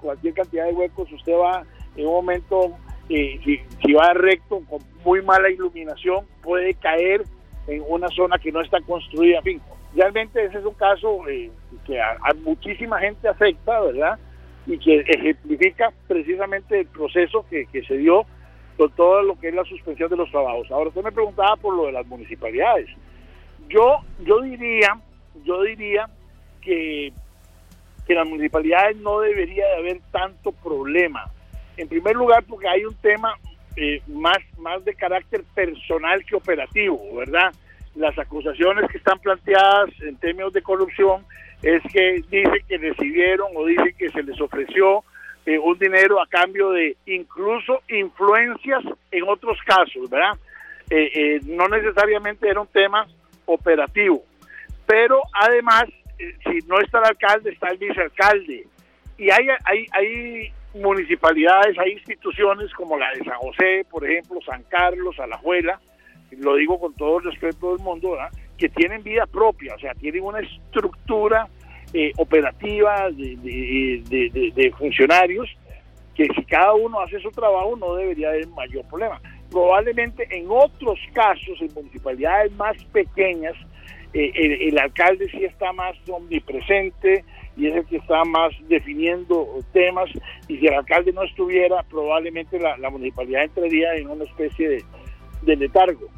cualquier 0.00 0.34
cantidad 0.34 0.66
de 0.66 0.72
huecos. 0.72 1.10
Usted 1.12 1.34
va 1.34 1.64
en 1.96 2.06
un 2.06 2.12
momento 2.14 2.76
si, 3.08 3.60
si, 3.84 3.92
va 3.92 4.14
recto 4.14 4.62
con 4.68 4.80
muy 5.04 5.22
mala 5.22 5.50
iluminación 5.50 6.24
puede 6.42 6.74
caer 6.74 7.22
en 7.66 7.82
una 7.88 8.08
zona 8.08 8.38
que 8.38 8.52
no 8.52 8.60
está 8.60 8.80
construida. 8.80 9.38
En 9.38 9.44
fin, 9.44 9.60
realmente 9.94 10.44
ese 10.44 10.58
es 10.58 10.64
un 10.64 10.74
caso 10.74 11.28
eh, 11.28 11.50
que 11.86 12.00
a, 12.00 12.16
muchísima 12.42 12.98
gente 13.00 13.28
afecta, 13.28 13.80
¿verdad? 13.80 14.18
Y 14.66 14.78
que 14.78 15.00
ejemplifica 15.00 15.92
precisamente 16.06 16.80
el 16.80 16.86
proceso 16.86 17.44
que, 17.50 17.66
que 17.66 17.82
se 17.84 17.98
dio 17.98 18.24
con 18.76 18.90
todo 18.92 19.22
lo 19.22 19.38
que 19.38 19.48
es 19.48 19.54
la 19.54 19.64
suspensión 19.64 20.08
de 20.08 20.16
los 20.16 20.30
trabajos. 20.30 20.70
Ahora 20.70 20.88
usted 20.88 21.02
me 21.02 21.12
preguntaba 21.12 21.56
por 21.56 21.74
lo 21.74 21.86
de 21.86 21.92
las 21.92 22.06
municipalidades. 22.06 22.88
Yo, 23.68 23.98
yo 24.24 24.40
diría, 24.40 24.98
yo 25.44 25.62
diría 25.62 26.08
que, 26.60 27.12
que 28.06 28.14
las 28.14 28.26
municipalidades 28.26 28.96
no 28.98 29.20
debería 29.20 29.66
de 29.66 29.74
haber 29.74 30.00
tanto 30.10 30.52
problema 30.52 31.30
en 31.76 31.88
primer 31.88 32.16
lugar, 32.16 32.44
porque 32.44 32.68
hay 32.68 32.84
un 32.84 32.94
tema 32.96 33.34
eh, 33.76 34.02
más, 34.06 34.38
más 34.58 34.84
de 34.84 34.94
carácter 34.94 35.42
personal 35.54 36.24
que 36.24 36.36
operativo, 36.36 37.00
¿verdad? 37.16 37.52
Las 37.94 38.18
acusaciones 38.18 38.90
que 38.90 38.98
están 38.98 39.18
planteadas 39.18 39.90
en 40.02 40.16
términos 40.16 40.52
de 40.52 40.62
corrupción 40.62 41.24
es 41.62 41.82
que 41.92 42.22
dicen 42.30 42.64
que 42.68 42.78
recibieron 42.78 43.48
o 43.54 43.66
dicen 43.66 43.94
que 43.96 44.10
se 44.10 44.22
les 44.22 44.40
ofreció 44.40 45.04
eh, 45.46 45.58
un 45.58 45.78
dinero 45.78 46.20
a 46.20 46.26
cambio 46.26 46.70
de 46.70 46.96
incluso 47.06 47.82
influencias 47.88 48.82
en 49.10 49.28
otros 49.28 49.58
casos, 49.64 50.10
¿verdad? 50.10 50.38
Eh, 50.90 51.40
no 51.44 51.68
necesariamente 51.68 52.48
era 52.48 52.60
un 52.60 52.66
tema 52.66 53.06
operativo, 53.46 54.22
pero 54.86 55.20
además, 55.32 55.84
si 56.18 56.58
no 56.66 56.78
está 56.80 56.98
el 56.98 57.04
alcalde, 57.06 57.50
está 57.50 57.68
el 57.68 57.78
vicealcalde. 57.78 58.66
Y 59.18 59.30
hay, 59.30 59.46
hay, 59.64 59.86
hay 59.92 60.52
municipalidades, 60.74 61.78
hay 61.78 61.92
instituciones 61.92 62.72
como 62.74 62.98
la 62.98 63.10
de 63.12 63.24
San 63.24 63.38
José, 63.38 63.84
por 63.90 64.08
ejemplo, 64.08 64.40
San 64.44 64.62
Carlos, 64.64 65.18
Alajuela, 65.18 65.80
lo 66.38 66.56
digo 66.56 66.80
con 66.80 66.94
todo 66.94 67.18
el 67.18 67.24
respeto 67.24 67.74
del 67.74 67.84
mundo, 67.84 68.16
que 68.56 68.68
tienen 68.68 69.02
vida 69.02 69.26
propia, 69.26 69.74
o 69.74 69.78
sea, 69.78 69.94
tienen 69.94 70.22
una 70.22 70.40
estructura 70.40 71.48
eh, 71.92 72.12
operativa 72.16 73.10
de, 73.10 74.74
funcionarios 74.78 75.48
que 76.14 76.26
si 76.34 76.44
cada 76.44 76.74
uno 76.74 77.00
hace 77.00 77.18
su 77.20 77.30
trabajo 77.30 77.76
no 77.76 77.94
debería 77.96 78.28
haber 78.28 78.46
mayor 78.48 78.84
problema. 78.86 79.20
Probablemente 79.52 80.26
en 80.30 80.46
otros 80.48 80.98
casos, 81.12 81.60
en 81.60 81.72
municipalidades 81.74 82.50
más 82.52 82.82
pequeñas, 82.86 83.54
eh, 84.14 84.68
el, 84.68 84.78
alcalde 84.78 85.28
sí 85.30 85.44
está 85.44 85.72
más 85.72 85.96
omnipresente 86.08 87.24
y 87.56 87.66
es 87.66 87.76
el 87.76 87.86
que 87.86 87.96
está 87.96 88.24
más 88.24 88.52
definiendo 88.68 89.46
temas 89.72 90.10
y 90.48 90.58
si 90.58 90.66
el 90.66 90.74
alcalde 90.74 91.12
no 91.12 91.22
estuviera 91.22 91.82
probablemente 91.82 92.58
la, 92.58 92.90
municipalidad 92.90 93.44
entraría 93.44 93.94
en 93.94 94.08
una 94.08 94.24
especie 94.24 94.68
de, 94.68 94.84
de 95.42 95.56
letargo. 95.56 96.08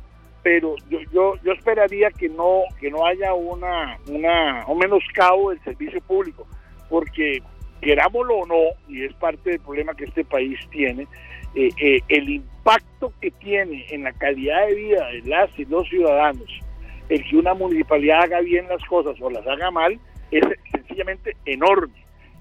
Pero 0.43 0.77
yo, 0.89 0.99
yo, 1.13 1.35
yo 1.43 1.53
esperaría 1.53 2.11
que 2.11 2.29
no 2.29 2.63
que 2.81 2.91
no 2.91 3.07
haya 3.07 3.33
una 3.33 3.99
una 4.09 4.65
un 4.67 4.79
menoscabo 4.79 5.51
del 5.51 5.61
servicio 5.65 6.01
público 6.03 6.47
porque 6.91 7.43
querámoslo 7.81 8.39
o 8.39 8.47
no 8.47 8.63
y 8.89 9.05
es 9.05 9.15
parte 9.15 9.51
del 9.51 9.61
problema 9.61 9.95
que 9.95 10.05
este 10.05 10.25
país 10.25 10.59
tiene 10.71 11.07
eh, 11.55 11.71
eh, 11.79 12.01
el 12.09 12.29
impacto 12.31 13.13
que 13.21 13.31
tiene 13.31 13.87
en 13.91 14.05
la 14.05 14.13
calidad 14.13 14.67
de 14.67 14.75
vida 14.75 15.07
de 15.09 15.23
las 15.23 15.51
y 15.59 15.65
los 15.67 15.89
ciudadanos 15.89 16.49
el 17.09 17.25
que 17.25 17.37
una 17.37 17.55
municipalidad 17.55 18.25
haga 18.25 18.41
bien 18.41 18.67
las 18.69 18.83
cosas 18.87 19.17
o 19.21 19.31
las 19.31 19.47
haga 19.47 19.71
mal 19.71 19.99
es 20.31 20.43
sencillamente 20.71 21.37
enorme. 21.45 21.95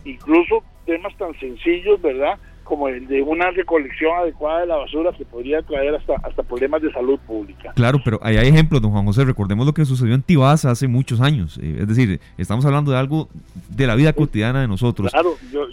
Incluso 0.05 0.63
temas 0.85 1.15
tan 1.17 1.37
sencillos, 1.39 2.01
¿verdad? 2.01 2.39
Como 2.63 2.87
el 2.87 3.07
de 3.07 3.21
una 3.21 3.51
recolección 3.51 4.17
adecuada 4.17 4.61
de 4.61 4.67
la 4.67 4.77
basura 4.77 5.11
que 5.11 5.25
podría 5.25 5.61
traer 5.61 5.95
hasta, 5.95 6.15
hasta 6.23 6.43
problemas 6.43 6.81
de 6.81 6.91
salud 6.91 7.19
pública. 7.19 7.73
Claro, 7.75 7.99
pero 8.03 8.19
hay 8.21 8.37
ejemplos, 8.37 8.81
don 8.81 8.91
Juan 8.91 9.05
José, 9.05 9.25
recordemos 9.25 9.65
lo 9.65 9.73
que 9.73 9.85
sucedió 9.85 10.15
en 10.15 10.21
Tibás 10.21 10.65
hace 10.65 10.87
muchos 10.87 11.21
años, 11.21 11.59
eh, 11.61 11.77
es 11.81 11.87
decir, 11.87 12.19
estamos 12.37 12.65
hablando 12.65 12.91
de 12.91 12.97
algo 12.97 13.29
de 13.69 13.87
la 13.87 13.95
vida 13.95 14.13
cotidiana 14.13 14.61
de 14.61 14.67
nosotros. 14.67 15.11
Claro, 15.11 15.35
yo, 15.51 15.67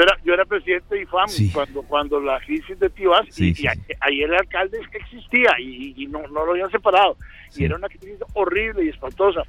era, 0.00 0.18
yo 0.24 0.34
era 0.34 0.44
presidente 0.44 0.94
de 0.94 1.02
IFAM 1.02 1.28
cuando, 1.52 1.82
cuando 1.82 2.20
la 2.20 2.38
crisis 2.40 2.78
de 2.78 2.90
Tibás, 2.90 3.26
y, 3.40 3.54
ahí 4.00 4.22
el 4.22 4.34
alcalde 4.34 4.78
existía 4.92 5.50
y, 5.58 6.06
no, 6.08 6.20
no, 6.28 6.44
lo 6.44 6.52
habían 6.52 6.70
separado, 6.70 7.16
y 7.56 7.64
era 7.64 7.76
una 7.76 7.88
crisis 7.88 8.18
horrible 8.34 8.84
y 8.84 8.88
espantosa. 8.88 9.42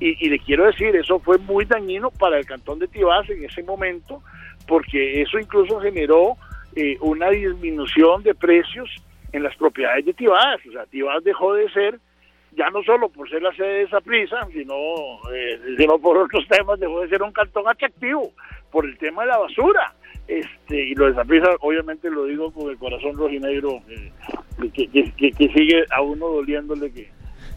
Y, 0.00 0.24
y 0.24 0.28
le 0.28 0.38
quiero 0.38 0.64
decir, 0.64 0.94
eso 0.94 1.18
fue 1.18 1.38
muy 1.38 1.64
dañino 1.64 2.10
para 2.10 2.38
el 2.38 2.46
cantón 2.46 2.78
de 2.78 2.86
Tibás 2.86 3.28
en 3.28 3.44
ese 3.44 3.62
momento, 3.62 4.22
porque 4.68 5.22
eso 5.22 5.38
incluso 5.38 5.80
generó 5.80 6.36
eh, 6.76 6.96
una 7.00 7.30
disminución 7.30 8.22
de 8.22 8.34
precios 8.34 8.88
en 9.32 9.42
las 9.42 9.56
propiedades 9.56 10.04
de 10.04 10.12
Tibás. 10.14 10.60
O 10.68 10.72
sea, 10.72 10.86
Tibás 10.86 11.24
dejó 11.24 11.54
de 11.54 11.68
ser, 11.70 11.98
ya 12.52 12.70
no 12.70 12.82
solo 12.84 13.08
por 13.08 13.28
ser 13.28 13.42
la 13.42 13.52
sede 13.54 13.68
de 13.68 13.82
esa 13.82 14.00
prisa, 14.00 14.46
sino, 14.52 14.74
eh, 15.34 15.60
sino 15.76 15.98
por 15.98 16.18
otros 16.18 16.46
temas, 16.46 16.78
dejó 16.78 17.00
de 17.00 17.08
ser 17.08 17.22
un 17.22 17.32
cantón 17.32 17.66
atractivo 17.66 18.30
por 18.70 18.84
el 18.84 18.96
tema 18.98 19.22
de 19.22 19.28
la 19.28 19.38
basura. 19.38 19.94
Este, 20.28 20.88
y 20.88 20.94
lo 20.94 21.06
de 21.06 21.12
esa 21.12 21.24
prisa, 21.24 21.48
obviamente 21.60 22.10
lo 22.10 22.26
digo 22.26 22.52
con 22.52 22.70
el 22.70 22.76
corazón 22.76 23.16
rojinegro, 23.16 23.80
eh, 23.88 24.12
que, 24.74 25.32
que, 25.32 25.48
sigue 25.48 25.84
a 25.90 26.02
uno 26.02 26.28
doliéndole 26.28 26.92
que, 26.92 27.08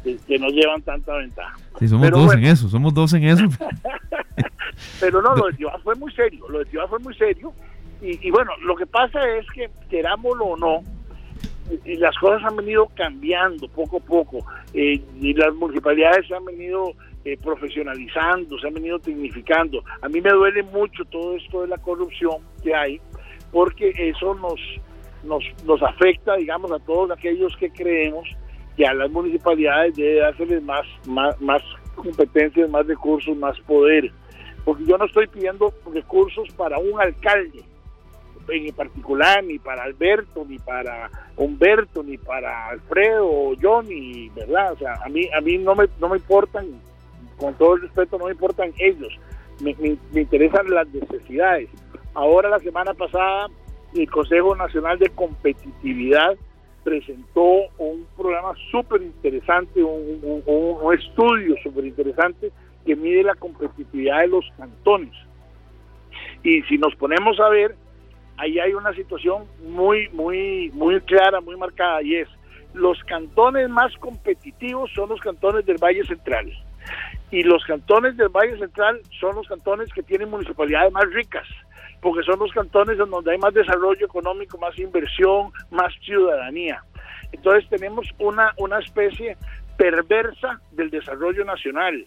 que, 0.03 0.39
no 0.39 0.47
llevan 0.49 0.81
tanta 0.81 1.15
ventaja. 1.15 1.55
Sí, 1.79 1.87
somos 1.87 2.09
dos 2.11 2.33
en 2.33 2.45
eso, 2.45 2.69
somos 2.69 2.93
dos 2.93 3.13
en 3.13 3.23
eso. 3.23 3.43
Pero 4.99 5.21
no, 5.21 5.35
lo 5.35 5.47
de 5.47 5.53
Tibás 5.53 5.81
fue 5.83 5.95
muy 5.95 6.11
serio, 6.13 6.47
lo 6.49 6.59
de 6.59 6.65
Tibás 6.65 6.89
fue 6.89 6.99
muy 6.99 7.15
serio. 7.15 7.53
Y, 8.01 8.31
bueno, 8.31 8.51
lo 8.63 8.75
que 8.75 8.87
pasa 8.87 9.19
es 9.37 9.45
que, 9.51 9.69
querámoslo 9.87 10.45
o 10.45 10.57
no, 10.57 10.79
y 11.85 11.97
las 11.97 12.17
cosas 12.17 12.43
han 12.43 12.55
venido 12.55 12.87
cambiando 12.95 13.67
poco 13.67 13.97
a 13.97 13.99
poco 13.99 14.45
eh, 14.73 14.99
y 15.21 15.33
las 15.35 15.53
municipalidades 15.53 16.27
se 16.27 16.35
han 16.35 16.43
venido 16.43 16.93
eh, 17.23 17.37
profesionalizando, 17.37 18.57
se 18.57 18.67
han 18.67 18.73
venido 18.73 18.97
tecnificando. 18.97 19.83
A 20.01 20.09
mí 20.09 20.19
me 20.19 20.31
duele 20.31 20.63
mucho 20.63 21.05
todo 21.05 21.37
esto 21.37 21.61
de 21.61 21.67
la 21.67 21.77
corrupción 21.77 22.37
que 22.63 22.73
hay 22.73 22.99
porque 23.51 23.93
eso 23.95 24.33
nos, 24.33 24.59
nos, 25.23 25.43
nos 25.65 25.81
afecta, 25.83 26.35
digamos, 26.35 26.71
a 26.71 26.79
todos 26.79 27.11
aquellos 27.11 27.55
que 27.57 27.69
creemos 27.69 28.27
que 28.81 28.87
a 28.87 28.93
las 28.95 29.11
municipalidades 29.11 29.95
debe 29.95 30.21
dárseles 30.21 30.63
más, 30.63 30.87
más, 31.05 31.39
más 31.39 31.61
competencias, 31.95 32.67
más 32.69 32.87
recursos, 32.87 33.37
más 33.37 33.59
poder 33.61 34.11
porque 34.63 34.85
yo 34.85 34.97
no 34.97 35.05
estoy 35.05 35.27
pidiendo 35.27 35.73
recursos 35.91 36.47
para 36.55 36.77
un 36.77 36.99
alcalde 36.99 37.63
en 38.49 38.73
particular, 38.73 39.43
ni 39.43 39.59
para 39.59 39.83
Alberto, 39.83 40.43
ni 40.45 40.59
para 40.59 41.09
Humberto, 41.37 42.03
ni 42.03 42.17
para 42.17 42.67
Alfredo 42.69 43.25
o 43.25 43.53
Johnny, 43.61 44.29
¿verdad? 44.35 44.73
O 44.73 44.77
sea, 44.77 44.95
a 45.05 45.07
mí, 45.07 45.29
a 45.33 45.39
mí 45.39 45.57
no, 45.57 45.73
me, 45.73 45.87
no 45.99 46.09
me 46.09 46.17
importan, 46.17 46.65
con 47.37 47.53
todo 47.53 47.75
el 47.75 47.83
respeto, 47.83 48.17
no 48.17 48.25
me 48.25 48.31
importan 48.31 48.73
ellos, 48.77 49.13
me, 49.61 49.73
me 50.11 50.21
interesan 50.21 50.69
las 50.69 50.87
necesidades. 50.89 51.69
Ahora, 52.13 52.49
la 52.49 52.59
semana 52.59 52.93
pasada, 52.93 53.47
el 53.95 54.09
Consejo 54.09 54.53
Nacional 54.55 54.99
de 54.99 55.09
Competitividad 55.09 56.35
presentó 56.83 57.67
un 57.77 58.05
programa 58.17 58.53
súper 58.71 59.01
interesante, 59.01 59.83
un, 59.83 60.93
estudio 60.93 61.55
súper 61.63 61.85
interesante 61.85 62.51
que 62.85 62.95
mide 62.95 63.23
la 63.23 63.35
competitividad 63.35 64.21
de 64.21 64.27
los 64.27 64.45
cantones. 64.57 65.13
Y 66.43 66.61
si 66.63 66.77
nos 66.77 66.95
ponemos 66.95 67.39
a 67.39 67.49
ver, 67.49 67.75
ahí 68.37 68.59
hay 68.59 68.73
una 68.73 68.93
situación 68.93 69.45
muy, 69.67 70.09
muy, 70.09 70.71
muy 70.73 70.99
clara, 71.01 71.41
muy 71.41 71.55
marcada, 71.55 72.01
y 72.01 72.15
es 72.15 72.27
los 72.73 72.97
cantones 73.03 73.69
más 73.69 73.95
competitivos 73.97 74.91
son 74.93 75.09
los 75.09 75.19
cantones 75.19 75.65
del 75.65 75.77
Valle 75.77 76.03
Central. 76.05 76.51
Y 77.29 77.43
los 77.43 77.63
cantones 77.65 78.17
del 78.17 78.29
Valle 78.29 78.57
Central 78.57 79.01
son 79.19 79.35
los 79.35 79.47
cantones 79.47 79.91
que 79.93 80.03
tienen 80.03 80.29
municipalidades 80.29 80.91
más 80.91 81.05
ricas, 81.13 81.47
porque 82.01 82.23
son 82.23 82.39
los 82.39 82.51
cantones 82.51 82.97
donde 82.97 83.31
hay 83.31 83.37
más 83.37 83.53
desarrollo 83.53 84.05
económico, 84.05 84.57
más 84.57 84.77
inversión, 84.77 85.51
más 85.69 85.93
ciudadanía. 86.03 86.83
Entonces 87.31 87.69
tenemos 87.69 88.07
una, 88.19 88.53
una 88.57 88.79
especie 88.79 89.37
perversa 89.77 90.59
del 90.71 90.89
desarrollo 90.89 91.45
nacional 91.45 92.05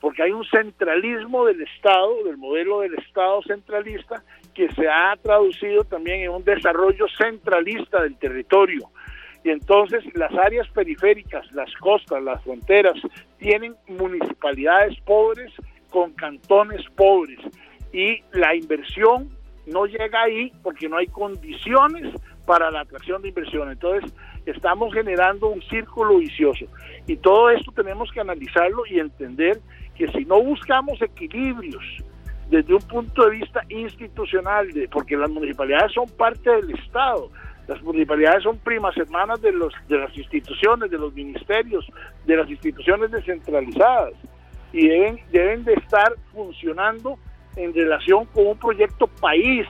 porque 0.00 0.22
hay 0.22 0.32
un 0.32 0.44
centralismo 0.44 1.44
del 1.44 1.60
Estado, 1.60 2.24
del 2.24 2.38
modelo 2.38 2.80
del 2.80 2.94
Estado 2.94 3.42
centralista, 3.42 4.22
que 4.54 4.70
se 4.72 4.88
ha 4.88 5.14
traducido 5.22 5.84
también 5.84 6.22
en 6.22 6.30
un 6.30 6.44
desarrollo 6.44 7.06
centralista 7.18 8.02
del 8.02 8.16
territorio. 8.16 8.88
Y 9.44 9.50
entonces 9.50 10.02
las 10.14 10.32
áreas 10.34 10.68
periféricas, 10.68 11.50
las 11.52 11.72
costas, 11.76 12.22
las 12.22 12.42
fronteras, 12.42 12.94
tienen 13.38 13.76
municipalidades 13.88 14.98
pobres 15.00 15.52
con 15.90 16.12
cantones 16.12 16.82
pobres. 16.96 17.38
Y 17.92 18.22
la 18.32 18.54
inversión 18.54 19.30
no 19.66 19.86
llega 19.86 20.22
ahí 20.22 20.52
porque 20.62 20.88
no 20.88 20.96
hay 20.96 21.06
condiciones 21.06 22.14
para 22.46 22.70
la 22.70 22.80
atracción 22.80 23.22
de 23.22 23.28
inversión. 23.28 23.70
Entonces, 23.70 24.12
estamos 24.46 24.92
generando 24.92 25.48
un 25.48 25.62
círculo 25.62 26.18
vicioso. 26.18 26.66
Y 27.06 27.16
todo 27.16 27.50
esto 27.50 27.72
tenemos 27.72 28.10
que 28.12 28.20
analizarlo 28.20 28.84
y 28.86 28.98
entender 28.98 29.60
que 29.96 30.08
si 30.08 30.24
no 30.24 30.42
buscamos 30.42 31.00
equilibrios 31.02 31.84
desde 32.48 32.74
un 32.74 32.82
punto 32.82 33.24
de 33.24 33.36
vista 33.36 33.60
institucional, 33.68 34.68
porque 34.90 35.16
las 35.16 35.30
municipalidades 35.30 35.92
son 35.92 36.08
parte 36.08 36.50
del 36.50 36.70
Estado, 36.70 37.30
las 37.68 37.80
municipalidades 37.82 38.42
son 38.42 38.58
primas 38.58 38.96
hermanas 38.96 39.40
de, 39.40 39.52
los, 39.52 39.72
de 39.88 39.98
las 39.98 40.16
instituciones, 40.16 40.90
de 40.90 40.98
los 40.98 41.14
ministerios, 41.14 41.86
de 42.26 42.36
las 42.36 42.50
instituciones 42.50 43.12
descentralizadas 43.12 44.14
y 44.72 44.88
deben, 44.88 45.20
deben 45.30 45.64
de 45.64 45.74
estar 45.74 46.12
funcionando 46.32 47.16
en 47.56 47.74
relación 47.74 48.26
con 48.26 48.46
un 48.46 48.58
proyecto 48.58 49.06
país. 49.06 49.66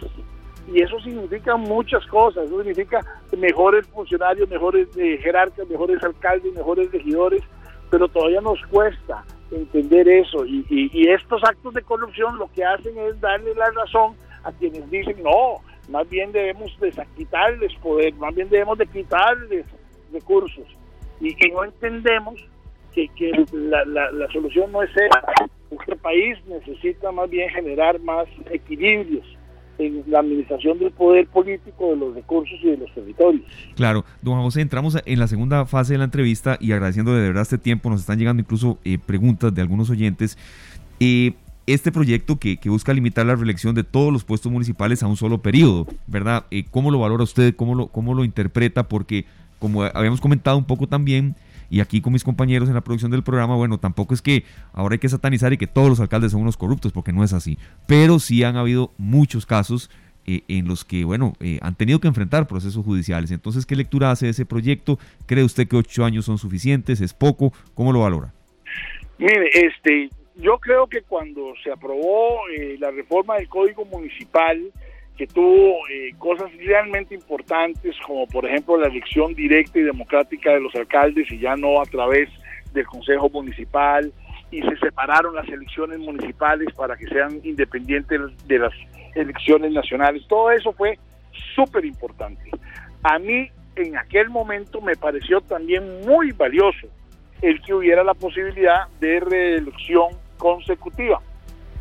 Y 0.73 0.83
eso 0.83 1.01
significa 1.01 1.57
muchas 1.57 2.07
cosas, 2.07 2.45
eso 2.45 2.59
significa 2.59 3.01
mejores 3.37 3.87
funcionarios, 3.89 4.49
mejores 4.49 4.89
eh, 4.97 5.19
jerarcas, 5.23 5.69
mejores 5.69 6.03
alcaldes, 6.03 6.55
mejores 6.55 6.91
regidores, 6.93 7.43
pero 7.91 8.07
todavía 8.09 8.41
nos 8.41 8.61
cuesta 8.67 9.25
entender 9.51 10.09
eso. 10.09 10.45
Y, 10.47 11.09
estos 11.09 11.43
actos 11.43 11.75
de 11.75 11.83
corrupción 11.83 12.39
lo 12.39 12.49
que 12.53 12.65
hacen 12.65 12.97
es 12.99 13.21
darle 13.21 13.55
la 13.55 13.71
razón 13.71 14.15
a 14.45 14.53
quienes 14.53 14.89
dicen, 14.91 15.23
no, 15.23 15.57
más 15.89 16.09
bien 16.09 16.31
debemos 16.31 16.79
de 16.79 16.93
quitarles 17.17 17.75
poder, 17.83 18.15
más 18.15 18.35
bien 18.35 18.49
debemos 18.49 18.79
de 18.79 18.87
quitarles 18.87 19.67
recursos. 20.13 20.67
Y, 21.21 21.35
que 21.35 21.49
no 21.49 21.65
entendemos 21.65 22.41
que, 22.95 23.09
que 23.09 23.33
la, 23.53 23.85
la, 23.85 24.13
la 24.13 24.29
solución 24.29 24.71
no 24.71 24.83
es 24.83 24.91
esa. 24.97 25.23
Este 25.71 25.97
país 25.97 26.37
necesita 26.49 27.13
más 27.13 27.31
bien 27.31 27.49
generar 27.51 28.01
más 28.01 28.27
equilibrios 28.51 29.25
en 29.79 30.05
la 30.09 30.21
administración 30.21 30.79
del 30.79 30.91
poder 30.91 31.27
político, 31.29 31.91
de 31.91 31.97
los 31.97 32.15
recursos 32.15 32.59
y 32.63 32.71
de 32.71 32.77
los 32.77 32.93
territorios. 32.95 33.45
Claro, 33.77 34.05
don 34.21 34.41
José, 34.43 34.61
entramos 34.61 34.99
en 35.05 35.19
la 35.19 35.27
segunda 35.27 35.65
fase 35.67 35.95
de 35.95 35.99
la 35.99 36.05
entrevista 36.05 36.59
y 36.61 36.73
agradeciendo 36.73 37.15
de 37.15 37.23
verdad 37.23 37.43
este 37.43 37.59
tiempo, 37.59 37.89
nos 37.89 38.01
están 38.01 38.19
llegando 38.19 38.43
incluso 38.43 38.79
eh, 38.85 38.99
preguntas 38.99 39.55
de 39.55 39.63
algunos 39.63 39.89
oyentes. 39.91 40.37
Eh, 40.99 41.33
este 41.67 41.93
proyecto 41.93 42.39
que, 42.39 42.59
busca 42.67 42.93
limitar 42.93 43.25
la 43.27 43.37
reelección 43.37 43.75
de 43.75 43.85
todos 43.85 44.13
los 44.13 44.25
puestos 44.25 44.51
municipales 44.51 45.03
a 45.03 45.07
un 45.07 45.17
solo 45.17 45.39
periodo, 45.39 45.87
¿verdad? 46.07 46.45
Eh, 46.51 46.65
¿Cómo 46.71 46.91
lo 46.91 46.99
valora 46.99 47.23
usted? 47.23 47.55
¿Cómo 47.55 47.75
lo, 47.75 47.87
¿Cómo 47.89 48.15
lo 48.15 48.25
interpreta? 48.25 48.89
Porque, 48.89 49.25
como 49.59 49.85
habíamos 49.85 50.21
comentado 50.21 50.59
un 50.59 50.65
poco 50.65 50.89
también, 50.89 51.37
y 51.71 51.81
aquí 51.81 52.01
con 52.01 52.13
mis 52.13 52.25
compañeros 52.25 52.69
en 52.69 52.75
la 52.75 52.83
producción 52.83 53.11
del 53.11 53.23
programa, 53.23 53.55
bueno, 53.55 53.79
tampoco 53.79 54.13
es 54.13 54.21
que 54.21 54.45
ahora 54.73 54.95
hay 54.95 54.99
que 54.99 55.09
satanizar 55.09 55.53
y 55.53 55.57
que 55.57 55.69
todos 55.69 55.89
los 55.89 56.01
alcaldes 56.01 56.33
son 56.33 56.43
unos 56.43 56.57
corruptos, 56.57 56.93
porque 56.93 57.13
no 57.13 57.25
es 57.25 57.33
así, 57.33 57.59
pero 57.87 58.19
sí 58.19 58.43
han 58.43 58.57
habido 58.57 58.93
muchos 58.99 59.47
casos 59.47 59.91
eh, 60.27 60.43
en 60.49 60.69
los 60.69 60.85
que, 60.85 61.05
bueno, 61.05 61.33
eh, 61.41 61.59
han 61.63 61.77
tenido 61.77 62.01
que 62.01 62.09
enfrentar 62.09 62.47
procesos 62.47 62.85
judiciales. 62.85 63.31
Entonces, 63.31 63.65
¿qué 63.65 63.77
lectura 63.77 64.11
hace 64.11 64.27
de 64.27 64.33
ese 64.33 64.45
proyecto? 64.45 64.99
¿Cree 65.27 65.45
usted 65.45 65.67
que 65.67 65.77
ocho 65.77 66.05
años 66.05 66.27
son 66.27 66.39
suficientes? 66.39 67.01
¿Es 67.01 67.15
poco? 67.15 67.53
¿Cómo 67.75 67.93
lo 67.93 68.01
valora? 68.01 68.35
Mire, 69.19 69.49
este, 69.53 70.11
yo 70.37 70.59
creo 70.59 70.87
que 70.89 71.03
cuando 71.03 71.55
se 71.63 71.71
aprobó 71.71 72.49
eh, 72.49 72.77
la 72.79 72.91
reforma 72.91 73.37
del 73.37 73.49
Código 73.49 73.85
Municipal, 73.85 74.61
que 75.21 75.27
tuvo 75.27 75.81
cosas 76.17 76.51
realmente 76.57 77.15
importantes, 77.15 77.95
como 78.07 78.27
por 78.27 78.47
ejemplo 78.47 78.79
la 78.79 78.87
elección 78.87 79.35
directa 79.35 79.79
y 79.79 79.83
democrática 79.83 80.53
de 80.53 80.61
los 80.61 80.75
alcaldes 80.75 81.31
y 81.31 81.39
ya 81.39 81.57
no 81.57 81.79
a 81.79 81.85
través 81.85 82.31
del 82.73 82.87
Consejo 82.87 83.29
Municipal, 83.29 84.11
y 84.51 84.63
se 84.63 84.75
separaron 84.79 85.35
las 85.35 85.47
elecciones 85.47 85.99
municipales 85.99 86.73
para 86.73 86.97
que 86.97 87.07
sean 87.09 87.39
independientes 87.45 88.19
de 88.47 88.59
las 88.61 88.73
elecciones 89.15 89.73
nacionales. 89.73 90.27
Todo 90.27 90.53
eso 90.53 90.73
fue 90.73 90.99
súper 91.55 91.85
importante. 91.85 92.51
A 93.03 93.19
mí 93.19 93.51
en 93.77 93.99
aquel 93.99 94.31
momento 94.31 94.81
me 94.81 94.97
pareció 94.97 95.43
también 95.43 95.85
muy 96.07 96.33
valioso 96.33 96.89
el 97.43 97.61
que 97.61 97.75
hubiera 97.75 98.03
la 98.03 98.15
posibilidad 98.15 98.89
de 99.01 99.21
reelección 99.21 100.15
consecutiva. 100.39 101.21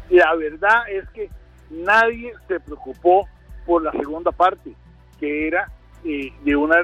La 0.10 0.36
verdad 0.36 0.90
es 0.92 1.08
que 1.12 1.30
nadie 1.70 2.34
se 2.48 2.60
preocupó 2.60 3.28
por 3.66 3.84
la 3.84 3.92
segunda 3.92 4.32
parte, 4.32 4.74
que 5.20 5.48
era 5.48 5.72
eh, 6.04 6.32
de 6.44 6.56
una 6.56 6.78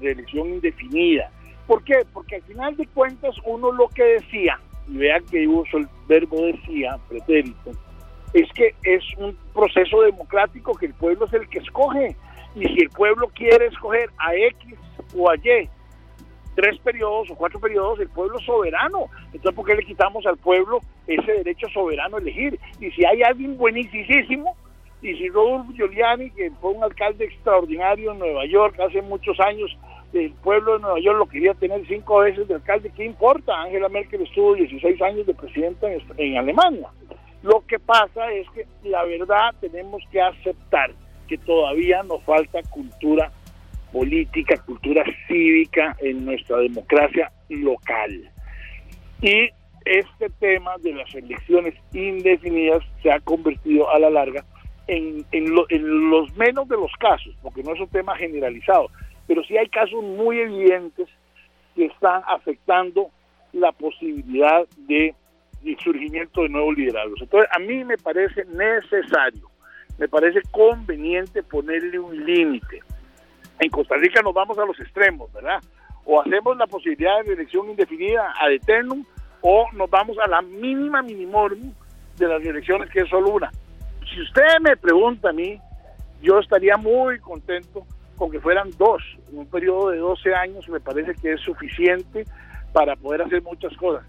reelección 0.00 0.48
indefinida. 0.48 1.30
¿Por 1.66 1.84
qué? 1.84 2.04
Porque 2.12 2.36
al 2.36 2.42
final 2.42 2.76
de 2.76 2.86
cuentas 2.88 3.34
uno 3.44 3.72
lo 3.72 3.88
que 3.88 4.02
decía, 4.02 4.58
y 4.88 4.96
vean 4.96 5.24
que 5.26 5.46
uso 5.46 5.78
el 5.78 5.88
verbo 6.08 6.46
decía, 6.46 6.98
pretérito, 7.08 7.70
es 8.34 8.50
que 8.52 8.74
es 8.84 9.02
un 9.18 9.36
proceso 9.54 10.02
democrático 10.02 10.74
que 10.74 10.86
el 10.86 10.94
pueblo 10.94 11.26
es 11.26 11.32
el 11.32 11.48
que 11.48 11.58
escoge. 11.58 12.16
Y 12.54 12.64
si 12.64 12.80
el 12.80 12.90
pueblo 12.90 13.28
quiere 13.28 13.66
escoger 13.66 14.10
a 14.18 14.34
X 14.34 14.74
o 15.16 15.30
a 15.30 15.36
Y, 15.36 15.68
tres 16.54 16.78
periodos 16.80 17.30
o 17.30 17.34
cuatro 17.34 17.60
periodos, 17.60 18.00
el 18.00 18.08
pueblo 18.08 18.38
soberano. 18.40 19.06
Entonces, 19.32 19.54
¿por 19.54 19.66
qué 19.66 19.74
le 19.74 19.84
quitamos 19.84 20.26
al 20.26 20.36
pueblo 20.36 20.80
ese 21.06 21.32
derecho 21.32 21.68
soberano 21.68 22.16
a 22.16 22.20
elegir? 22.20 22.58
Y 22.80 22.90
si 22.90 23.04
hay 23.04 23.22
alguien 23.22 23.56
buenísimo, 23.56 24.56
y 25.02 25.16
si 25.16 25.28
Rodolfo 25.28 25.72
Giuliani, 25.72 26.30
que 26.30 26.50
fue 26.60 26.72
un 26.72 26.84
alcalde 26.84 27.24
extraordinario 27.24 28.12
en 28.12 28.18
Nueva 28.18 28.44
York 28.46 28.78
hace 28.80 29.00
muchos 29.00 29.38
años, 29.40 29.76
el 30.12 30.32
pueblo 30.32 30.74
de 30.74 30.80
Nueva 30.80 31.00
York 31.00 31.18
lo 31.18 31.26
quería 31.26 31.54
tener 31.54 31.86
cinco 31.86 32.18
veces 32.18 32.48
de 32.48 32.54
alcalde, 32.54 32.90
¿qué 32.94 33.04
importa? 33.04 33.62
Angela 33.62 33.88
Merkel 33.88 34.22
estuvo 34.22 34.54
16 34.54 35.00
años 35.02 35.26
de 35.26 35.34
presidenta 35.34 35.86
en 36.18 36.36
Alemania. 36.36 36.88
Lo 37.42 37.64
que 37.66 37.78
pasa 37.78 38.30
es 38.32 38.46
que 38.50 38.66
la 38.84 39.04
verdad 39.04 39.54
tenemos 39.60 40.02
que 40.10 40.20
aceptar 40.20 40.90
que 41.26 41.38
todavía 41.38 42.02
nos 42.02 42.22
falta 42.24 42.60
cultura 42.70 43.32
política, 43.92 44.56
cultura 44.64 45.04
cívica 45.26 45.96
en 46.00 46.24
nuestra 46.24 46.58
democracia 46.58 47.32
local. 47.48 48.30
Y 49.22 49.50
este 49.84 50.28
tema 50.38 50.76
de 50.78 50.94
las 50.94 51.14
elecciones 51.14 51.74
indefinidas 51.92 52.82
se 53.02 53.10
ha 53.10 53.20
convertido 53.20 53.90
a 53.90 53.98
la 53.98 54.10
larga 54.10 54.44
en, 54.86 55.24
en, 55.32 56.10
los 56.10 56.34
menos 56.36 56.68
de 56.68 56.76
los 56.76 56.92
casos, 56.98 57.34
porque 57.42 57.62
no 57.62 57.74
es 57.74 57.80
un 57.80 57.88
tema 57.88 58.16
generalizado, 58.16 58.88
pero 59.26 59.42
sí 59.44 59.56
hay 59.56 59.68
casos 59.68 60.02
muy 60.02 60.38
evidentes 60.38 61.08
que 61.76 61.86
están 61.86 62.22
afectando 62.26 63.10
la 63.52 63.72
posibilidad 63.72 64.66
de 64.88 65.14
y 65.62 65.76
surgimiento 65.76 66.42
de 66.42 66.48
nuevos 66.48 66.76
liderazgos. 66.76 67.20
Entonces, 67.20 67.50
a 67.54 67.58
mí 67.58 67.84
me 67.84 67.98
parece 67.98 68.44
necesario, 68.46 69.50
me 69.98 70.08
parece 70.08 70.40
conveniente 70.50 71.42
ponerle 71.42 71.98
un 71.98 72.24
límite. 72.24 72.80
En 73.60 73.70
Costa 73.70 73.96
Rica 73.96 74.22
nos 74.22 74.34
vamos 74.34 74.58
a 74.58 74.64
los 74.64 74.78
extremos, 74.80 75.32
¿verdad? 75.32 75.60
O 76.04 76.20
hacemos 76.20 76.56
la 76.56 76.66
posibilidad 76.66 77.22
de 77.24 77.34
elección 77.34 77.70
indefinida 77.70 78.34
a 78.40 78.50
eternum, 78.50 79.04
o 79.42 79.66
nos 79.72 79.88
vamos 79.88 80.18
a 80.18 80.28
la 80.28 80.42
mínima 80.42 81.02
minimorum 81.02 81.72
de 82.16 82.26
las 82.26 82.42
elecciones, 82.42 82.90
que 82.90 83.00
es 83.00 83.08
solo 83.08 83.30
una. 83.30 83.50
Si 84.12 84.20
usted 84.20 84.60
me 84.60 84.76
pregunta 84.76 85.30
a 85.30 85.32
mí, 85.32 85.60
yo 86.20 86.38
estaría 86.38 86.76
muy 86.76 87.18
contento 87.20 87.86
con 88.16 88.30
que 88.30 88.40
fueran 88.40 88.70
dos. 88.76 89.02
En 89.30 89.38
un 89.38 89.46
periodo 89.46 89.90
de 89.90 89.98
12 89.98 90.34
años 90.34 90.68
me 90.68 90.80
parece 90.80 91.14
que 91.14 91.34
es 91.34 91.40
suficiente 91.40 92.24
para 92.72 92.96
poder 92.96 93.22
hacer 93.22 93.42
muchas 93.42 93.74
cosas 93.76 94.04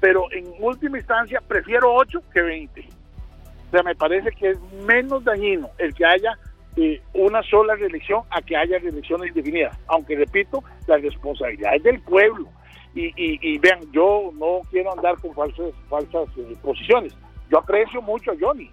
pero 0.00 0.30
en 0.32 0.46
última 0.60 0.98
instancia 0.98 1.40
prefiero 1.40 1.92
8 1.94 2.22
que 2.32 2.42
20. 2.42 2.80
O 2.80 3.70
sea, 3.70 3.82
me 3.82 3.94
parece 3.94 4.30
que 4.30 4.50
es 4.50 4.58
menos 4.86 5.24
dañino 5.24 5.70
el 5.78 5.94
que 5.94 6.04
haya 6.04 6.38
eh, 6.76 7.00
una 7.14 7.42
sola 7.42 7.74
reelección 7.74 8.22
a 8.30 8.42
que 8.42 8.56
haya 8.56 8.78
reelecciones 8.78 9.28
indefinidas. 9.28 9.78
Aunque 9.88 10.16
repito, 10.16 10.62
la 10.86 10.96
responsabilidad 10.98 11.74
es 11.76 11.82
del 11.82 12.00
pueblo. 12.00 12.48
Y, 12.94 13.12
y, 13.16 13.58
vean, 13.58 13.80
yo 13.92 14.30
no 14.38 14.62
quiero 14.70 14.90
andar 14.90 15.18
con 15.20 15.34
falsas, 15.34 15.74
falsas 15.90 16.28
eh, 16.38 16.56
posiciones. 16.62 17.14
Yo 17.50 17.58
aprecio 17.58 18.00
mucho 18.00 18.32
a 18.32 18.36
Johnny. 18.40 18.70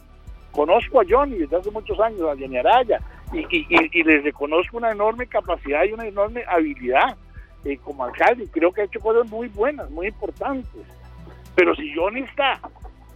Conozco 0.52 1.02
a 1.02 1.04
Johnny 1.08 1.40
desde 1.40 1.58
hace 1.58 1.72
muchos 1.72 2.00
años, 2.00 2.22
a 2.22 2.36
Johnny 2.40 2.58
y, 3.34 3.40
y, 3.50 4.00
y 4.00 4.04
le 4.04 4.22
reconozco 4.22 4.78
una 4.78 4.92
enorme 4.92 5.28
capacidad 5.28 5.84
y 5.84 5.92
una 5.92 6.08
enorme 6.08 6.44
habilidad 6.48 7.18
eh, 7.66 7.78
como 7.84 8.06
alcalde. 8.06 8.48
Creo 8.50 8.72
que 8.72 8.82
ha 8.82 8.86
hecho 8.86 9.02
cosas 9.02 9.30
muy 9.30 9.50
buenas, 9.50 9.90
muy 9.90 10.08
importantes 10.08 10.70
pero 11.56 11.76
si 11.76 11.94
Johnny 11.94 12.22
está 12.22 12.60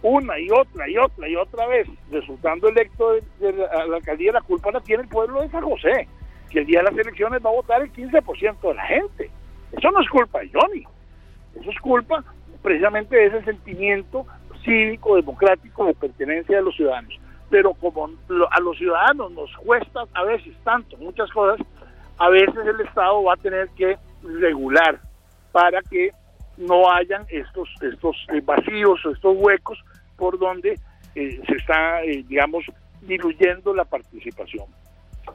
una 0.02 0.38
y 0.38 0.50
otra 0.50 0.88
y 0.88 0.96
otra 0.96 1.28
y 1.28 1.36
otra 1.36 1.66
vez 1.66 1.88
resultando 2.10 2.68
electo 2.68 3.14
de, 3.40 3.52
la, 3.52 3.96
alcaldía, 3.96 4.32
la 4.32 4.40
culpa 4.40 4.70
la 4.70 4.80
tiene 4.80 5.02
el 5.02 5.08
pueblo 5.08 5.40
de 5.40 5.50
San 5.50 5.62
José, 5.62 6.08
que 6.50 6.60
el 6.60 6.66
día 6.66 6.80
de 6.80 6.90
las 6.90 6.98
elecciones 6.98 7.44
va 7.44 7.50
a 7.50 7.54
votar 7.54 7.82
el 7.82 7.92
15% 7.92 8.60
de 8.60 8.74
la 8.74 8.86
gente. 8.86 9.30
Eso 9.72 9.90
no 9.90 10.00
es 10.00 10.08
culpa 10.08 10.40
de 10.40 10.50
Johnny, 10.52 10.84
eso 11.60 11.70
es 11.70 11.78
culpa 11.80 12.24
precisamente 12.62 13.16
de 13.16 13.26
ese 13.26 13.44
sentimiento 13.44 14.26
cívico, 14.64 15.16
democrático 15.16 15.86
de 15.86 15.94
pertenencia 15.94 16.56
de 16.56 16.62
los 16.62 16.76
ciudadanos. 16.76 17.18
Pero 17.50 17.72
como 17.74 18.10
a 18.50 18.60
los 18.60 18.76
ciudadanos 18.76 19.32
nos 19.32 19.54
cuesta 19.56 20.04
a 20.14 20.24
veces 20.24 20.54
tanto 20.64 20.96
muchas 20.98 21.30
cosas, 21.30 21.66
a 22.18 22.28
veces 22.28 22.54
el 22.66 22.80
Estado 22.80 23.22
va 23.22 23.34
a 23.34 23.36
tener 23.36 23.68
que 23.70 23.96
regular 24.22 25.00
para 25.52 25.80
que 25.82 26.10
no 26.56 26.90
hayan 26.92 27.24
estos, 27.28 27.68
estos 27.80 28.16
eh, 28.34 28.40
vacíos 28.44 29.04
o 29.06 29.10
estos 29.10 29.36
huecos 29.38 29.78
por 30.18 30.38
donde 30.38 30.78
eh, 31.14 31.40
se 31.46 31.54
está, 31.54 32.02
eh, 32.02 32.24
digamos, 32.28 32.64
diluyendo 33.00 33.72
la 33.72 33.84
participación. 33.84 34.66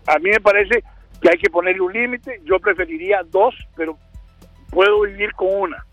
A 0.06 0.20
mí 0.20 0.30
me 0.30 0.40
parece 0.40 0.84
que 1.22 1.30
hay 1.30 1.38
que 1.38 1.50
ponerle 1.50 1.82
un 1.82 1.94
límite, 1.94 2.42
yo 2.44 2.60
preferiría 2.60 3.22
dos, 3.24 3.56
pero 3.76 3.98
puedo 4.70 5.02
vivir 5.02 5.34
con 5.34 5.48
una, 5.52 5.86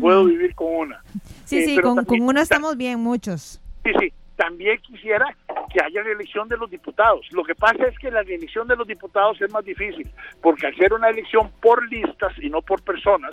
puedo 0.00 0.24
vivir 0.24 0.54
con 0.54 0.74
una. 0.74 1.02
Sí, 1.44 1.64
sí, 1.64 1.80
con, 1.80 2.04
con 2.04 2.22
una 2.22 2.42
estamos 2.42 2.76
bien 2.76 3.00
muchos. 3.00 3.60
Sí, 3.84 3.90
sí, 3.98 4.12
también 4.36 4.78
quisiera 4.78 5.36
que 5.72 5.82
haya 5.82 6.02
reelección 6.02 6.48
de 6.48 6.56
los 6.56 6.70
diputados. 6.70 7.26
Lo 7.32 7.42
que 7.42 7.54
pasa 7.54 7.86
es 7.86 7.98
que 7.98 8.10
la 8.10 8.22
reelección 8.22 8.68
de 8.68 8.76
los 8.76 8.86
diputados 8.86 9.40
es 9.40 9.52
más 9.52 9.64
difícil, 9.64 10.08
porque 10.40 10.66
al 10.66 10.76
ser 10.76 10.92
una 10.92 11.08
elección 11.08 11.50
por 11.60 11.86
listas 11.90 12.32
y 12.40 12.48
no 12.48 12.62
por 12.62 12.82
personas, 12.82 13.32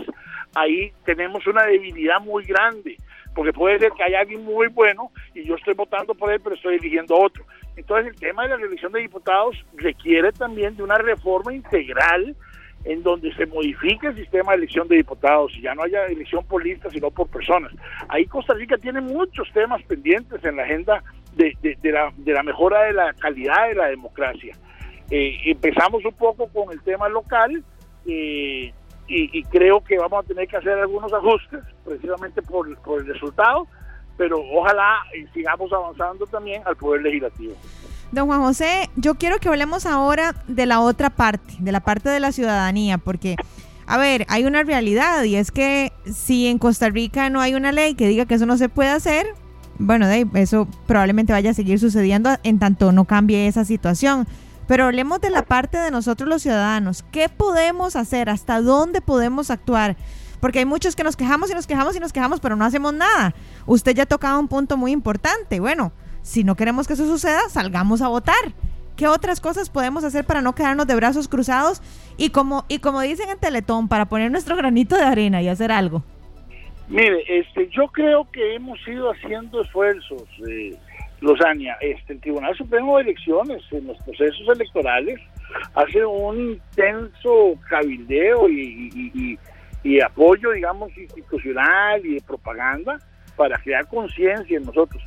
ahí 0.55 0.91
tenemos 1.05 1.45
una 1.45 1.64
debilidad 1.64 2.20
muy 2.22 2.45
grande, 2.45 2.97
porque 3.34 3.54
puede 3.54 3.80
ser 3.80 3.92
que 3.92 4.04
haya 4.04 4.20
alguien 4.20 4.44
muy 4.44 4.68
bueno 4.68 5.12
y 5.34 5.44
yo 5.44 5.56
estoy 5.56 5.74
votando 5.74 6.14
por 6.14 6.32
él, 6.32 6.40
pero 6.42 6.56
estoy 6.56 6.76
eligiendo 6.76 7.16
a 7.16 7.26
otro. 7.26 7.46
Entonces 7.76 8.14
el 8.14 8.20
tema 8.20 8.44
de 8.44 8.50
la 8.50 8.58
reelección 8.58 8.92
de 8.92 9.02
diputados 9.02 9.56
requiere 9.76 10.32
también 10.32 10.76
de 10.76 10.84
una 10.84 10.98
reforma 10.98 11.54
integral 11.54 12.36
en 12.86 13.02
donde 13.02 13.34
se 13.36 13.46
modifique 13.46 14.08
el 14.08 14.16
sistema 14.16 14.52
de 14.52 14.58
elección 14.58 14.88
de 14.88 14.98
diputados 14.98 15.54
y 15.56 15.62
ya 15.62 15.74
no 15.74 15.84
haya 15.84 16.06
elección 16.06 16.46
por 16.46 16.64
listas, 16.64 16.92
sino 16.92 17.10
por 17.12 17.28
personas. 17.30 17.72
Ahí 18.10 18.26
Costa 18.26 18.54
Rica 18.54 18.78
tiene 18.78 19.00
muchos 19.02 19.50
temas 19.54 19.82
pendientes 19.84 20.44
en 20.44 20.58
la 20.58 20.64
agenda 20.64 21.04
de, 21.34 21.56
de, 21.62 21.92
la, 21.92 22.12
de 22.18 22.34
la, 22.34 22.44
mejora 22.44 22.84
de 22.84 22.94
la 22.94 23.14
calidad 23.14 23.70
de 23.70 23.76
la 23.76 23.88
democracia. 23.88 24.58
Eh, 25.10 25.38
empezamos 25.46 26.04
un 26.04 26.14
poco 26.14 26.48
con 26.48 26.72
el 26.72 26.82
tema 26.82 27.08
local 27.08 27.64
eh, 28.06 28.74
y, 29.08 29.43
creo 29.43 29.84
que 29.84 29.97
vamos 29.97 30.24
a 30.24 30.28
tener 30.28 30.47
que 30.47 30.58
hacer 30.58 30.80
algunos 30.80 31.12
ajustes 31.14 31.60
precisamente 31.86 32.41
por, 32.41 32.76
por 32.80 33.01
el 33.01 33.08
resultado, 33.08 33.68
pero 34.18 34.39
ojalá 34.54 34.99
sigamos 35.34 35.72
avanzando 35.72 36.26
también 36.28 36.62
al 36.66 36.76
Poder 36.76 37.01
Legislativo. 37.01 37.54
Don 38.12 38.28
Juan 38.28 38.41
José, 38.41 38.89
yo 38.95 39.16
quiero 39.16 39.39
que 39.39 39.49
hablemos 39.49 39.86
ahora 39.86 40.36
de 40.47 40.66
la 40.66 40.80
otra 40.80 41.10
parte, 41.10 41.56
de 41.60 41.72
la 41.72 41.80
parte 41.80 42.10
de 42.10 42.20
la 42.20 42.32
ciudadanía, 42.32 42.99
porque, 42.99 43.36
a 43.88 43.97
ver, 43.97 44.26
hay 44.30 44.45
una 44.45 44.64
realidad 44.64 45.24
y 45.24 45.36
es 45.36 45.51
que 45.51 45.91
si 46.06 46.47
en 46.47 46.60
Costa 46.60 46.89
Rica 46.89 47.30
no 47.30 47.41
hay 47.41 47.56
una 47.56 47.72
ley 47.72 47.95
que 47.95 48.08
diga 48.08 48.26
que 48.26 48.36
eso 48.36 48.45
no 48.45 48.58
se 48.58 48.70
puede 48.70 48.89
hacer, 48.89 49.26
bueno, 49.80 50.08
eso 50.08 50.68
probablemente 50.86 51.34
vaya 51.34 51.51
a 51.51 51.54
seguir 51.56 51.80
sucediendo 51.80 52.30
en 52.43 52.60
tanto 52.60 52.91
no 52.91 53.06
cambie 53.06 53.47
esa 53.47 53.66
situación. 53.66 54.28
Pero 54.68 54.86
hablemos 54.86 55.22
de 55.22 55.30
la 55.30 55.43
parte 55.43 55.78
de 55.78 55.91
nosotros 55.91 56.30
los 56.30 56.41
ciudadanos. 56.41 57.03
¿Qué 57.11 57.30
podemos 57.30 57.95
hacer? 57.95 58.30
¿Hasta 58.30 58.61
dónde 58.61 59.01
podemos 59.01 59.51
actuar? 59.51 59.95
porque 60.43 60.59
hay 60.59 60.66
muchos 60.66 60.97
que 60.97 61.05
nos 61.05 61.16
quejamos 61.16 61.49
y 61.49 61.53
nos 61.53 61.68
quejamos 61.68 61.95
y 61.95 62.01
nos 62.01 62.11
quejamos, 62.11 62.41
pero 62.41 62.57
no 62.57 62.66
hacemos 62.66 62.93
nada. 62.93 63.34
Usted 63.66 63.95
ya 63.95 64.05
tocaba 64.05 64.38
un 64.38 64.49
punto 64.49 64.76
muy 64.76 64.91
importante. 64.91 65.61
Bueno, 65.61 65.93
si 66.22 66.43
no 66.43 66.55
queremos 66.55 66.86
que 66.86 66.95
eso 66.95 67.07
suceda, 67.07 67.47
salgamos 67.47 68.01
a 68.01 68.09
votar. 68.09 68.36
¿Qué 68.97 69.07
otras 69.07 69.39
cosas 69.39 69.70
podemos 69.70 70.03
hacer 70.03 70.26
para 70.26 70.41
no 70.41 70.53
quedarnos 70.53 70.86
de 70.86 70.95
brazos 70.95 71.30
cruzados 71.30 71.82
y 72.18 72.32
como 72.32 72.66
y 72.68 72.80
como 72.80 72.99
dicen 72.99 73.30
en 73.30 73.39
Teletón, 73.39 73.88
para 73.88 74.03
poner 74.07 74.32
nuestro 74.32 74.57
granito 74.57 74.97
de 74.97 75.03
arena 75.03 75.41
y 75.41 75.47
hacer 75.47 75.72
algo? 75.72 76.03
Mire, 76.89 77.24
este, 77.39 77.70
yo 77.70 77.88
creo 77.88 78.30
que 78.30 78.55
hemos 78.55 78.86
ido 78.86 79.11
haciendo 79.11 79.61
esfuerzos, 79.61 80.24
eh, 80.45 80.78
Lozania. 81.24 81.78
Este, 81.82 82.13
el 82.13 82.21
Tribunal 82.21 82.55
Supremo 82.55 82.97
de 82.97 83.03
Elecciones 83.03 83.63
en 83.71 83.88
los 83.88 83.97
procesos 84.03 84.47
electorales 84.53 85.19
hace 85.74 86.05
un 86.05 86.51
intenso 86.51 87.55
cabildeo 87.69 88.49
y, 88.49 89.38
y 89.84 90.01
apoyo, 90.01 90.51
digamos, 90.51 90.95
institucional 90.97 92.05
y 92.05 92.15
de 92.15 92.21
propaganda 92.21 92.99
para 93.36 93.57
crear 93.57 93.88
conciencia 93.88 94.57
en 94.57 94.65
nosotros. 94.65 95.03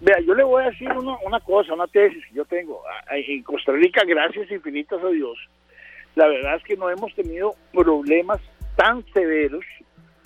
Vea, 0.00 0.20
yo 0.20 0.34
le 0.34 0.44
voy 0.44 0.62
a 0.62 0.70
decir 0.70 0.88
una, 0.92 1.16
una 1.26 1.40
cosa, 1.40 1.74
una 1.74 1.86
tesis 1.86 2.24
que 2.26 2.34
yo 2.34 2.44
tengo. 2.44 2.82
En 3.10 3.42
Costa 3.42 3.72
Rica, 3.72 4.02
gracias 4.06 4.50
infinitas 4.50 5.02
a 5.02 5.08
Dios, 5.08 5.38
la 6.14 6.28
verdad 6.28 6.56
es 6.56 6.64
que 6.64 6.76
no 6.76 6.90
hemos 6.90 7.14
tenido 7.14 7.54
problemas 7.72 8.40
tan 8.76 9.04
severos 9.12 9.64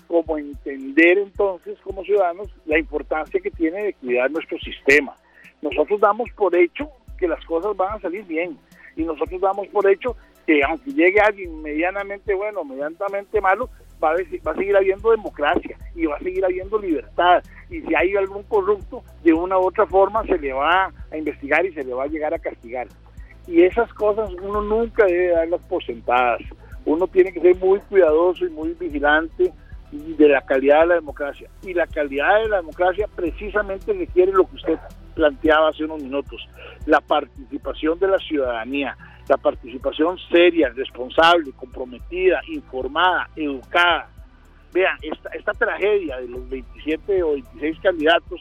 como 0.09 0.37
entender 0.37 1.19
entonces 1.19 1.79
como 1.83 2.05
ciudadanos 2.05 2.49
la 2.67 2.79
importancia 2.79 3.41
que 3.41 3.51
tiene 3.51 3.85
de 3.85 3.95
cuidar 3.95 4.31
nuestro 4.31 4.59
sistema. 4.59 5.15
Nosotros 5.63 6.01
damos 6.01 6.29
por 6.37 6.55
hecho 6.57 6.91
que 7.19 7.29
las 7.29 7.45
cosas 7.47 7.77
van 7.77 7.95
a 7.95 8.01
salir 8.01 8.25
bien 8.25 8.59
y 8.97 9.05
nosotros 9.05 9.41
damos 9.41 9.69
por 9.69 9.89
hecho 9.89 10.17
que 10.45 10.61
aunque 10.65 10.91
llegue 10.91 11.21
alguien 11.21 11.63
medianamente 11.63 12.35
bueno, 12.35 12.65
medianamente 12.65 13.41
malo, 13.41 13.71
va 14.03 14.11
a, 14.11 14.15
va 14.45 14.53
a 14.53 14.57
seguir 14.57 14.77
habiendo 14.77 15.13
democracia 15.13 15.79
y 15.95 16.07
va 16.07 16.17
a 16.17 16.19
seguir 16.19 16.45
habiendo 16.45 16.79
libertad. 16.79 17.45
Y 17.71 17.81
si 17.83 17.95
hay 17.95 18.17
algún 18.17 18.43
corrupto, 18.43 19.05
de 19.23 19.33
una 19.33 19.57
u 19.57 19.69
otra 19.69 19.87
forma 19.87 20.25
se 20.25 20.37
le 20.37 20.53
va 20.53 20.93
a 21.11 21.17
investigar 21.17 21.65
y 21.65 21.73
se 21.73 21.85
le 21.85 21.95
va 21.95 22.05
a 22.05 22.09
llegar 22.09 22.35
a 22.35 22.41
castigar. 22.41 22.89
Y 23.47 23.63
esas 23.63 23.93
cosas 23.95 24.31
uno 24.43 24.63
nunca 24.63 25.07
debe 25.07 25.29
darlas 25.29 25.61
por 25.69 25.85
sentadas. 25.85 26.41
Uno 26.85 27.07
tiene 27.07 27.33
que 27.33 27.41
ser 27.41 27.57
muy 27.57 27.79
cuidadoso 27.81 28.45
y 28.45 28.51
muy 28.51 28.75
vigilante 28.75 29.53
de 29.93 30.29
la 30.29 30.41
calidad 30.43 30.81
de 30.81 30.87
la 30.87 30.95
democracia. 30.97 31.49
Y 31.63 31.73
la 31.73 31.87
calidad 31.87 32.43
de 32.43 32.49
la 32.49 32.57
democracia 32.57 33.09
precisamente 33.15 33.93
requiere 33.93 34.33
lo 34.33 34.49
que 34.49 34.57
usted 34.57 34.79
planteaba 35.15 35.69
hace 35.69 35.85
unos 35.85 36.03
minutos, 36.03 36.47
la 36.87 37.01
participación 37.01 37.99
de 37.99 38.09
la 38.09 38.19
ciudadanía, 38.19 38.97
la 39.29 39.37
participación 39.37 40.19
seria, 40.31 40.71
responsable, 40.71 41.53
comprometida, 41.53 42.41
informada, 42.49 43.29
educada. 43.37 44.09
Vean, 44.73 44.97
esta, 45.03 45.29
esta 45.31 45.53
tragedia 45.53 46.19
de 46.19 46.29
los 46.29 46.49
27 46.49 47.23
o 47.23 47.33
26 47.33 47.81
candidatos 47.81 48.41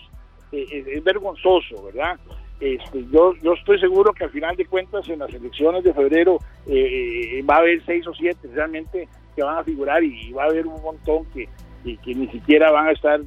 eh, 0.52 0.84
es, 0.88 1.04
vergonzoso, 1.04 1.84
¿verdad? 1.84 2.20
Este, 2.60 3.06
yo, 3.12 3.34
yo 3.42 3.54
estoy 3.54 3.80
seguro 3.80 4.14
que 4.14 4.26
al 4.26 4.30
final 4.30 4.56
de 4.56 4.66
cuentas 4.66 5.08
en 5.10 5.20
las 5.20 5.34
elecciones 5.34 5.84
de 5.84 5.94
febrero 5.94 6.38
eh, 6.68 7.40
eh, 7.40 7.44
va 7.44 7.56
a 7.56 7.60
haber 7.60 7.84
seis 7.86 8.06
o 8.08 8.14
siete 8.14 8.48
realmente 8.54 9.08
que 9.36 9.44
van 9.44 9.58
a 9.58 9.64
figurar 9.64 10.04
y, 10.04 10.32
va 10.32 10.44
a 10.44 10.48
haber 10.48 10.68
un 10.68 10.82
montón 10.82 11.26
que, 11.34 11.48
que, 11.84 12.16
ni 12.16 12.28
siquiera 12.28 12.72
van 12.72 12.88
a 12.88 12.92
estar, 12.92 13.20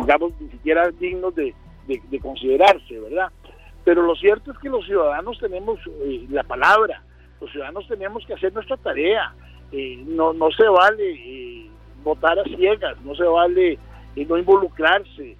digamos, 0.00 0.32
ni 0.40 0.50
siquiera 0.50 0.90
dignos 0.90 1.34
de, 1.34 1.54
de 1.86 2.20
considerarse, 2.20 2.98
¿verdad? 2.98 3.30
Pero 3.84 4.02
lo 4.02 4.14
cierto 4.14 4.52
es 4.52 4.58
que 4.58 4.68
los 4.68 4.84
ciudadanos 4.84 5.38
tenemos 5.38 5.78
eh, 6.02 6.26
la 6.30 6.44
palabra, 6.44 7.02
los 7.40 7.50
ciudadanos 7.50 7.86
tenemos 7.88 8.24
que 8.26 8.34
hacer 8.34 8.52
nuestra 8.52 8.76
tarea. 8.76 9.34
Eh, 9.72 10.02
no, 10.06 10.32
no 10.32 10.50
se 10.50 10.68
vale 10.68 11.12
eh, 11.12 11.70
votar 12.02 12.38
a 12.38 12.44
ciegas, 12.44 13.00
no 13.02 13.14
se 13.14 13.24
vale 13.24 13.78
no 14.16 14.36
involucrarse. 14.36 15.36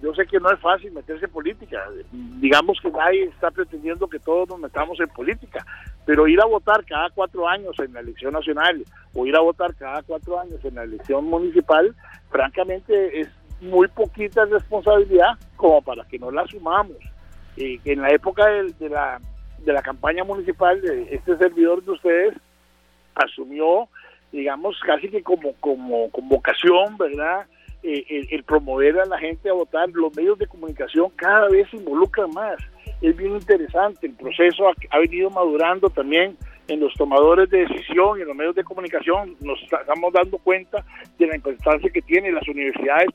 yo 0.00 0.14
sé 0.14 0.26
que 0.26 0.38
no 0.38 0.50
es 0.50 0.60
fácil 0.60 0.92
meterse 0.92 1.24
en 1.24 1.30
política, 1.32 1.82
digamos 2.12 2.78
que 2.80 2.90
nadie 2.90 3.24
está 3.24 3.50
pretendiendo 3.50 4.06
que 4.06 4.20
todos 4.20 4.48
nos 4.48 4.60
metamos 4.60 5.00
en 5.00 5.08
política, 5.08 5.64
pero 6.04 6.28
ir 6.28 6.40
a 6.40 6.44
votar 6.44 6.84
cada 6.84 7.10
cuatro 7.10 7.48
años 7.48 7.74
en 7.78 7.94
la 7.94 8.00
elección 8.00 8.34
nacional 8.34 8.84
o 9.14 9.26
ir 9.26 9.34
a 9.34 9.40
votar 9.40 9.74
cada 9.74 10.02
cuatro 10.02 10.38
años 10.38 10.64
en 10.64 10.76
la 10.76 10.84
elección 10.84 11.24
municipal, 11.24 11.96
francamente 12.30 13.20
es 13.20 13.28
muy 13.62 13.88
poquita 13.88 14.44
responsabilidad 14.44 15.38
como 15.56 15.80
para 15.80 16.04
que 16.04 16.18
no 16.18 16.30
la 16.30 16.42
asumamos 16.42 16.98
en 17.56 18.00
la 18.00 18.10
época 18.10 18.46
de, 18.46 18.88
la, 18.88 19.20
de 19.58 19.72
la 19.72 19.82
campaña 19.82 20.24
municipal, 20.24 20.80
este 21.10 21.36
servidor 21.36 21.82
de 21.84 21.92
ustedes 21.92 22.34
asumió, 23.14 23.88
digamos, 24.30 24.78
casi 24.86 25.08
que 25.08 25.22
como, 25.22 25.52
como 25.60 26.10
convocación, 26.10 26.96
¿verdad? 26.96 27.46
Eh, 27.82 28.28
el, 28.30 28.44
promover 28.44 29.00
a 29.00 29.06
la 29.06 29.18
gente 29.18 29.50
a 29.50 29.54
votar, 29.54 29.88
los 29.90 30.14
medios 30.16 30.38
de 30.38 30.46
comunicación 30.46 31.10
cada 31.16 31.48
vez 31.48 31.68
se 31.70 31.76
involucran 31.76 32.30
más. 32.30 32.56
Es 33.00 33.16
bien 33.16 33.32
interesante, 33.32 34.06
el 34.06 34.14
proceso 34.14 34.68
ha, 34.68 34.98
venido 34.98 35.30
madurando 35.30 35.90
también 35.90 36.36
en 36.72 36.80
los 36.80 36.94
tomadores 36.94 37.50
de 37.50 37.66
decisión 37.66 38.18
y 38.18 38.22
en 38.22 38.28
los 38.28 38.36
medios 38.36 38.54
de 38.54 38.64
comunicación. 38.64 39.36
Nos 39.40 39.62
estamos 39.62 40.12
dando 40.12 40.38
cuenta 40.38 40.84
de 41.18 41.26
la 41.26 41.36
importancia 41.36 41.90
que 41.90 42.02
tiene. 42.02 42.32
Las 42.32 42.48
universidades 42.48 43.10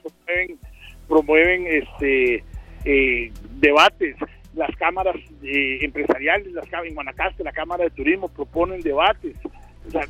promueven, 1.07 1.65
este, 1.67 2.43
eh, 2.85 3.31
debates. 3.55 4.15
Las 4.53 4.75
cámaras 4.77 5.15
eh, 5.43 5.79
empresariales, 5.81 6.51
las, 6.53 6.65
en 6.83 6.95
Guanacaste, 6.95 7.43
la 7.43 7.51
Cámara 7.51 7.85
de 7.85 7.89
Turismo 7.91 8.27
proponen 8.29 8.81
debates. 8.81 9.35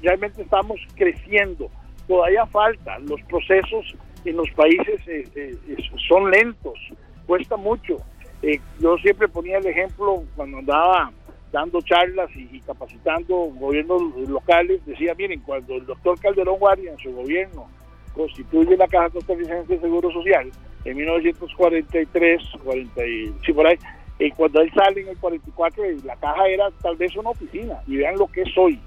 Realmente 0.01 0.41
estamos 0.41 0.79
creciendo. 0.95 1.69
Todavía 2.07 2.45
falta. 2.47 2.99
Los 2.99 3.21
procesos 3.23 3.95
en 4.25 4.37
los 4.37 4.49
países 4.51 5.01
eh, 5.07 5.57
son 6.07 6.31
lentos, 6.31 6.77
cuesta 7.25 7.55
mucho. 7.55 7.97
yo 8.79 8.97
siempre 8.97 9.27
ponía 9.27 9.57
el 9.57 9.67
ejemplo 9.67 10.23
cuando 10.35 10.57
andaba 10.57 11.11
dando 11.57 11.81
charlas 11.81 12.29
y, 12.35 12.59
capacitando 12.61 13.35
gobiernos 13.59 14.15
locales, 14.29 14.85
decía, 14.85 15.15
miren, 15.15 15.39
cuando 15.41 15.75
el 15.75 15.85
doctor 15.85 16.19
Calderón 16.19 16.59
Guardia 16.59 16.91
en 16.91 16.99
su 16.99 17.11
gobierno 17.11 17.67
constituye 18.13 18.77
la 18.77 18.87
Caja 18.87 19.09
Costarricense 19.09 19.73
de 19.73 19.81
Seguro 19.81 20.11
Social, 20.11 20.51
en 20.85 20.97
1943, 20.97 22.41
40 22.63 23.05
y, 23.07 23.33
sí, 23.43 23.53
por 23.53 23.65
ahí, 23.65 23.77
y 24.19 24.31
cuando 24.31 24.61
él 24.61 24.71
sale 24.73 25.01
en 25.01 25.09
el 25.09 25.17
44, 25.17 25.83
la 26.03 26.15
caja 26.15 26.47
era 26.47 26.69
tal 26.81 26.95
vez 26.95 27.15
una 27.15 27.31
oficina, 27.31 27.81
y 27.87 27.97
vean 27.97 28.17
lo 28.17 28.27
que 28.27 28.41
es 28.43 28.57
hoy, 28.57 28.79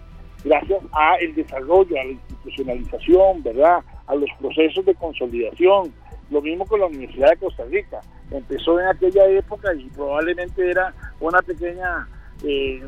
gracias 0.45 0.81
a 0.93 1.17
el 1.17 1.35
desarrollo, 1.35 2.01
a 2.01 2.05
la 2.05 2.11
institucionalización, 2.13 3.43
¿verdad? 3.43 3.81
A 4.07 4.15
los 4.15 4.31
procesos 4.41 4.85
de 4.85 4.95
consolidación. 4.95 5.93
Lo 6.31 6.41
mismo 6.41 6.65
con 6.65 6.81
la 6.81 6.87
Universidad 6.87 7.31
de 7.31 7.37
Costa 7.39 7.65
Rica. 7.65 8.01
Empezó 8.31 8.79
en 8.79 8.87
aquella 8.87 9.27
época 9.27 9.75
y 9.75 9.89
probablemente 9.91 10.71
era 10.71 10.95
una 11.19 11.43
pequeña 11.43 12.09
eh, 12.45 12.83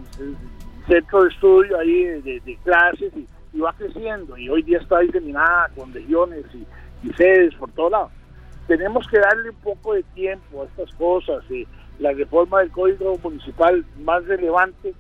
centro 0.86 1.22
de 1.22 1.28
estudio 1.28 1.78
ahí 1.78 2.04
de, 2.22 2.58
clases 2.64 3.12
y, 3.16 3.26
va 3.58 3.72
creciendo 3.74 4.36
y 4.36 4.48
hoy 4.48 4.62
día 4.62 4.78
está 4.78 5.00
diseminada 5.00 5.68
con 5.76 5.92
legiones 5.92 6.44
y, 6.54 6.66
sedes 7.16 7.54
por 7.56 7.70
todos 7.72 7.90
lados 7.90 8.12
tenemos 8.66 9.06
que 9.08 9.18
darle 9.18 9.50
un 9.50 9.56
poco 9.56 9.94
de 9.94 10.02
tiempo 10.14 10.62
a 10.62 10.66
estas 10.66 10.92
cosas. 10.94 11.42
y 11.50 11.66
la 11.98 12.12
reforma 12.12 12.60
del 12.60 12.70
Código 12.70 13.18
Municipal 13.22 13.84
más 14.00 14.24
relevante 14.24 14.94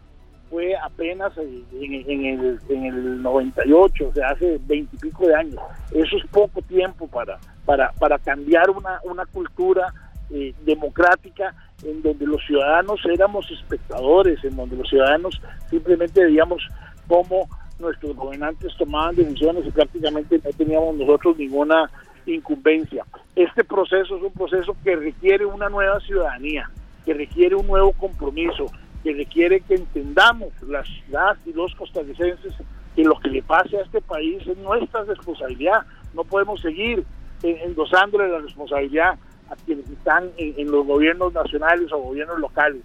fue 0.50 0.76
apenas 0.76 1.32
en, 1.38 1.64
el, 1.80 2.60
en 2.68 2.84
el 2.84 3.22
98, 3.22 4.08
o 4.08 4.12
sea, 4.12 4.28
hace 4.28 4.60
veintipico 4.66 5.26
de 5.26 5.34
años. 5.34 5.60
Eso 5.92 6.16
es 6.16 6.26
poco 6.30 6.60
tiempo 6.62 7.08
para, 7.08 7.38
para, 7.64 7.90
para 7.92 8.18
cambiar 8.18 8.68
una, 8.70 9.00
una 9.04 9.24
cultura 9.24 9.92
eh, 10.32 10.54
democrática 10.64 11.54
en 11.84 12.02
donde 12.02 12.26
los 12.26 12.44
ciudadanos 12.46 13.00
éramos 13.04 13.50
espectadores, 13.50 14.42
en 14.44 14.56
donde 14.56 14.76
los 14.76 14.88
ciudadanos 14.88 15.40
simplemente 15.68 16.24
veíamos 16.24 16.62
cómo 17.06 17.48
nuestros 17.78 18.14
gobernantes 18.16 18.72
tomaban 18.78 19.16
decisiones 19.16 19.66
y 19.66 19.70
prácticamente 19.70 20.40
no 20.42 20.50
teníamos 20.56 20.96
nosotros 20.96 21.36
ninguna 21.36 21.90
incumbencia. 22.26 23.04
Este 23.34 23.64
proceso 23.64 24.16
es 24.16 24.22
un 24.22 24.32
proceso 24.32 24.76
que 24.84 24.96
requiere 24.96 25.44
una 25.44 25.68
nueva 25.68 25.98
ciudadanía, 26.00 26.70
que 27.04 27.14
requiere 27.14 27.56
un 27.56 27.66
nuevo 27.66 27.92
compromiso, 27.92 28.66
que 29.02 29.12
requiere 29.12 29.60
que 29.60 29.74
entendamos 29.74 30.50
las, 30.62 30.88
las 31.10 31.36
y 31.44 31.52
los 31.52 31.74
costarricenses 31.74 32.54
que 32.94 33.04
lo 33.04 33.18
que 33.18 33.30
le 33.30 33.42
pase 33.42 33.78
a 33.78 33.82
este 33.82 34.00
país 34.00 34.46
es 34.46 34.56
nuestra 34.58 35.02
responsabilidad. 35.04 35.84
No 36.14 36.24
podemos 36.24 36.60
seguir 36.60 37.04
endosándole 37.42 38.28
la 38.28 38.38
responsabilidad 38.38 39.18
a 39.52 39.56
quienes 39.66 39.88
están 39.88 40.30
en, 40.36 40.70
los 40.70 40.86
gobiernos 40.86 41.32
nacionales 41.32 41.92
o 41.92 41.98
gobiernos 41.98 42.40
locales. 42.40 42.82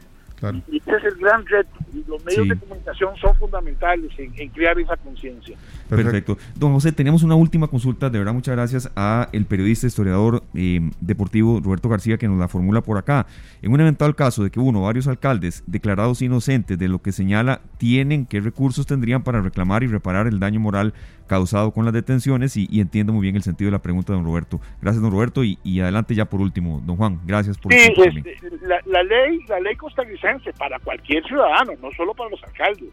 Y 0.67 0.77
ese 0.77 0.91
es 0.97 1.03
el 1.03 1.15
gran 1.15 1.43
reto. 1.47 1.71
Los 2.07 2.23
medios 2.23 2.47
de 2.47 2.55
comunicación 2.57 3.15
son 3.17 3.35
fundamentales 3.37 4.11
en, 4.19 4.49
crear 4.49 4.79
esa 4.79 4.95
conciencia. 4.97 5.57
Perfecto. 5.89 6.37
Don 6.55 6.73
José, 6.73 6.91
tenemos 6.91 7.23
una 7.23 7.33
última 7.33 7.67
consulta. 7.67 8.11
De 8.11 8.19
verdad, 8.19 8.33
muchas 8.33 8.55
gracias 8.55 8.91
a 8.95 9.29
el 9.31 9.45
periodista, 9.45 9.87
historiador 9.87 10.43
eh, 10.53 10.91
deportivo 11.01 11.59
Roberto 11.63 11.89
García 11.89 12.19
que 12.19 12.27
nos 12.27 12.37
la 12.37 12.47
formula 12.47 12.81
por 12.81 12.99
acá. 12.99 13.25
En 13.63 13.71
un 13.71 13.81
eventual 13.81 14.15
caso 14.15 14.43
de 14.43 14.51
que 14.51 14.59
uno 14.59 14.81
o 14.81 14.83
varios 14.83 15.07
alcaldes 15.07 15.63
declarados 15.65 16.21
inocentes 16.21 16.77
de 16.77 16.87
lo 16.87 17.01
que 17.01 17.11
señala 17.11 17.61
tienen, 17.79 18.27
¿qué 18.27 18.39
recursos 18.39 18.85
tendrían 18.85 19.23
para 19.23 19.41
reclamar 19.41 19.81
y 19.81 19.87
reparar 19.87 20.27
el 20.27 20.39
daño 20.39 20.59
moral 20.59 20.93
causado 21.27 21.71
con 21.71 21.85
las 21.85 21.93
detenciones? 21.93 22.57
Y, 22.57 22.79
entiendo 22.79 23.13
muy 23.13 23.21
bien 23.21 23.35
el 23.35 23.43
sentido 23.43 23.67
de 23.67 23.73
la 23.73 23.81
pregunta 23.81 24.13
de 24.13 24.17
don 24.17 24.25
Roberto. 24.25 24.59
Gracias, 24.81 25.01
don 25.01 25.11
Roberto. 25.11 25.43
Y, 25.43 25.79
adelante 25.79 26.15
ya 26.15 26.25
por 26.25 26.41
último, 26.41 26.81
don 26.85 26.97
Juan. 26.97 27.19
Gracias 27.25 27.57
por... 27.57 27.71
Sí, 27.73 27.79
este, 27.79 28.37
la, 28.61 28.79
la, 28.85 29.03
ley, 29.03 29.39
la 29.47 29.59
ley 29.59 29.75
costarricense 29.75 30.51
para 30.53 30.79
cualquier 30.79 31.23
ciudadano, 31.25 31.73
no 31.81 31.91
solo 31.91 32.13
para 32.13 32.29
los 32.29 32.43
alcaldes, 32.43 32.89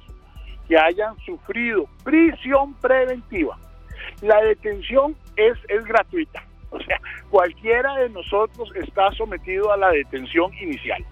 que 0.68 0.76
hayan 0.76 1.16
sufrido 1.20 1.86
prisión 2.02 2.74
preventiva. 2.74 3.58
La 4.20 4.40
detención 4.42 5.16
es, 5.36 5.56
es 5.68 5.84
gratuita. 5.84 6.44
O 6.70 6.80
sea, 6.80 7.00
cualquiera 7.30 7.94
de 7.96 8.10
nosotros 8.10 8.68
está 8.74 9.12
sometido 9.12 9.72
a 9.72 9.76
la 9.76 9.90
detención 9.90 10.52
inicial. 10.60 11.04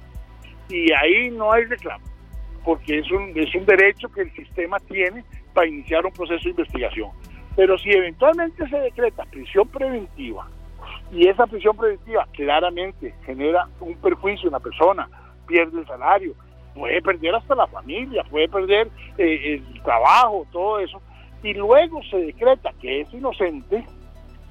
Y 0.68 0.92
ahí 0.92 1.30
no 1.30 1.52
hay 1.52 1.64
reclamo, 1.66 2.04
porque 2.64 2.98
es 2.98 3.10
un, 3.10 3.32
es 3.36 3.54
un 3.54 3.64
derecho 3.66 4.08
que 4.08 4.22
el 4.22 4.32
sistema 4.32 4.78
tiene 4.80 5.24
para 5.52 5.66
iniciar 5.66 6.04
un 6.04 6.12
proceso 6.12 6.44
de 6.44 6.50
investigación. 6.50 7.10
Pero 7.56 7.76
si 7.78 7.90
eventualmente 7.90 8.68
se 8.68 8.76
decreta 8.78 9.24
prisión 9.24 9.68
preventiva, 9.68 10.48
y 11.12 11.28
esa 11.28 11.46
prisión 11.46 11.76
preventiva 11.76 12.26
claramente 12.32 13.14
genera 13.24 13.68
un 13.80 13.94
perjuicio 13.96 14.48
en 14.48 14.52
la 14.52 14.60
persona, 14.60 15.08
pierde 15.46 15.80
el 15.80 15.86
salario, 15.86 16.34
puede 16.74 17.02
perder 17.02 17.34
hasta 17.34 17.54
la 17.54 17.66
familia, 17.66 18.24
puede 18.30 18.48
perder 18.48 18.88
eh, 19.18 19.54
el 19.54 19.82
trabajo, 19.82 20.46
todo 20.50 20.80
eso, 20.80 21.00
y 21.42 21.52
luego 21.54 22.02
se 22.04 22.16
decreta 22.18 22.72
que 22.80 23.02
es 23.02 23.12
inocente, 23.12 23.84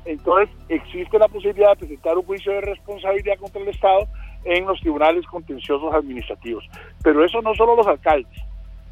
entonces 0.06 0.56
existe 0.70 1.18
la 1.18 1.28
posibilidad 1.28 1.72
de 1.72 1.78
presentar 1.78 2.18
un 2.18 2.26
juicio 2.26 2.52
de 2.54 2.62
responsabilidad 2.62 3.38
contra 3.40 3.62
el 3.62 3.70
Estado 3.70 4.08
en 4.44 4.66
los 4.66 4.80
tribunales 4.80 5.26
contenciosos 5.28 5.94
administrativos. 5.94 6.68
Pero 7.04 7.24
eso 7.24 7.42
no 7.42 7.54
solo 7.56 7.76
los 7.76 7.88
alcaldes, 7.88 8.42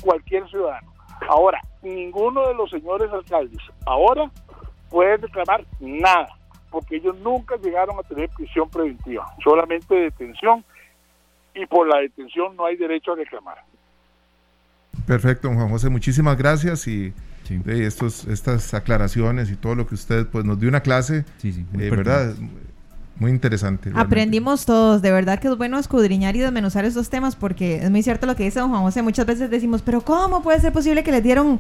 cualquier 0.02 0.48
ciudadano. 0.50 0.92
Ahora, 1.28 1.62
ninguno 1.82 2.48
de 2.48 2.54
los 2.54 2.70
señores 2.70 3.12
alcaldes 3.12 3.60
ahora 3.86 4.32
puede 4.90 5.18
reclamar 5.18 5.66
nada, 5.80 6.30
porque 6.72 6.98
ellos 6.98 7.18
nunca 7.20 7.56
llegaron 7.58 7.98
a 8.00 8.04
tener 8.04 8.30
prisión 8.30 8.70
preventiva, 8.70 9.26
solamente 9.44 9.96
detención 9.96 10.64
y 11.54 11.66
por 11.66 11.88
la 11.88 12.00
detención 12.00 12.56
no 12.56 12.66
hay 12.66 12.78
derecho 12.78 13.14
a 13.14 13.16
reclamar. 13.16 13.58
Perfecto, 15.06 15.48
don 15.48 15.58
Juan 15.58 15.70
José, 15.70 15.90
muchísimas 15.90 16.38
gracias 16.38 16.88
y 16.88 17.14
de 17.50 17.88
estos, 17.88 18.26
estas 18.28 18.74
aclaraciones 18.74 19.50
y 19.50 19.56
todo 19.56 19.74
lo 19.74 19.88
que 19.88 19.96
usted 19.96 20.28
pues 20.28 20.46
nos 20.46 20.60
dio 20.60 20.70
una 20.70 20.82
clase, 20.82 21.26
sí, 21.38 21.66
eh, 21.80 21.90
¿verdad? 21.90 22.36
Muy 23.20 23.32
interesante. 23.32 23.92
Aprendimos 23.96 24.66
todos, 24.66 25.02
de 25.02 25.12
verdad 25.12 25.40
que 25.40 25.50
es 25.50 25.58
bueno 25.58 25.78
escudriñar 25.78 26.36
y 26.38 26.40
desmenuzar 26.40 26.86
estos 26.86 27.10
temas 27.10 27.36
porque 27.36 27.76
es 27.84 27.92
muy 27.92 28.02
cierto 28.02 28.26
lo 28.26 28.36
que 28.36 28.46
dice 28.46 28.60
don 28.60 28.70
Juan 28.70 28.82
José, 28.82 29.02
muchas 29.02 29.26
veces 29.26 29.50
decimos, 29.50 29.82
pero 29.82 30.02
¿cómo 30.02 30.42
puede 30.42 30.60
ser 30.62 30.72
posible 30.72 31.04
que 31.04 31.12
les 31.12 31.22
dieron, 31.22 31.60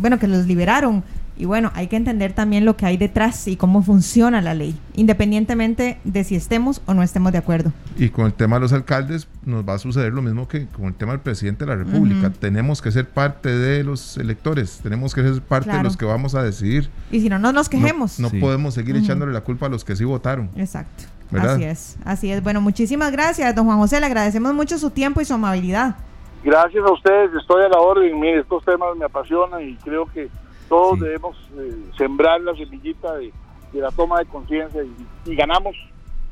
bueno, 0.00 0.18
que 0.18 0.26
los 0.26 0.46
liberaron? 0.46 1.04
Y 1.38 1.44
bueno, 1.44 1.70
hay 1.74 1.88
que 1.88 1.96
entender 1.96 2.32
también 2.32 2.64
lo 2.64 2.76
que 2.76 2.86
hay 2.86 2.96
detrás 2.96 3.46
y 3.46 3.56
cómo 3.56 3.82
funciona 3.82 4.40
la 4.40 4.54
ley, 4.54 4.78
independientemente 4.94 5.98
de 6.04 6.24
si 6.24 6.34
estemos 6.34 6.80
o 6.86 6.94
no 6.94 7.02
estemos 7.02 7.32
de 7.32 7.38
acuerdo. 7.38 7.72
Y 7.96 8.08
con 8.08 8.26
el 8.26 8.32
tema 8.32 8.56
de 8.56 8.60
los 8.60 8.72
alcaldes 8.72 9.28
nos 9.44 9.68
va 9.68 9.74
a 9.74 9.78
suceder 9.78 10.12
lo 10.12 10.22
mismo 10.22 10.48
que 10.48 10.66
con 10.66 10.86
el 10.86 10.94
tema 10.94 11.12
del 11.12 11.20
presidente 11.20 11.64
de 11.66 11.70
la 11.70 11.76
República. 11.76 12.30
Tenemos 12.30 12.80
que 12.80 12.90
ser 12.90 13.08
parte 13.08 13.50
de 13.50 13.84
los 13.84 14.16
electores, 14.16 14.80
tenemos 14.82 15.14
que 15.14 15.22
ser 15.22 15.42
parte 15.42 15.70
de 15.70 15.82
los 15.82 15.96
que 15.96 16.06
vamos 16.06 16.34
a 16.34 16.42
decidir. 16.42 16.88
Y 17.10 17.20
si 17.20 17.28
no, 17.28 17.38
no 17.38 17.52
nos 17.52 17.68
quejemos. 17.68 18.18
No, 18.18 18.30
podemos 18.30 18.74
seguir 18.74 18.96
echándole 18.96 19.32
la 19.32 19.42
culpa 19.42 19.66
a 19.66 19.68
los 19.68 19.84
que 19.84 19.94
sí 19.94 20.04
votaron. 20.04 20.50
Exacto. 20.56 21.04
Así 21.32 21.64
es, 21.64 21.98
así 22.04 22.30
es. 22.30 22.42
Bueno, 22.42 22.60
muchísimas 22.60 23.10
gracias, 23.12 23.54
don 23.54 23.66
Juan 23.66 23.78
José. 23.78 24.00
Le 24.00 24.06
agradecemos 24.06 24.54
mucho 24.54 24.78
su 24.78 24.90
tiempo 24.90 25.20
y 25.20 25.24
su 25.24 25.34
amabilidad. 25.34 25.96
Gracias 26.44 26.84
a 26.84 26.92
ustedes, 26.92 27.30
estoy 27.34 27.64
a 27.64 27.68
la 27.68 27.78
orden. 27.78 28.18
Mire, 28.20 28.40
estos 28.40 28.64
temas 28.64 28.96
me 28.96 29.04
apasionan 29.04 29.60
y 29.68 29.74
creo 29.76 30.06
que 30.06 30.28
todos 30.68 31.00
debemos 31.00 31.36
eh, 31.58 31.76
sembrar 31.96 32.40
la 32.40 32.54
semillita 32.54 33.14
de, 33.16 33.32
la 33.72 33.90
toma 33.90 34.18
de 34.20 34.26
conciencia 34.26 34.82
y, 34.82 35.34
ganamos 35.34 35.76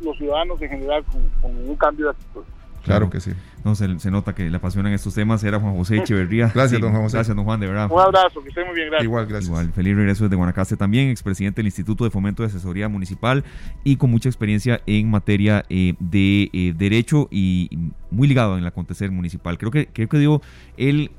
los 0.01 0.17
ciudadanos 0.17 0.61
en 0.63 0.69
general 0.71 1.05
con, 1.43 1.57
un 1.69 1.77
cambio 1.77 2.07
de 2.07 2.13
actitud. 2.13 2.43
Claro 2.85 3.11
que 3.11 3.21
sí. 3.21 3.33
No, 3.65 3.75
se, 3.75 3.89
nota 4.11 4.35
que 4.35 4.49
le 4.49 4.57
apasionan 4.57 4.93
estos 4.93 5.15
temas. 5.15 5.43
Era 5.43 5.59
Juan 5.59 5.75
José 5.75 5.97
Echeverría. 5.97 6.51
Gracias, 6.55 6.81
don 6.81 6.91
Juan 6.91 7.03
José. 7.03 7.17
Gracias, 7.17 7.37
don 7.37 7.45
Juan, 7.45 7.61
de 7.61 7.67
verdad. 7.67 7.89
Un 7.91 8.01
abrazo, 8.01 8.43
que 8.43 8.51
esté 8.51 8.65
muy 8.65 8.75
bien, 8.75 8.89
gracias. 8.89 9.05
Igual, 9.05 9.27
gracias. 9.27 9.49
Igual, 9.49 9.73
feliz 9.73 9.97
regreso 9.97 10.25
desde 10.25 10.37
Guanacaste 10.37 10.77
también, 10.77 11.09
expresidente 11.09 11.57
del 11.57 11.67
Instituto 11.67 12.05
de 12.05 12.11
Fomento 12.11 12.43
de 12.43 12.49
Asesoría 12.49 12.89
Municipal 12.89 13.45
y 13.83 13.97
con 13.97 14.11
mucha 14.11 14.29
experiencia 14.29 14.81
en 14.87 15.11
materia 15.11 15.65
eh, 15.69 15.95
de 15.99 16.51
eh, 16.53 16.75
derecho 16.77 17.29
y 17.31 17.71
muy 18.11 18.29
ligado 18.29 18.55
en 18.55 18.61
el 18.61 18.67
acontecer 18.67 19.11
municipal. 19.11 19.59
Creo 19.59 19.71
que, 19.71 19.87
creo 19.87 20.09
que 20.09 20.19
dio 20.19 20.43
él 20.77 21.11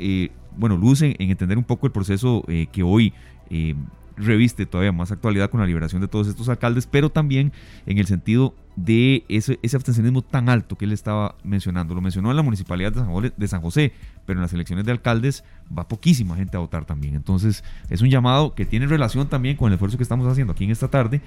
bueno, 0.58 0.78
luce 0.78 1.16
en 1.20 1.32
entender 1.32 1.58
un 1.58 1.64
poco 1.64 1.86
el 1.88 1.92
proceso 1.92 2.44
eh, 2.48 2.68
que 2.72 2.84
hoy 2.84 3.14
eh, 3.50 3.76
reviste 4.18 4.66
todavía 4.66 4.92
más 4.92 5.12
actualidad 5.12 5.50
con 5.50 5.60
la 5.60 5.66
liberación 5.66 6.02
de 6.02 6.08
todos 6.08 6.28
estos 6.28 6.50
alcaldes, 6.50 6.88
pero 6.88 7.10
también 7.10 7.52
en 7.86 7.98
el 7.98 8.08
sentido 8.08 8.54
de 8.76 9.24
ese, 9.30 9.60
abstencionismo 9.74 10.22
tan 10.22 10.50
alto 10.50 10.78
que 10.78 10.86
él 10.86 10.92
estaba 10.92 11.36
mencionando. 11.44 11.96
Lo 11.96 12.02
mencionó 12.02 12.30
en 12.30 12.38
la 12.38 12.44
municipalidad 12.44 12.92
de 12.92 13.00
San, 13.00 13.12
José, 13.12 13.34
de 13.36 13.48
San 13.48 13.62
José, 13.62 13.94
pero 14.26 14.40
en 14.40 14.42
las 14.42 14.54
elecciones 14.54 14.86
de 14.86 14.92
alcaldes 14.92 15.44
va 15.76 15.88
poquísima 15.88 16.36
gente 16.36 16.58
a 16.58 16.60
votar 16.60 16.86
también. 16.86 17.16
Entonces 17.16 17.64
es 17.90 18.02
un 18.02 18.10
llamado 18.10 18.54
que 18.54 18.66
tiene 18.66 18.88
relación 18.88 19.28
también 19.28 19.58
con 19.58 19.68
el 19.68 19.74
esfuerzo 19.74 19.98
que 19.98 20.04
estamos 20.04 20.28
haciendo 20.28 20.54
aquí 20.54 20.66
en 20.66 20.72
esta 20.72 20.88
tarde 20.88 21.22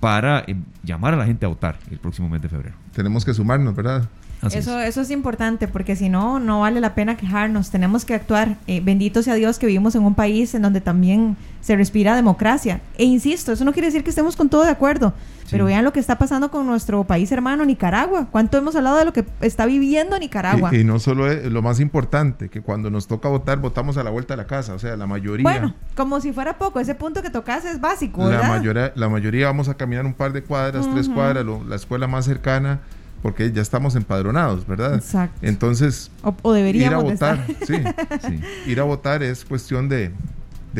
para 0.00 0.40
eh, 0.46 0.56
llamar 0.82 1.14
a 1.14 1.16
la 1.16 1.26
gente 1.26 1.46
a 1.46 1.48
votar 1.48 1.78
el 1.90 1.98
próximo 1.98 2.28
mes 2.28 2.42
de 2.42 2.48
febrero. 2.48 2.74
Tenemos 2.92 3.24
que 3.24 3.34
sumarnos, 3.34 3.74
¿verdad? 3.74 4.08
Eso, 4.50 4.80
es. 4.80 4.88
eso 4.88 5.00
es 5.02 5.10
importante 5.10 5.68
porque 5.68 5.96
si 5.96 6.08
no, 6.08 6.40
no 6.40 6.60
vale 6.60 6.80
la 6.80 6.94
pena 6.94 7.16
quejarnos. 7.16 7.70
Tenemos 7.70 8.04
que 8.04 8.14
actuar. 8.14 8.56
Eh, 8.66 8.80
bendito 8.82 9.22
sea 9.22 9.34
Dios 9.34 9.58
que 9.58 9.66
vivimos 9.66 9.94
en 9.94 10.02
un 10.02 10.14
país 10.14 10.54
en 10.54 10.62
donde 10.62 10.80
también 10.80 11.36
se 11.60 11.76
respira 11.76 12.16
democracia. 12.16 12.80
E 12.98 13.04
insisto, 13.04 13.52
eso 13.52 13.64
no 13.64 13.72
quiere 13.72 13.86
decir 13.86 14.02
que 14.02 14.10
estemos 14.10 14.36
con 14.36 14.48
todo 14.48 14.64
de 14.64 14.70
acuerdo. 14.70 15.14
Pero 15.50 15.66
vean 15.66 15.84
lo 15.84 15.92
que 15.92 16.00
está 16.00 16.16
pasando 16.16 16.50
con 16.50 16.66
nuestro 16.66 17.04
país 17.04 17.30
hermano, 17.30 17.66
Nicaragua. 17.66 18.26
¿Cuánto 18.30 18.56
hemos 18.56 18.74
hablado 18.74 18.96
de 18.96 19.04
lo 19.04 19.12
que 19.12 19.26
está 19.42 19.66
viviendo 19.66 20.18
Nicaragua? 20.18 20.74
Y, 20.74 20.82
no 20.82 20.98
solo 20.98 21.30
es 21.30 21.44
lo 21.44 21.60
más 21.60 21.78
importante, 21.78 22.48
que 22.48 22.62
cuando 22.62 22.90
nos 22.90 23.06
toca 23.06 23.28
votar, 23.28 23.58
votamos 23.58 23.98
a 23.98 24.02
la 24.02 24.08
vuelta 24.08 24.32
de 24.32 24.38
la 24.38 24.46
casa. 24.46 24.72
O 24.72 24.78
sea, 24.78 24.96
la 24.96 25.06
mayoría. 25.06 25.42
Bueno, 25.42 25.74
como 25.94 26.20
si 26.20 26.32
fuera 26.32 26.56
poco. 26.56 26.80
Ese 26.80 26.94
punto 26.94 27.20
que 27.20 27.28
tocas 27.28 27.66
es 27.66 27.80
básico. 27.80 28.30
La 28.30 28.42
mayoría, 28.44 28.92
la 28.94 29.10
mayoría 29.10 29.46
vamos 29.46 29.68
a 29.68 29.74
caminar 29.74 30.06
un 30.06 30.14
par 30.14 30.32
de 30.32 30.42
cuadras, 30.42 30.88
tres 30.90 31.10
cuadras, 31.10 31.44
la 31.68 31.76
escuela 31.76 32.06
más 32.06 32.24
cercana 32.24 32.80
porque 33.22 33.52
ya 33.52 33.62
estamos 33.62 33.94
empadronados, 33.94 34.66
¿verdad? 34.66 34.96
Exacto. 34.96 35.38
Entonces, 35.42 36.10
o, 36.42 36.52
deberíamos 36.52 37.04
ir 37.04 37.08
a 37.08 37.12
votar, 37.12 37.46
sí, 37.66 37.74
sí, 38.28 38.40
ir 38.66 38.80
a 38.80 38.82
votar 38.82 39.22
es 39.22 39.44
cuestión 39.44 39.88
de, 39.88 40.12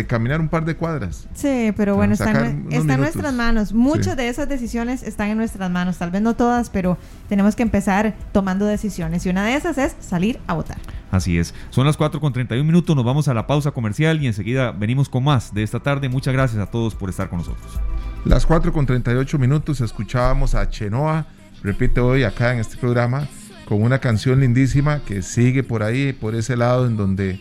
caminar 0.09 0.41
un 0.41 0.49
par 0.49 0.65
de 0.65 0.75
cuadras. 0.75 1.29
Sí, 1.35 1.73
pero 1.77 1.95
bueno, 1.95 2.15
está, 2.15 2.49
en, 2.49 2.69
nuestras 2.69 3.33
manos. 3.33 3.73
Muchas 3.73 4.17
de 4.17 4.29
esas 4.29 4.49
decisiones 4.49 5.03
están 5.05 5.29
en 5.29 5.37
nuestras 5.37 5.71
manos, 5.71 5.99
tal 5.99 6.11
vez 6.11 6.21
no 6.21 6.35
todas, 6.35 6.69
pero 6.69 6.99
tenemos 7.29 7.55
que 7.55 7.63
empezar 7.63 8.15
tomando 8.33 8.67
decisiones 8.67 9.25
y 9.25 9.31
una 9.31 9.45
de 9.45 9.55
esas 9.55 9.79
es 9.79 9.95
salir 10.01 10.41
a 10.49 10.55
votar. 10.55 10.79
Así 11.13 11.39
es. 11.39 11.55
Son 11.71 11.87
las 11.87 11.97
4 11.97 12.21
con 12.21 12.33
31 12.33 12.67
minutos, 12.67 12.97
nos 12.97 13.05
vamos 13.05 13.29
a 13.29 13.35
la 13.35 13.47
pausa 13.47 13.71
comercial 13.71 14.21
y 14.21 14.27
enseguida 14.27 14.73
venimos 14.73 15.09
con 15.09 15.23
más 15.23 15.55
de 15.55 15.63
esta 15.63 15.79
tarde. 15.79 16.09
Muchas 16.09 16.33
gracias 16.33 16.61
a 16.61 16.71
todos 16.71 16.95
por 16.95 17.11
estar 17.11 17.29
con 17.29 17.39
nosotros. 17.39 17.79
Las 18.25 18.47
4 18.47 18.73
con 18.73 18.87
38 18.87 19.39
minutos 19.39 19.81
escuchábamos 19.81 20.55
a 20.55 20.69
Chenoa 20.69 21.27
repite 21.63 22.01
hoy 22.01 22.25
acá 22.25 22.53
en 22.53 22.61
este 22.61 22.77
programa 22.77 23.29
con 23.65 23.83
una 23.83 24.01
canción 24.01 24.41
lindísima 24.41 25.01
que 25.05 25.23
sigue 25.23 25.63
por 25.63 25.83
ahí, 25.83 26.13
por 26.13 26.35
ese 26.35 26.57
lado 26.57 26.87
en 26.87 26.97
donde 26.97 27.41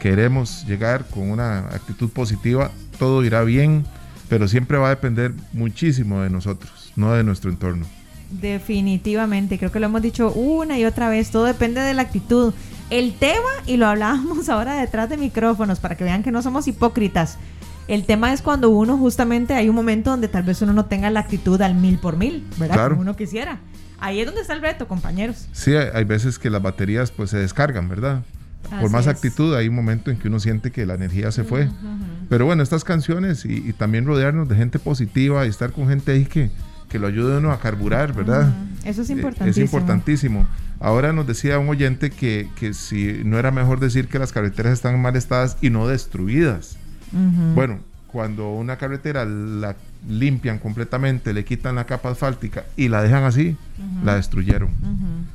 queremos 0.00 0.64
llegar 0.66 1.06
con 1.08 1.30
una 1.30 1.60
actitud 1.68 2.10
positiva. 2.10 2.70
Todo 2.98 3.24
irá 3.24 3.42
bien, 3.42 3.84
pero 4.28 4.48
siempre 4.48 4.78
va 4.78 4.88
a 4.88 4.90
depender 4.90 5.32
muchísimo 5.52 6.20
de 6.22 6.30
nosotros, 6.30 6.92
no 6.96 7.12
de 7.14 7.24
nuestro 7.24 7.50
entorno. 7.50 7.86
Definitivamente, 8.30 9.58
creo 9.58 9.70
que 9.70 9.80
lo 9.80 9.86
hemos 9.86 10.02
dicho 10.02 10.32
una 10.32 10.78
y 10.78 10.84
otra 10.84 11.08
vez, 11.08 11.30
todo 11.30 11.44
depende 11.44 11.80
de 11.80 11.94
la 11.94 12.02
actitud. 12.02 12.54
El 12.90 13.14
tema, 13.14 13.48
y 13.66 13.76
lo 13.76 13.86
hablábamos 13.86 14.48
ahora 14.50 14.74
detrás 14.74 15.08
de 15.08 15.16
micrófonos 15.16 15.80
para 15.80 15.96
que 15.96 16.04
vean 16.04 16.22
que 16.22 16.32
no 16.32 16.42
somos 16.42 16.66
hipócritas, 16.68 17.38
el 17.88 18.04
tema 18.04 18.32
es 18.32 18.42
cuando 18.42 18.70
uno 18.70 18.96
justamente 18.96 19.54
hay 19.54 19.68
un 19.68 19.74
momento 19.74 20.10
donde 20.10 20.28
tal 20.28 20.44
vez 20.44 20.62
uno 20.62 20.72
no 20.72 20.86
tenga 20.86 21.10
la 21.10 21.20
actitud 21.20 21.60
al 21.60 21.74
mil 21.74 21.98
por 21.98 22.16
mil, 22.16 22.44
¿verdad? 22.58 22.90
Como 22.90 23.00
uno 23.00 23.16
quisiera. 23.16 23.60
Ahí 23.98 24.20
es 24.20 24.26
donde 24.26 24.40
está 24.40 24.54
el 24.54 24.62
reto, 24.62 24.88
compañeros. 24.88 25.46
Sí, 25.52 25.74
hay 25.74 26.04
veces 26.04 26.38
que 26.38 26.50
las 26.50 26.60
baterías 26.60 27.12
pues 27.12 27.30
se 27.30 27.38
descargan, 27.38 27.88
¿verdad? 27.88 28.22
Por 28.80 28.90
más 28.90 29.06
actitud 29.06 29.54
hay 29.54 29.68
un 29.68 29.74
momento 29.74 30.10
en 30.10 30.16
que 30.16 30.28
uno 30.28 30.40
siente 30.40 30.70
que 30.70 30.86
la 30.86 30.94
energía 30.94 31.30
se 31.30 31.44
fue. 31.44 31.68
Pero 32.28 32.46
bueno, 32.46 32.62
estas 32.62 32.84
canciones 32.84 33.44
y, 33.44 33.72
también 33.74 34.06
rodearnos 34.06 34.48
de 34.48 34.56
gente 34.56 34.78
positiva 34.78 35.44
y 35.46 35.50
estar 35.50 35.72
con 35.72 35.88
gente 35.88 36.12
ahí 36.12 36.24
que, 36.24 36.50
que 36.88 36.98
lo 36.98 37.06
ayude 37.06 37.38
uno 37.38 37.52
a 37.52 37.60
carburar, 37.60 38.12
¿verdad? 38.12 38.52
Eso 38.84 39.02
es 39.02 39.10
importantísimo. 39.10 39.50
Es 39.50 39.58
importantísimo. 39.58 40.48
Ahora 40.80 41.12
nos 41.12 41.26
decía 41.26 41.58
un 41.58 41.68
oyente 41.68 42.10
que, 42.10 42.48
que, 42.56 42.74
si 42.74 43.22
no 43.24 43.38
era 43.38 43.50
mejor 43.50 43.78
decir 43.78 44.08
que 44.08 44.18
las 44.18 44.32
carreteras 44.32 44.72
están 44.72 45.00
mal 45.00 45.14
estadas 45.14 45.56
y 45.60 45.70
no 45.70 45.86
destruidas. 45.86 46.76
Bueno, 47.54 47.80
cuando 48.12 48.52
una 48.52 48.76
carretera 48.76 49.24
la 49.24 49.74
limpian 50.08 50.58
completamente, 50.58 51.32
le 51.32 51.44
quitan 51.44 51.76
la 51.76 51.86
capa 51.86 52.10
asfáltica 52.10 52.64
y 52.76 52.88
la 52.88 53.02
dejan 53.02 53.24
así, 53.24 53.56
la 54.04 54.16
destruyeron. 54.16 54.70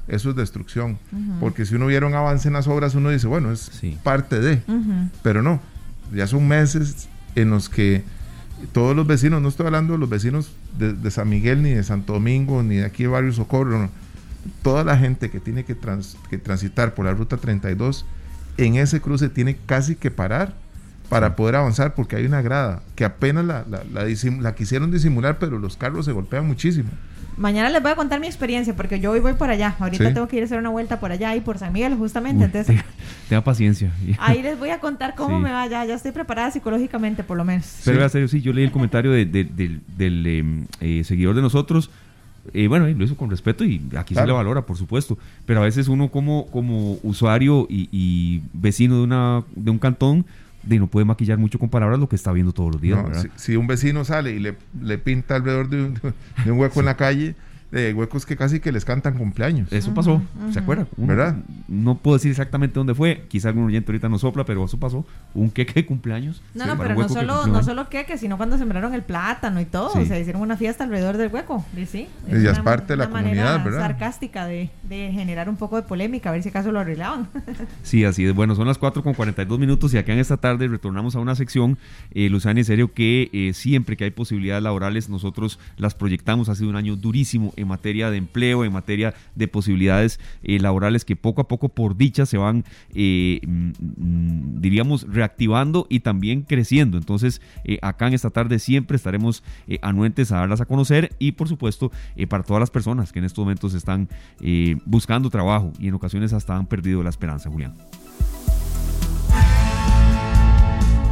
Eso 0.08 0.30
es 0.30 0.36
destrucción. 0.36 0.98
Porque 1.40 1.66
si 1.66 1.76
uno 1.76 1.88
viera 1.88 2.06
un 2.06 2.14
avance 2.14 2.48
en 2.48 2.54
las 2.54 2.68
obras, 2.68 2.96
uno 2.96 3.10
dice, 3.10 3.28
bueno, 3.28 3.52
es 3.52 3.72
parte 4.04 4.40
de. 4.40 4.62
Pero 5.24 5.42
no, 5.42 5.60
ya 6.14 6.28
son 6.28 6.48
meses 6.48 7.10
en 7.36 7.50
los 7.50 7.70
que 7.70 8.04
todos 8.72 8.96
los 8.96 9.06
vecinos, 9.06 9.42
no 9.42 9.50
estoy 9.50 9.68
hablando 9.68 9.94
de 9.94 10.00
los 10.00 10.10
vecinos 10.10 10.52
de, 10.78 11.12
San 11.12 11.30
Miguel, 11.30 11.62
ni 11.62 11.72
de 11.72 11.84
Santo 11.84 12.14
Domingo, 12.14 12.64
ni 12.64 12.76
de 12.76 12.86
aquí 12.86 13.04
de 13.04 13.10
Barrio 13.10 13.34
Socorro, 13.34 13.90
toda 14.62 14.84
la 14.84 14.98
gente 14.98 15.30
que 15.30 15.40
tiene 15.40 15.64
que, 15.64 15.76
que 16.30 16.38
transitar 16.38 16.94
por 16.94 17.06
la 17.06 17.14
ruta 17.14 17.38
32, 17.38 18.06
en 18.58 18.76
ese 18.76 19.02
cruce 19.02 19.30
tiene 19.30 19.58
casi 19.66 19.96
que 19.96 20.10
parar 20.10 20.56
para 21.10 21.36
poder 21.36 21.56
avanzar 21.56 21.96
porque 21.96 22.16
hay 22.16 22.26
una 22.26 22.42
grada 22.42 22.82
que 22.96 23.06
apenas 23.06 23.46
la, 23.46 23.66
la, 23.70 23.84
la, 23.94 24.56
quisieron 24.56 24.92
disimular, 24.92 25.38
pero 25.40 25.58
los 25.58 25.78
carros 25.78 26.06
se 26.06 26.12
golpean 26.12 26.46
muchísimo. 26.46 26.90
Mañana 27.38 27.70
les 27.70 27.84
voy 27.84 27.92
a 27.92 27.96
contar 27.96 28.20
mi 28.20 28.26
experiencia 28.26 28.76
porque 28.76 29.00
yo 29.00 29.12
hoy 29.12 29.20
voy 29.20 29.34
por 29.34 29.50
allá. 29.50 29.76
Ahorita 29.80 30.12
tengo 30.12 30.28
que 30.28 30.38
ir 30.38 30.42
a 30.42 30.46
hacer 30.46 30.58
una 30.58 30.70
vuelta 30.70 31.00
por 31.00 31.12
allá 31.12 31.36
y 31.36 31.42
por 31.42 31.60
San 31.60 31.72
Miguel, 31.72 31.94
justamente. 31.96 32.46
entonces, 32.46 32.84
tenga, 33.30 33.44
paciencia. 33.44 33.92
Ahí 34.18 34.42
les 34.42 34.58
voy 34.58 34.72
a 34.72 34.80
contar 34.80 35.14
cómo 35.16 35.40
me 35.40 35.52
va. 35.52 35.68
Ya, 35.68 35.86
ya 35.86 35.94
estoy 35.94 36.12
preparada 36.12 36.50
psicológicamente, 36.50 37.24
por 37.24 37.38
lo 37.38 37.46
menos. 37.46 37.82
Pero 37.86 38.02
en 38.02 38.10
serio, 38.10 38.28
sí, 38.28 38.42
yo 38.42 38.54
leí 38.54 38.66
el 38.66 38.72
comentario 38.72 39.12
de, 39.12 39.26
del 39.26 40.28
em, 40.28 40.66
eh, 40.82 41.04
seguidor 41.04 41.36
de 41.36 41.44
nosotros. 41.44 41.92
Eh, 42.54 42.68
bueno, 42.68 42.88
lo 42.88 43.04
hizo 43.04 43.16
con 43.16 43.30
respeto 43.30 43.64
y 43.66 43.82
aquí 43.96 44.16
se 44.16 44.26
le 44.26 44.32
valora, 44.32 44.66
por 44.66 44.78
supuesto. 44.78 45.18
Pero 45.46 45.62
a 45.62 45.64
veces 45.64 45.90
uno 45.90 46.10
como, 46.10 46.48
como 46.48 46.98
usuario 47.04 47.68
y, 47.70 47.88
y 47.92 48.42
vecino 48.54 48.98
de, 48.98 49.04
una, 49.04 49.44
de 49.56 49.70
un 49.70 49.78
cantón 49.78 50.26
de 50.68 50.80
no 50.80 50.88
puede 50.88 51.06
maquillar 51.06 51.38
mucho 51.38 51.60
con 51.60 51.70
palabras 51.70 52.00
lo 52.00 52.10
que 52.10 52.16
está 52.16 52.32
viendo 52.32 52.52
todos 52.52 52.72
los 52.74 52.82
días. 52.82 53.00
si, 53.36 53.56
un 53.56 53.68
vecino 53.68 54.04
sale 54.06 54.32
y 54.32 54.40
le, 54.40 54.56
le 54.82 54.98
pinta 54.98 55.36
alrededor 55.36 55.70
de 55.70 55.84
un, 55.84 55.94
de 56.46 56.52
un 56.52 56.60
hueco 56.60 56.80
en 56.80 56.86
la 56.86 56.98
calle, 56.98 57.36
de 57.72 57.94
huecos 57.94 58.26
que 58.26 58.38
casi 58.38 58.60
que 58.60 58.72
les 58.72 58.86
cantan 58.86 59.18
cumpleaños. 59.18 59.72
Eso 59.72 59.94
pasó, 59.94 60.22
¿se 60.52 60.60
acuerda? 60.60 60.88
¿Verdad? 60.96 61.38
No 61.68 61.98
puedo 61.98 62.18
decir 62.18 62.32
exactamente 62.32 62.76
dónde 62.76 62.96
fue, 62.96 63.26
quizá 63.28 63.50
algún 63.50 63.66
oyente 63.66 63.92
ahorita 63.92 64.08
no 64.08 64.18
sopla, 64.20 64.46
pero 64.46 64.64
eso 64.64 64.80
pasó. 64.80 65.06
Un 65.34 65.50
queque 65.52 65.74
de 65.74 65.86
cumpleaños. 65.86 66.42
No, 66.54 66.66
no, 66.66 66.78
pero 66.78 66.96
no 66.96 67.10
solo, 67.10 67.48
no 67.48 67.64
solo 67.64 67.90
queque, 67.90 68.18
sino 68.18 68.38
cuando 68.38 68.58
sembraron 68.58 68.94
el 68.94 69.04
plátano 69.04 69.60
y 69.60 69.66
todo. 69.66 69.92
O 69.94 70.06
sea, 70.06 70.20
hicieron 70.20 70.42
una 70.42 70.56
fiesta 70.56 70.86
alrededor 70.86 71.18
del 71.18 71.32
hueco. 71.32 71.66
Y 71.76 71.86
sí, 71.86 72.08
es, 72.28 72.44
y 72.44 72.48
es 72.48 72.60
parte 72.60 72.94
de 72.94 72.98
la 72.98 73.10
comunidad, 73.10 73.64
¿verdad? 73.64 73.82
sarcástica 73.82 74.46
de, 74.46 74.70
de, 74.84 75.12
generar 75.12 75.50
un 75.50 75.58
poco 75.58 75.76
de 75.76 75.82
polémica, 75.82 76.30
a 76.30 76.34
ver 76.34 76.44
si 76.44 76.50
acaso 76.50 76.72
lo 76.72 76.80
arreglaban. 76.80 77.28
sí, 77.84 78.06
así 78.06 78.26
es. 78.26 78.34
Bueno, 78.34 78.56
son 78.56 78.68
las 78.68 78.78
4 78.78 79.04
con 79.04 79.14
42 79.14 79.60
minutos 79.60 79.94
y 79.94 79.98
acá 79.98 80.14
en 80.14 80.20
esta 80.20 80.38
tarde 80.38 80.68
retornamos 80.68 81.16
a 81.16 81.20
una 81.20 81.36
sección, 81.36 81.78
eh, 82.12 82.30
Luzana, 82.30 82.60
en 82.60 82.66
serio, 82.66 82.94
que 82.94 83.30
eh, 83.34 83.54
siempre 83.54 83.98
que 83.98 84.06
hay 84.06 84.12
posibilidades 84.12 84.64
laborales, 84.64 85.10
nosotros 85.10 85.60
las 85.78 85.96
proyectamos. 85.96 86.50
Ha 86.50 86.56
sido 86.56 86.70
un 86.70 86.76
año 86.76 86.96
durísimo 86.96 87.54
en 87.58 87.68
materia 87.68 88.10
de 88.10 88.18
empleo, 88.18 88.64
en 88.64 88.72
materia 88.72 89.14
de 89.36 89.48
posibilidades 89.48 90.20
eh, 90.44 90.60
laborales 90.60 91.04
que 91.04 91.16
poco 91.16 91.42
a 91.42 91.48
poco, 91.48 91.70
por 91.70 91.98
dicha, 91.98 92.26
se 92.26 92.38
van, 92.38 92.64
eh, 92.94 93.42
mm, 93.46 94.62
diríamos, 94.62 95.06
reactivando 95.10 95.88
y 95.90 96.00
también 96.00 96.44
creciendo. 96.44 96.98
Entonces, 96.98 97.42
eh, 97.66 97.80
acá 97.82 98.08
en 98.08 98.14
esta 98.14 98.30
tarde 98.30 98.60
siempre 98.60 98.96
estaremos 98.96 99.44
anuentes 99.82 100.32
a 100.32 100.38
darlas 100.38 100.62
a 100.62 100.66
conocer 100.66 101.16
y, 101.20 101.34
por 101.34 101.48
supuesto, 101.48 101.92
para 102.30 102.44
todas 102.44 102.60
las 102.60 102.72
personas 102.72 103.12
que 103.12 103.20
en 103.20 103.26
estos 103.26 103.44
momentos 103.44 103.74
están 103.74 104.08
buscando 104.86 105.30
trabajo 105.30 105.74
y 105.80 105.88
en 105.88 105.94
ocasiones 105.94 106.34
hasta 106.34 106.56
han 106.56 106.68
perdido 106.68 107.04
la 107.04 107.10
esperanza, 107.10 107.50
Julián. 107.50 107.74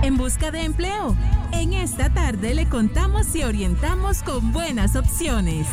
En 0.06 0.18
busca 0.18 0.52
de 0.52 0.64
empleo. 0.64 1.16
En 1.52 1.74
esta 1.74 2.14
tarde 2.14 2.54
le 2.54 2.70
contamos 2.70 3.36
y 3.36 3.42
orientamos 3.42 4.22
con 4.22 4.52
buenas 4.52 4.96
opciones. 4.96 5.66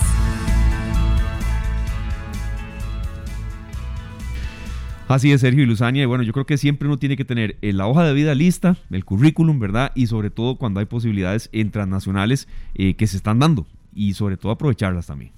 Así 5.13 5.31
es, 5.31 5.43
Sergio 5.43 5.63
y 5.63 5.67
Luzania. 5.67 6.05
Y 6.05 6.07
bueno, 6.07 6.25
yo 6.25 6.33
creo 6.33 6.47
que 6.47 6.57
siempre 6.57 6.89
uno 6.89 6.99
tiene 6.99 7.19
que 7.19 7.25
tener 7.27 7.57
eh, 7.61 7.75
la 7.75 7.87
hoja 7.87 8.03
de 8.05 8.15
vida 8.15 8.35
lista, 8.35 8.77
el 8.91 9.05
currículum, 9.05 9.59
¿verdad? 9.59 9.93
Y 9.95 10.07
sobre 10.07 10.31
todo 10.31 10.57
cuando 10.57 10.81
hay 10.81 10.87
posibilidades 10.87 11.51
en 11.53 11.71
transnacionales 11.71 12.49
eh, 12.75 12.95
que 12.95 13.07
se 13.07 13.19
están 13.19 13.39
dando. 13.39 13.67
Y 13.95 14.15
sobre 14.15 14.39
todo 14.39 14.53
aprovecharlas 14.53 15.07
también. 15.07 15.33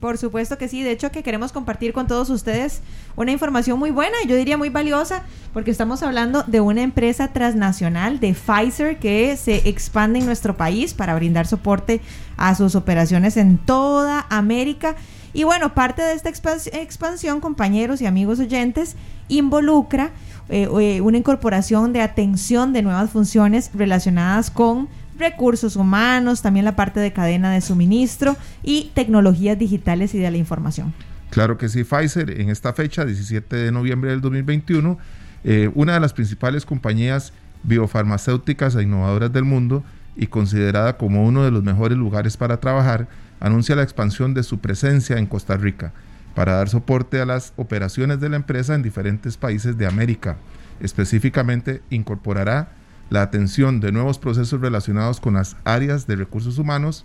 Por 0.00 0.16
supuesto 0.16 0.56
que 0.56 0.66
sí, 0.66 0.82
de 0.82 0.92
hecho 0.92 1.12
que 1.12 1.22
queremos 1.22 1.52
compartir 1.52 1.92
con 1.92 2.06
todos 2.06 2.30
ustedes 2.30 2.80
una 3.16 3.32
información 3.32 3.78
muy 3.78 3.90
buena 3.90 4.16
y 4.24 4.28
yo 4.28 4.34
diría 4.34 4.56
muy 4.56 4.70
valiosa 4.70 5.24
porque 5.52 5.70
estamos 5.70 6.02
hablando 6.02 6.42
de 6.46 6.62
una 6.62 6.80
empresa 6.80 7.34
transnacional 7.34 8.18
de 8.18 8.34
Pfizer 8.34 8.98
que 8.98 9.36
se 9.36 9.68
expande 9.68 10.20
en 10.20 10.24
nuestro 10.24 10.56
país 10.56 10.94
para 10.94 11.14
brindar 11.14 11.46
soporte 11.46 12.00
a 12.38 12.54
sus 12.54 12.74
operaciones 12.76 13.36
en 13.36 13.58
toda 13.58 14.26
América. 14.30 14.96
Y 15.32 15.44
bueno, 15.44 15.74
parte 15.74 16.02
de 16.02 16.14
esta 16.14 16.28
expansión, 16.28 17.40
compañeros 17.40 18.00
y 18.00 18.06
amigos 18.06 18.40
oyentes, 18.40 18.96
involucra 19.28 20.10
eh, 20.48 20.68
eh, 20.80 21.00
una 21.00 21.18
incorporación 21.18 21.92
de 21.92 22.00
atención 22.00 22.72
de 22.72 22.82
nuevas 22.82 23.10
funciones 23.10 23.70
relacionadas 23.74 24.50
con 24.50 24.88
recursos 25.16 25.76
humanos, 25.76 26.42
también 26.42 26.64
la 26.64 26.74
parte 26.74 26.98
de 26.98 27.12
cadena 27.12 27.52
de 27.52 27.60
suministro 27.60 28.36
y 28.64 28.90
tecnologías 28.94 29.58
digitales 29.58 30.14
y 30.14 30.18
de 30.18 30.30
la 30.30 30.38
información. 30.38 30.92
Claro 31.30 31.56
que 31.58 31.68
sí, 31.68 31.84
Pfizer 31.84 32.40
en 32.40 32.50
esta 32.50 32.72
fecha, 32.72 33.04
17 33.04 33.54
de 33.54 33.70
noviembre 33.70 34.10
del 34.10 34.20
2021, 34.20 34.98
eh, 35.44 35.70
una 35.74 35.94
de 35.94 36.00
las 36.00 36.12
principales 36.12 36.66
compañías 36.66 37.32
biofarmacéuticas 37.62 38.74
e 38.74 38.82
innovadoras 38.82 39.32
del 39.32 39.44
mundo 39.44 39.84
y 40.16 40.26
considerada 40.26 40.96
como 40.96 41.24
uno 41.24 41.44
de 41.44 41.52
los 41.52 41.62
mejores 41.62 41.96
lugares 41.96 42.36
para 42.36 42.58
trabajar, 42.58 43.06
anuncia 43.40 43.74
la 43.74 43.82
expansión 43.82 44.34
de 44.34 44.42
su 44.42 44.60
presencia 44.60 45.18
en 45.18 45.26
Costa 45.26 45.56
Rica 45.56 45.92
para 46.34 46.54
dar 46.54 46.68
soporte 46.68 47.20
a 47.20 47.26
las 47.26 47.52
operaciones 47.56 48.20
de 48.20 48.28
la 48.28 48.36
empresa 48.36 48.74
en 48.74 48.82
diferentes 48.82 49.36
países 49.36 49.76
de 49.76 49.86
América. 49.86 50.36
Específicamente, 50.80 51.82
incorporará 51.90 52.72
la 53.10 53.22
atención 53.22 53.80
de 53.80 53.90
nuevos 53.90 54.18
procesos 54.18 54.60
relacionados 54.60 55.20
con 55.20 55.34
las 55.34 55.56
áreas 55.64 56.06
de 56.06 56.16
recursos 56.16 56.58
humanos, 56.58 57.04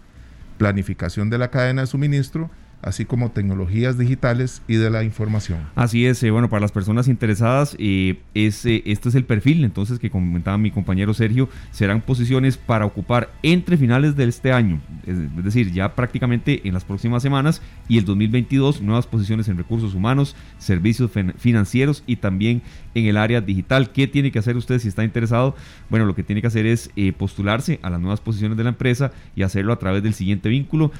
planificación 0.58 1.30
de 1.30 1.40
la 1.40 1.50
cadena 1.50 1.82
de 1.82 1.88
suministro, 1.88 2.52
así 2.86 3.04
como 3.04 3.32
tecnologías 3.32 3.98
digitales 3.98 4.62
y 4.68 4.76
de 4.76 4.90
la 4.90 5.04
información. 5.04 5.60
Así 5.76 6.06
es, 6.06 6.22
eh, 6.24 6.32
bueno, 6.32 6.50
para 6.50 6.62
las 6.62 6.72
personas 6.72 7.08
interesadas, 7.08 7.76
eh, 7.80 8.20
este 8.34 8.84
es 8.86 9.16
el 9.16 9.26
perfil, 9.26 9.66
entonces, 9.66 10.00
que 10.00 10.10
comentaba 10.10 10.58
mi 10.58 10.72
compañero 10.72 11.14
Sergio, 11.14 11.50
serán 11.72 12.02
posiciones 12.02 12.58
para 12.58 12.86
ocupar 12.86 13.32
entre 13.44 13.78
finales 13.78 14.16
de 14.16 14.26
este 14.26 14.52
año, 14.52 14.80
es, 15.06 15.44
decir, 15.44 15.72
ya 15.72 15.96
prácticamente 15.96 16.62
en 16.68 16.74
las 16.74 16.84
próximas 16.84 17.24
semanas 17.24 17.62
y 17.88 17.98
el 17.98 18.06
2022, 18.06 18.82
nuevas 18.82 19.08
posiciones 19.08 19.48
en 19.48 19.58
recursos 19.58 19.96
humanos, 19.96 20.36
servicios 20.60 21.10
financieros 21.38 22.04
y 22.06 22.18
también 22.18 22.62
en 22.94 23.06
el 23.06 23.18
área 23.18 23.42
digital. 23.42 23.92
¿Qué 23.92 24.08
tiene 24.08 24.32
que 24.32 24.40
hacer 24.40 24.58
usted 24.58 24.80
si 24.80 24.88
está 24.88 25.04
interesado? 25.04 25.56
Bueno, 25.90 26.06
lo 26.06 26.16
que 26.16 26.24
tiene 26.24 26.42
que 26.42 26.48
hacer 26.48 26.66
es 26.66 26.92
eh, 26.96 27.14
postularse 27.14 27.80
a 27.82 27.90
las 27.90 28.00
nuevas 28.00 28.22
posiciones 28.22 28.58
de 28.58 28.64
la 28.64 28.70
empresa 28.70 29.12
y 29.36 29.44
hacerlo 29.44 29.74
a 29.74 29.80
través 29.80 30.04
del 30.04 30.14
siguiente 30.14 30.50
vínculo, 30.50 30.92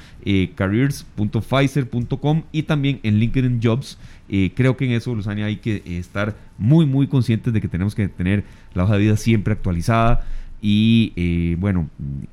eh, 1.80 2.42
y 2.52 2.62
también 2.62 3.00
en 3.02 3.18
LinkedIn 3.18 3.60
Jobs. 3.62 3.98
Eh, 4.28 4.52
creo 4.54 4.76
que 4.76 4.86
en 4.86 4.92
eso, 4.92 5.14
Luzania, 5.14 5.46
hay 5.46 5.56
que 5.56 5.82
estar 5.98 6.36
muy, 6.58 6.86
muy 6.86 7.06
conscientes 7.06 7.52
de 7.52 7.60
que 7.60 7.68
tenemos 7.68 7.94
que 7.94 8.08
tener 8.08 8.44
la 8.74 8.84
hoja 8.84 8.94
de 8.94 9.00
vida 9.00 9.16
siempre 9.16 9.52
actualizada 9.52 10.24
y 10.60 11.12
eh, 11.16 11.56
bueno, 11.58 11.88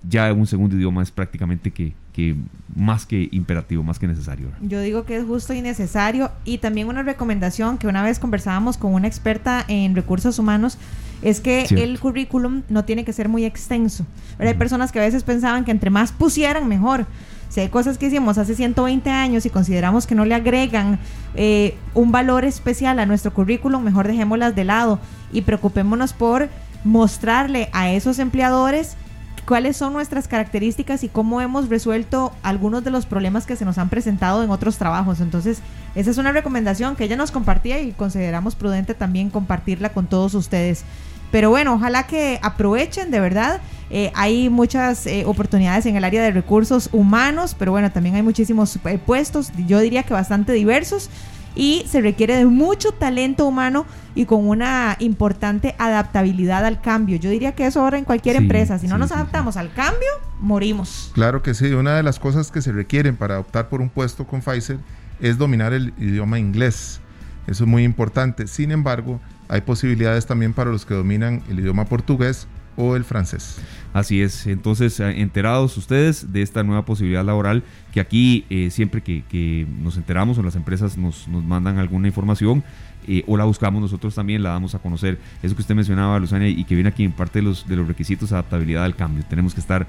ya 0.07 0.31
un 0.33 0.47
segundo 0.47 0.75
idioma 0.75 1.03
es 1.03 1.11
prácticamente 1.11 1.71
que, 1.71 1.93
que, 2.13 2.35
más 2.75 3.05
que 3.05 3.27
imperativo, 3.31 3.83
más 3.83 3.99
que 3.99 4.07
necesario. 4.07 4.47
Yo 4.61 4.81
digo 4.81 5.05
que 5.05 5.17
es 5.17 5.25
justo 5.25 5.53
y 5.53 5.61
necesario 5.61 6.31
y 6.45 6.59
también 6.59 6.87
una 6.87 7.03
recomendación 7.03 7.77
que 7.77 7.87
una 7.87 8.01
vez 8.01 8.19
conversábamos 8.19 8.77
con 8.77 8.93
una 8.93 9.07
experta 9.07 9.65
en 9.67 9.95
recursos 9.95 10.39
humanos 10.39 10.77
es 11.21 11.41
que 11.41 11.65
el 11.69 11.99
currículum 11.99 12.63
no 12.69 12.85
tiene 12.85 13.05
que 13.05 13.13
ser 13.13 13.29
muy 13.29 13.45
extenso. 13.45 14.05
Hay 14.39 14.53
personas 14.55 14.91
que 14.91 14.99
a 14.99 15.03
veces 15.03 15.23
pensaban 15.23 15.63
que 15.63 15.71
entre 15.71 15.89
más 15.89 16.11
pusieran 16.11 16.67
mejor. 16.67 17.05
Si 17.53 17.59
hay 17.59 17.69
cosas 17.69 17.99
que 17.99 18.07
hicimos 18.07 18.39
hace 18.39 18.55
120 18.55 19.11
años 19.11 19.45
y 19.45 19.51
consideramos 19.51 20.07
que 20.07 20.15
no 20.15 20.25
le 20.25 20.33
agregan 20.33 20.97
eh, 21.35 21.77
un 21.93 22.11
valor 22.11 22.45
especial 22.45 22.97
a 22.97 23.05
nuestro 23.05 23.31
currículum, 23.31 23.83
mejor 23.83 24.07
dejémoslas 24.07 24.55
de 24.55 24.63
lado 24.63 24.97
y 25.31 25.41
preocupémonos 25.41 26.13
por 26.13 26.49
mostrarle 26.83 27.69
a 27.71 27.91
esos 27.91 28.17
empleadores 28.17 28.97
cuáles 29.45 29.77
son 29.77 29.93
nuestras 29.93 30.27
características 30.27 31.03
y 31.03 31.09
cómo 31.09 31.41
hemos 31.41 31.69
resuelto 31.69 32.33
algunos 32.41 32.83
de 32.83 32.89
los 32.89 33.05
problemas 33.05 33.45
que 33.45 33.55
se 33.55 33.65
nos 33.65 33.77
han 33.77 33.89
presentado 33.89 34.43
en 34.43 34.49
otros 34.49 34.79
trabajos. 34.79 35.21
Entonces, 35.21 35.59
esa 35.93 36.09
es 36.09 36.17
una 36.17 36.31
recomendación 36.31 36.95
que 36.95 37.03
ella 37.03 37.17
nos 37.17 37.29
compartía 37.29 37.79
y 37.79 37.91
consideramos 37.91 38.55
prudente 38.55 38.95
también 38.95 39.29
compartirla 39.29 39.89
con 39.89 40.07
todos 40.07 40.33
ustedes. 40.33 40.85
Pero 41.31 41.51
bueno, 41.51 41.75
ojalá 41.75 42.07
que 42.07 42.39
aprovechen 42.41 43.11
de 43.11 43.19
verdad 43.19 43.61
Eh, 43.95 44.11
hay 44.15 44.49
muchas 44.49 45.05
eh, 45.05 45.23
oportunidades 45.27 45.85
en 45.85 45.95
el 45.95 46.03
área 46.03 46.23
de 46.23 46.31
recursos 46.31 46.89
humanos, 46.91 47.55
pero 47.59 47.71
bueno, 47.71 47.91
también 47.91 48.15
hay 48.15 48.23
muchísimos 48.23 48.79
puestos, 49.05 49.51
yo 49.67 49.79
diría 49.81 50.01
que 50.01 50.15
bastante 50.15 50.51
diversos 50.51 51.11
y 51.53 51.85
se 51.87 52.01
requiere 52.01 52.35
de 52.35 52.47
mucho 52.47 52.93
talento 52.93 53.45
humano 53.45 53.85
y 54.15 54.25
con 54.25 54.49
una 54.49 54.95
importante 54.97 55.75
adaptabilidad 55.77 56.65
al 56.65 56.81
cambio. 56.81 57.17
Yo 57.17 57.29
diría 57.29 57.51
que 57.51 57.67
eso 57.67 57.81
ahora 57.81 57.99
en 57.99 58.05
cualquier 58.05 58.35
empresa, 58.35 58.79
si 58.79 58.87
no 58.87 58.97
nos 58.97 59.11
adaptamos 59.11 59.57
al 59.57 59.71
cambio, 59.71 60.09
morimos. 60.39 61.11
Claro 61.13 61.43
que 61.43 61.53
sí, 61.53 61.67
una 61.67 61.95
de 61.95 62.01
las 62.01 62.17
cosas 62.17 62.49
que 62.49 62.63
se 62.63 62.71
requieren 62.71 63.15
para 63.15 63.37
optar 63.37 63.69
por 63.69 63.79
un 63.79 63.89
puesto 63.89 64.25
con 64.25 64.41
Pfizer 64.41 64.79
es 65.19 65.37
dominar 65.37 65.71
el 65.71 65.93
idioma 65.99 66.39
inglés. 66.39 66.99
Eso 67.45 67.65
es 67.65 67.69
muy 67.69 67.83
importante. 67.83 68.47
Sin 68.47 68.71
embargo, 68.71 69.19
hay 69.49 69.61
posibilidades 69.61 70.25
también 70.25 70.53
para 70.53 70.71
los 70.71 70.83
que 70.83 70.95
dominan 70.95 71.43
el 71.47 71.59
idioma 71.59 71.85
portugués 71.85 72.47
o 72.75 72.95
el 72.95 73.03
francés. 73.03 73.57
Así 73.93 74.23
es, 74.23 74.47
entonces 74.47 74.99
eh, 74.99 75.21
enterados 75.21 75.77
ustedes 75.77 76.33
de 76.33 76.41
esta 76.41 76.63
nueva 76.63 76.83
posibilidad 76.83 77.23
laboral 77.23 77.63
que 77.93 77.99
aquí 77.99 78.43
eh, 78.49 78.71
siempre 78.71 79.01
que, 79.01 79.67
nos 79.83 79.97
enteramos 79.97 80.39
o 80.39 80.43
las 80.43 80.55
empresas 80.55 80.97
nos, 80.97 81.27
mandan 81.27 81.77
alguna 81.77 82.07
información 82.07 82.63
eh, 83.07 83.23
o 83.27 83.37
la 83.37 83.43
buscamos 83.43 83.81
nosotros 83.81 84.15
también, 84.15 84.41
la 84.41 84.49
damos 84.49 84.73
a 84.73 84.79
conocer. 84.79 85.19
Eso 85.43 85.55
que 85.55 85.61
usted 85.61 85.75
mencionaba, 85.75 86.17
Luzania, 86.17 86.47
y 86.47 86.63
que 86.63 86.73
viene 86.73 86.89
aquí 86.89 87.03
en 87.03 87.11
parte 87.11 87.39
de 87.39 87.43
los, 87.43 87.67
de 87.67 87.75
los 87.75 87.87
requisitos 87.87 88.29
de 88.29 88.35
adaptabilidad 88.35 88.83
al 88.83 88.95
cambio. 88.95 89.23
Tenemos 89.29 89.53
que 89.53 89.59
estar 89.59 89.85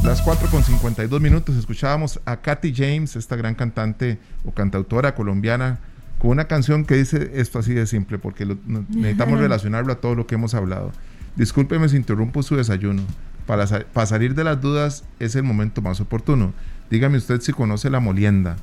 Las 0.04 0.22
4 0.22 0.48
con 0.48 0.62
52 0.62 1.20
minutos 1.20 1.56
escuchábamos 1.56 2.20
a 2.24 2.38
Katy 2.38 2.72
James, 2.74 3.16
esta 3.16 3.36
gran 3.36 3.54
cantante 3.54 4.18
o 4.44 4.52
cantautora 4.52 5.14
colombiana, 5.14 5.78
con 6.18 6.30
una 6.30 6.44
canción 6.46 6.86
que 6.86 6.94
dice 6.94 7.32
esto 7.34 7.58
así 7.58 7.74
de 7.74 7.86
simple, 7.86 8.18
porque 8.18 8.46
necesitamos 8.46 9.38
relacionarlo 9.40 9.92
a 9.92 9.96
todo 9.96 10.14
lo 10.14 10.26
que 10.26 10.36
hemos 10.36 10.54
hablado. 10.54 10.92
Discúlpeme 11.36 11.88
si 11.88 11.96
interrumpo 11.96 12.42
su 12.42 12.56
desayuno. 12.56 13.02
Para, 13.46 13.66
para, 13.66 14.06
salir 14.06 14.34
de 14.34 14.44
las 14.44 14.60
dudas 14.60 15.04
es 15.18 15.34
el 15.34 15.42
momento 15.42 15.82
más 15.82 16.00
oportuno. 16.00 16.52
Dígame 16.90 17.18
usted 17.18 17.40
si 17.40 17.52
conoce 17.52 17.90
la 17.90 18.00
molienda 18.00 18.56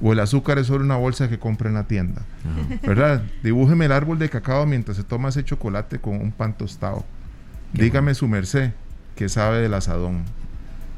o 0.00 0.12
el 0.12 0.20
azúcar 0.20 0.58
es 0.58 0.68
solo 0.68 0.84
una 0.84 0.96
bolsa 0.96 1.28
que 1.28 1.38
compra 1.38 1.68
en 1.68 1.74
la 1.74 1.84
tienda. 1.84 2.22
¿Verdad? 2.82 3.22
Dibújeme 3.42 3.86
el 3.86 3.92
árbol 3.92 4.18
de 4.18 4.28
cacao 4.28 4.66
mientras 4.66 4.96
se 4.96 5.04
toma 5.04 5.30
ese 5.30 5.44
chocolate 5.44 5.98
con 5.98 6.20
un 6.20 6.30
pan 6.30 6.56
tostado. 6.56 7.04
Dígame 7.72 8.14
su 8.14 8.28
merced 8.28 8.72
que 9.16 9.28
sabe 9.28 9.60
del 9.60 9.74
asadón. 9.74 10.22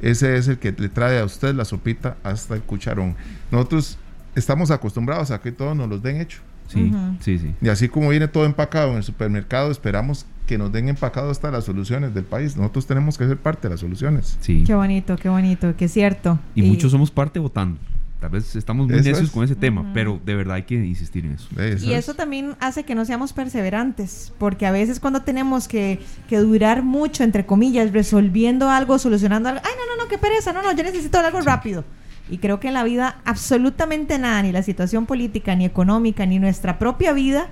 Ese 0.03 0.37
es 0.37 0.49
el 0.49 0.59
que 0.59 0.73
le 0.73 0.89
trae 0.89 1.19
a 1.19 1.25
usted 1.25 1.55
la 1.55 1.65
sopita 1.65 2.17
hasta 2.23 2.55
el 2.55 2.63
cucharón. 2.63 3.17
Nosotros 3.51 3.99
estamos 4.35 4.71
acostumbrados 4.71 5.31
a 5.31 5.41
que 5.41 5.53
todos 5.53 5.77
nos 5.77 5.89
los 5.89 6.03
den 6.03 6.21
hecho. 6.21 6.41
Sí, 6.71 6.93
sí, 7.21 7.39
sí. 7.39 7.55
Y 7.61 7.69
así 7.69 7.89
como 7.89 8.09
viene 8.11 8.29
todo 8.29 8.45
empacado 8.45 8.93
en 8.93 8.99
el 8.99 9.03
supermercado, 9.03 9.71
esperamos 9.71 10.27
que 10.47 10.59
nos 10.59 10.73
den 10.73 10.89
empacado 10.89 11.31
hasta 11.31 11.51
las 11.51 11.65
soluciones 11.65 12.15
del 12.15 12.25
país. 12.25 12.57
Nosotros 12.57 12.87
tenemos 12.87 13.19
que 13.19 13.27
ser 13.27 13.37
parte 13.37 13.69
de 13.69 13.75
las 13.75 13.81
soluciones. 13.81 14.37
Sí. 14.41 14.65
Qué 14.67 14.75
bonito, 14.75 15.17
qué 15.17 15.29
bonito, 15.29 15.75
qué 15.77 15.89
cierto. 15.89 16.39
Y, 16.55 16.63
muchos 16.63 16.93
somos 16.93 17.11
parte 17.11 17.39
votando. 17.39 17.79
Tal 18.21 18.31
vez 18.31 18.55
estamos 18.55 18.87
muy 18.87 18.97
necios 18.97 19.31
con 19.31 19.45
ese 19.45 19.55
tema, 19.55 19.93
pero 19.95 20.21
de 20.25 20.35
verdad 20.35 20.57
hay 20.57 20.65
que 20.65 20.75
insistir 20.75 21.25
en 21.25 21.33
eso. 21.33 21.49
y 21.87 21.95
eso 21.95 22.13
también 22.15 22.55
hace 22.61 22.85
que 22.85 22.95
no 22.95 23.07
seamos 23.07 23.33
perseverantes, 23.33 24.33
porque 24.39 24.67
a 24.67 24.71
veces 24.71 25.01
cuando 25.01 25.23
tenemos 25.23 25.69
que, 25.69 26.01
que, 26.29 26.37
durar 26.37 26.83
mucho, 26.83 27.25
entre 27.25 27.47
comillas, 27.47 27.93
resolviendo 27.93 28.69
algo, 28.69 28.99
solucionando 28.99 29.49
algo, 29.49 29.63
ay, 29.65 29.73
no, 29.75 29.97
no, 29.97 30.03
no, 30.03 30.09
qué 30.11 30.19
pereza, 30.19 30.53
no, 30.53 30.61
no, 30.63 30.71
yo 30.77 30.83
necesito 30.83 31.19
algo 31.19 31.41
rápido. 31.41 31.83
Y 32.31 32.39
creo 32.39 32.61
que 32.61 32.69
en 32.69 32.75
la 32.75 32.85
vida 32.85 33.21
absolutamente 33.25 34.19
nada, 34.19 34.43
ni 34.43 34.53
la 34.53 34.63
situación 34.63 35.07
política, 35.07 35.55
ni 35.57 35.65
económica, 35.65 36.27
ni 36.27 36.39
nuestra 36.39 36.79
propia 36.79 37.13
vida, 37.13 37.49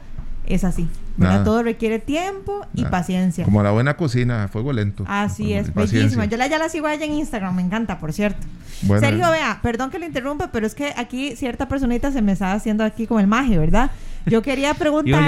es 0.47 0.64
así. 0.64 0.89
Todo 1.19 1.62
requiere 1.62 1.99
tiempo 1.99 2.66
y 2.75 2.85
paciencia. 2.85 3.45
Como 3.45 3.62
la 3.62 3.71
buena 3.71 3.97
cocina, 3.97 4.49
fuego 4.49 4.73
lento. 4.73 5.05
Así 5.07 5.53
es, 5.53 5.75
bellísima. 5.75 6.27
Yo 6.27 6.37
la, 6.37 6.47
ya 6.47 6.59
la 6.59 6.69
sigo 6.69 6.87
allá 6.87 7.05
en 7.05 7.12
Instagram, 7.12 7.57
me 7.57 7.62
encanta, 7.62 7.99
por 7.99 8.12
cierto. 8.12 8.47
Sergio, 9.01 9.31
vea, 9.31 9.59
perdón 9.62 9.91
que 9.91 9.99
le 9.99 10.07
interrumpa, 10.07 10.51
pero 10.53 10.66
es 10.66 10.75
que 10.75 10.93
aquí 10.97 11.35
cierta 11.37 11.69
personita 11.69 12.12
se 12.12 12.23
me 12.23 12.33
está 12.33 12.53
haciendo 12.53 12.85
aquí 12.85 13.07
con 13.07 13.21
el 13.21 13.27
magia, 13.27 13.59
¿verdad? 13.59 13.91
Yo 14.27 14.43
quería 14.43 14.75
preguntar. 14.79 15.21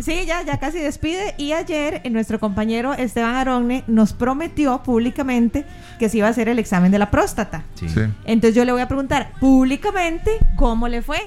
Sí, 0.00 0.24
ya, 0.26 0.42
ya 0.42 0.58
casi 0.58 0.78
despide. 0.78 1.34
Y 1.38 1.52
ayer 1.52 2.00
eh, 2.04 2.10
nuestro 2.10 2.40
compañero 2.40 2.94
Esteban 2.94 3.34
Aronne 3.34 3.84
nos 3.86 4.12
prometió 4.12 4.82
públicamente 4.82 5.64
que 5.98 6.08
se 6.08 6.18
iba 6.18 6.28
a 6.28 6.30
hacer 6.30 6.48
el 6.48 6.58
examen 6.58 6.92
de 6.92 6.98
la 6.98 7.10
próstata. 7.10 7.64
Sí. 7.74 7.86
Entonces 8.24 8.54
yo 8.54 8.64
le 8.64 8.72
voy 8.72 8.80
a 8.80 8.88
preguntar 8.88 9.32
públicamente 9.40 10.30
cómo 10.56 10.88
le 10.88 11.02
fue. 11.02 11.18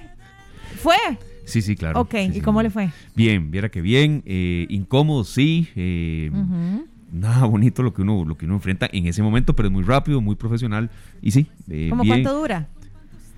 ¿Fue? 0.82 0.96
Sí, 1.46 1.62
sí, 1.62 1.76
claro. 1.76 2.02
Ok, 2.02 2.16
¿y 2.34 2.42
cómo 2.42 2.62
le 2.62 2.70
fue? 2.70 2.90
Bien, 3.16 3.52
viera 3.52 3.70
que 3.70 3.82
bien, 3.82 4.24
eh, 4.26 4.66
incómodo, 4.70 5.24
sí. 5.24 5.68
Eh, 5.76 6.32
nada 7.12 7.46
bonito 7.46 7.82
lo 7.82 7.94
que 7.94 8.02
uno 8.02 8.26
lo 8.26 8.38
que 8.38 8.46
uno 8.46 8.56
enfrenta 8.56 8.90
en 8.92 9.08
ese 9.08 9.24
momento, 9.24 9.56
pero 9.56 9.68
es 9.68 9.74
muy 9.74 9.84
rápido, 9.84 10.22
muy 10.22 10.36
profesional 10.36 10.90
y 11.22 11.32
sí. 11.32 11.48
Eh, 11.70 11.88
¿Cómo 11.90 12.04
cuánto 12.06 12.34
dura? 12.34 12.68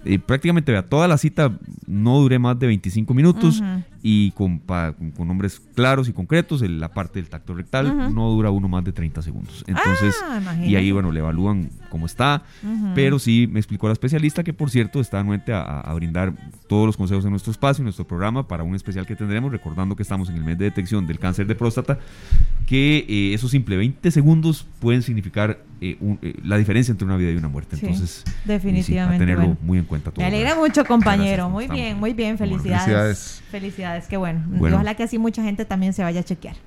Eh, 0.10 0.20
prácticamente 0.20 0.72
vea, 0.72 0.84
toda 0.84 1.05
la 1.08 1.18
cita 1.18 1.51
no 1.86 2.20
duré 2.20 2.39
más 2.39 2.58
de 2.58 2.68
25 2.68 3.14
minutos 3.14 3.62
y 4.01 4.32
con, 4.32 4.60
con, 4.60 5.28
nombres 5.28 5.60
claros 5.76 6.08
y 6.08 6.14
concretos, 6.14 6.62
la 6.62 6.93
parte 6.93 7.20
del 7.20 7.30
tacto 7.30 7.53
rectal 7.53 8.16
no 8.16 8.30
dura 8.30 8.49
uno 8.49 8.70
más 8.70 8.86
de 8.86 8.93
30 8.93 9.22
segundos. 9.22 9.66
Entonces, 9.68 10.16
ah, 10.24 10.55
y 10.64 10.78
ahí, 10.78 10.93
bueno, 10.93 11.12
le 11.12 11.20
evalúan 11.20 11.70
cómo 11.89 12.05
está, 12.05 12.43
pero 12.95 13.20
sí 13.20 13.49
me 13.51 13.60
explicó 13.60 13.88
la 13.88 13.93
especialista 13.93 14.45
que, 14.45 14.53
por 14.53 14.70
cierto, 14.70 15.01
está 15.01 15.20
anuente 15.20 15.51
a, 15.53 15.91
brindar 15.93 16.34
todos 16.70 16.86
los 16.86 16.95
consejos 16.95 17.26
en 17.26 17.32
nuestro 17.32 17.51
espacio, 17.51 17.82
en 17.82 17.86
nuestro 17.86 18.08
programa, 18.08 18.47
para 18.47 18.64
un 18.64 18.76
especial 18.76 19.05
que 19.05 19.16
tendremos, 19.16 19.51
recordando 19.51 19.95
que 19.95 20.03
estamos 20.03 20.30
en 20.30 20.36
el 20.38 20.43
mes 20.45 20.58
de 20.58 20.66
detección 20.66 21.05
del 21.05 21.20
cáncer 21.20 21.47
de 21.47 21.55
próstata, 21.55 21.99
que 22.68 23.05
eh, 23.07 23.34
esos 23.34 23.49
simple 23.49 23.78
20 23.78 24.11
segundos 24.11 24.68
pueden 24.80 25.01
significar 25.01 25.61
eh, 25.80 25.97
eh, 26.22 26.34
la 26.43 26.57
diferencia 26.57 26.91
entre 26.91 27.05
una 27.05 27.15
vida 27.15 27.32
y 27.32 27.38
una 27.38 27.47
muerte. 27.47 27.78
Entonces, 27.82 28.26
definitivamente. 28.43 29.26
tenerlo 29.26 29.57
muy 29.61 29.80
en 29.80 29.86
cuenta 29.86 30.11
todo. 30.11 30.22
Me 30.22 30.28
alegra 30.28 30.53
mucho, 30.53 30.84
compañero. 30.84 31.49
muy 31.49 31.68
bien, 31.68 31.97
muy 31.97 32.13
bien. 32.13 32.38
Felicidades. 32.38 33.41
felicidades. 33.49 34.07
Qué 34.07 34.18
bueno. 34.18 34.43
ojalá 34.61 34.95
que 34.95 35.03
así 35.03 35.18
mucha 35.18 35.41
gente 35.43 35.63
también 35.63 35.93
se 35.93 36.03
vaya 36.03 36.20
a 36.20 36.24
chequear. 36.24 36.57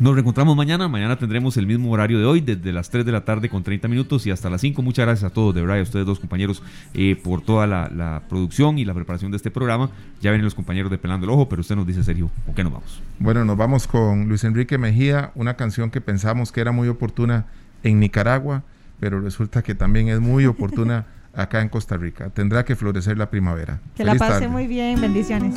Nos 0.00 0.14
reencontramos 0.14 0.56
mañana. 0.56 0.86
Mañana 0.86 1.16
tendremos 1.16 1.56
el 1.56 1.66
mismo 1.66 1.90
horario 1.90 2.20
de 2.20 2.24
hoy, 2.24 2.40
desde 2.40 2.72
las 2.72 2.88
3 2.88 3.04
de 3.04 3.10
la 3.10 3.24
tarde 3.24 3.48
con 3.48 3.64
30 3.64 3.88
minutos 3.88 4.24
y 4.28 4.30
hasta 4.30 4.48
las 4.48 4.60
5. 4.60 4.80
Muchas 4.80 5.04
gracias 5.04 5.28
a 5.28 5.34
todos, 5.34 5.52
de 5.56 5.60
verdad, 5.60 5.80
a 5.80 5.82
ustedes 5.82 6.06
dos 6.06 6.20
compañeros, 6.20 6.62
eh, 6.94 7.16
por 7.16 7.40
toda 7.40 7.66
la, 7.66 8.22
producción 8.28 8.78
y 8.78 8.84
la 8.84 8.94
preparación 8.94 9.32
de 9.32 9.36
este 9.36 9.50
programa. 9.50 9.90
Ya 10.20 10.30
vienen 10.30 10.44
los 10.44 10.54
compañeros 10.54 10.88
de 10.92 10.98
Pelando 10.98 11.26
el 11.26 11.30
Ojo, 11.30 11.48
pero 11.48 11.62
usted 11.62 11.74
nos 11.74 11.84
dice, 11.84 12.04
Sergio, 12.04 12.30
¿con 12.46 12.54
qué 12.54 12.62
nos 12.62 12.74
vamos? 12.74 13.02
Bueno, 13.18 13.44
nos 13.44 13.56
vamos 13.56 13.88
con 13.88 14.28
Luis 14.28 14.44
Enrique 14.44 14.78
Mejía, 14.78 15.32
una 15.34 15.54
canción 15.54 15.90
que 15.90 16.00
pensamos 16.00 16.52
que 16.52 16.60
era 16.60 16.70
muy 16.70 16.86
oportuna 16.86 17.46
en 17.82 17.98
Nicaragua, 17.98 18.62
pero 19.00 19.20
resulta 19.20 19.62
que 19.62 19.74
también 19.74 20.08
es 20.10 20.20
muy 20.20 20.46
oportuna 20.46 21.06
acá 21.34 21.60
en 21.60 21.70
Costa 21.70 21.96
Rica. 21.96 22.30
Tendrá 22.30 22.64
que 22.64 22.76
florecer 22.76 23.18
la 23.18 23.30
primavera. 23.30 23.80
Que 23.96 24.04
la 24.04 24.14
pase 24.14 24.46
muy 24.46 24.68
bien, 24.68 25.00
bendiciones. 25.00 25.56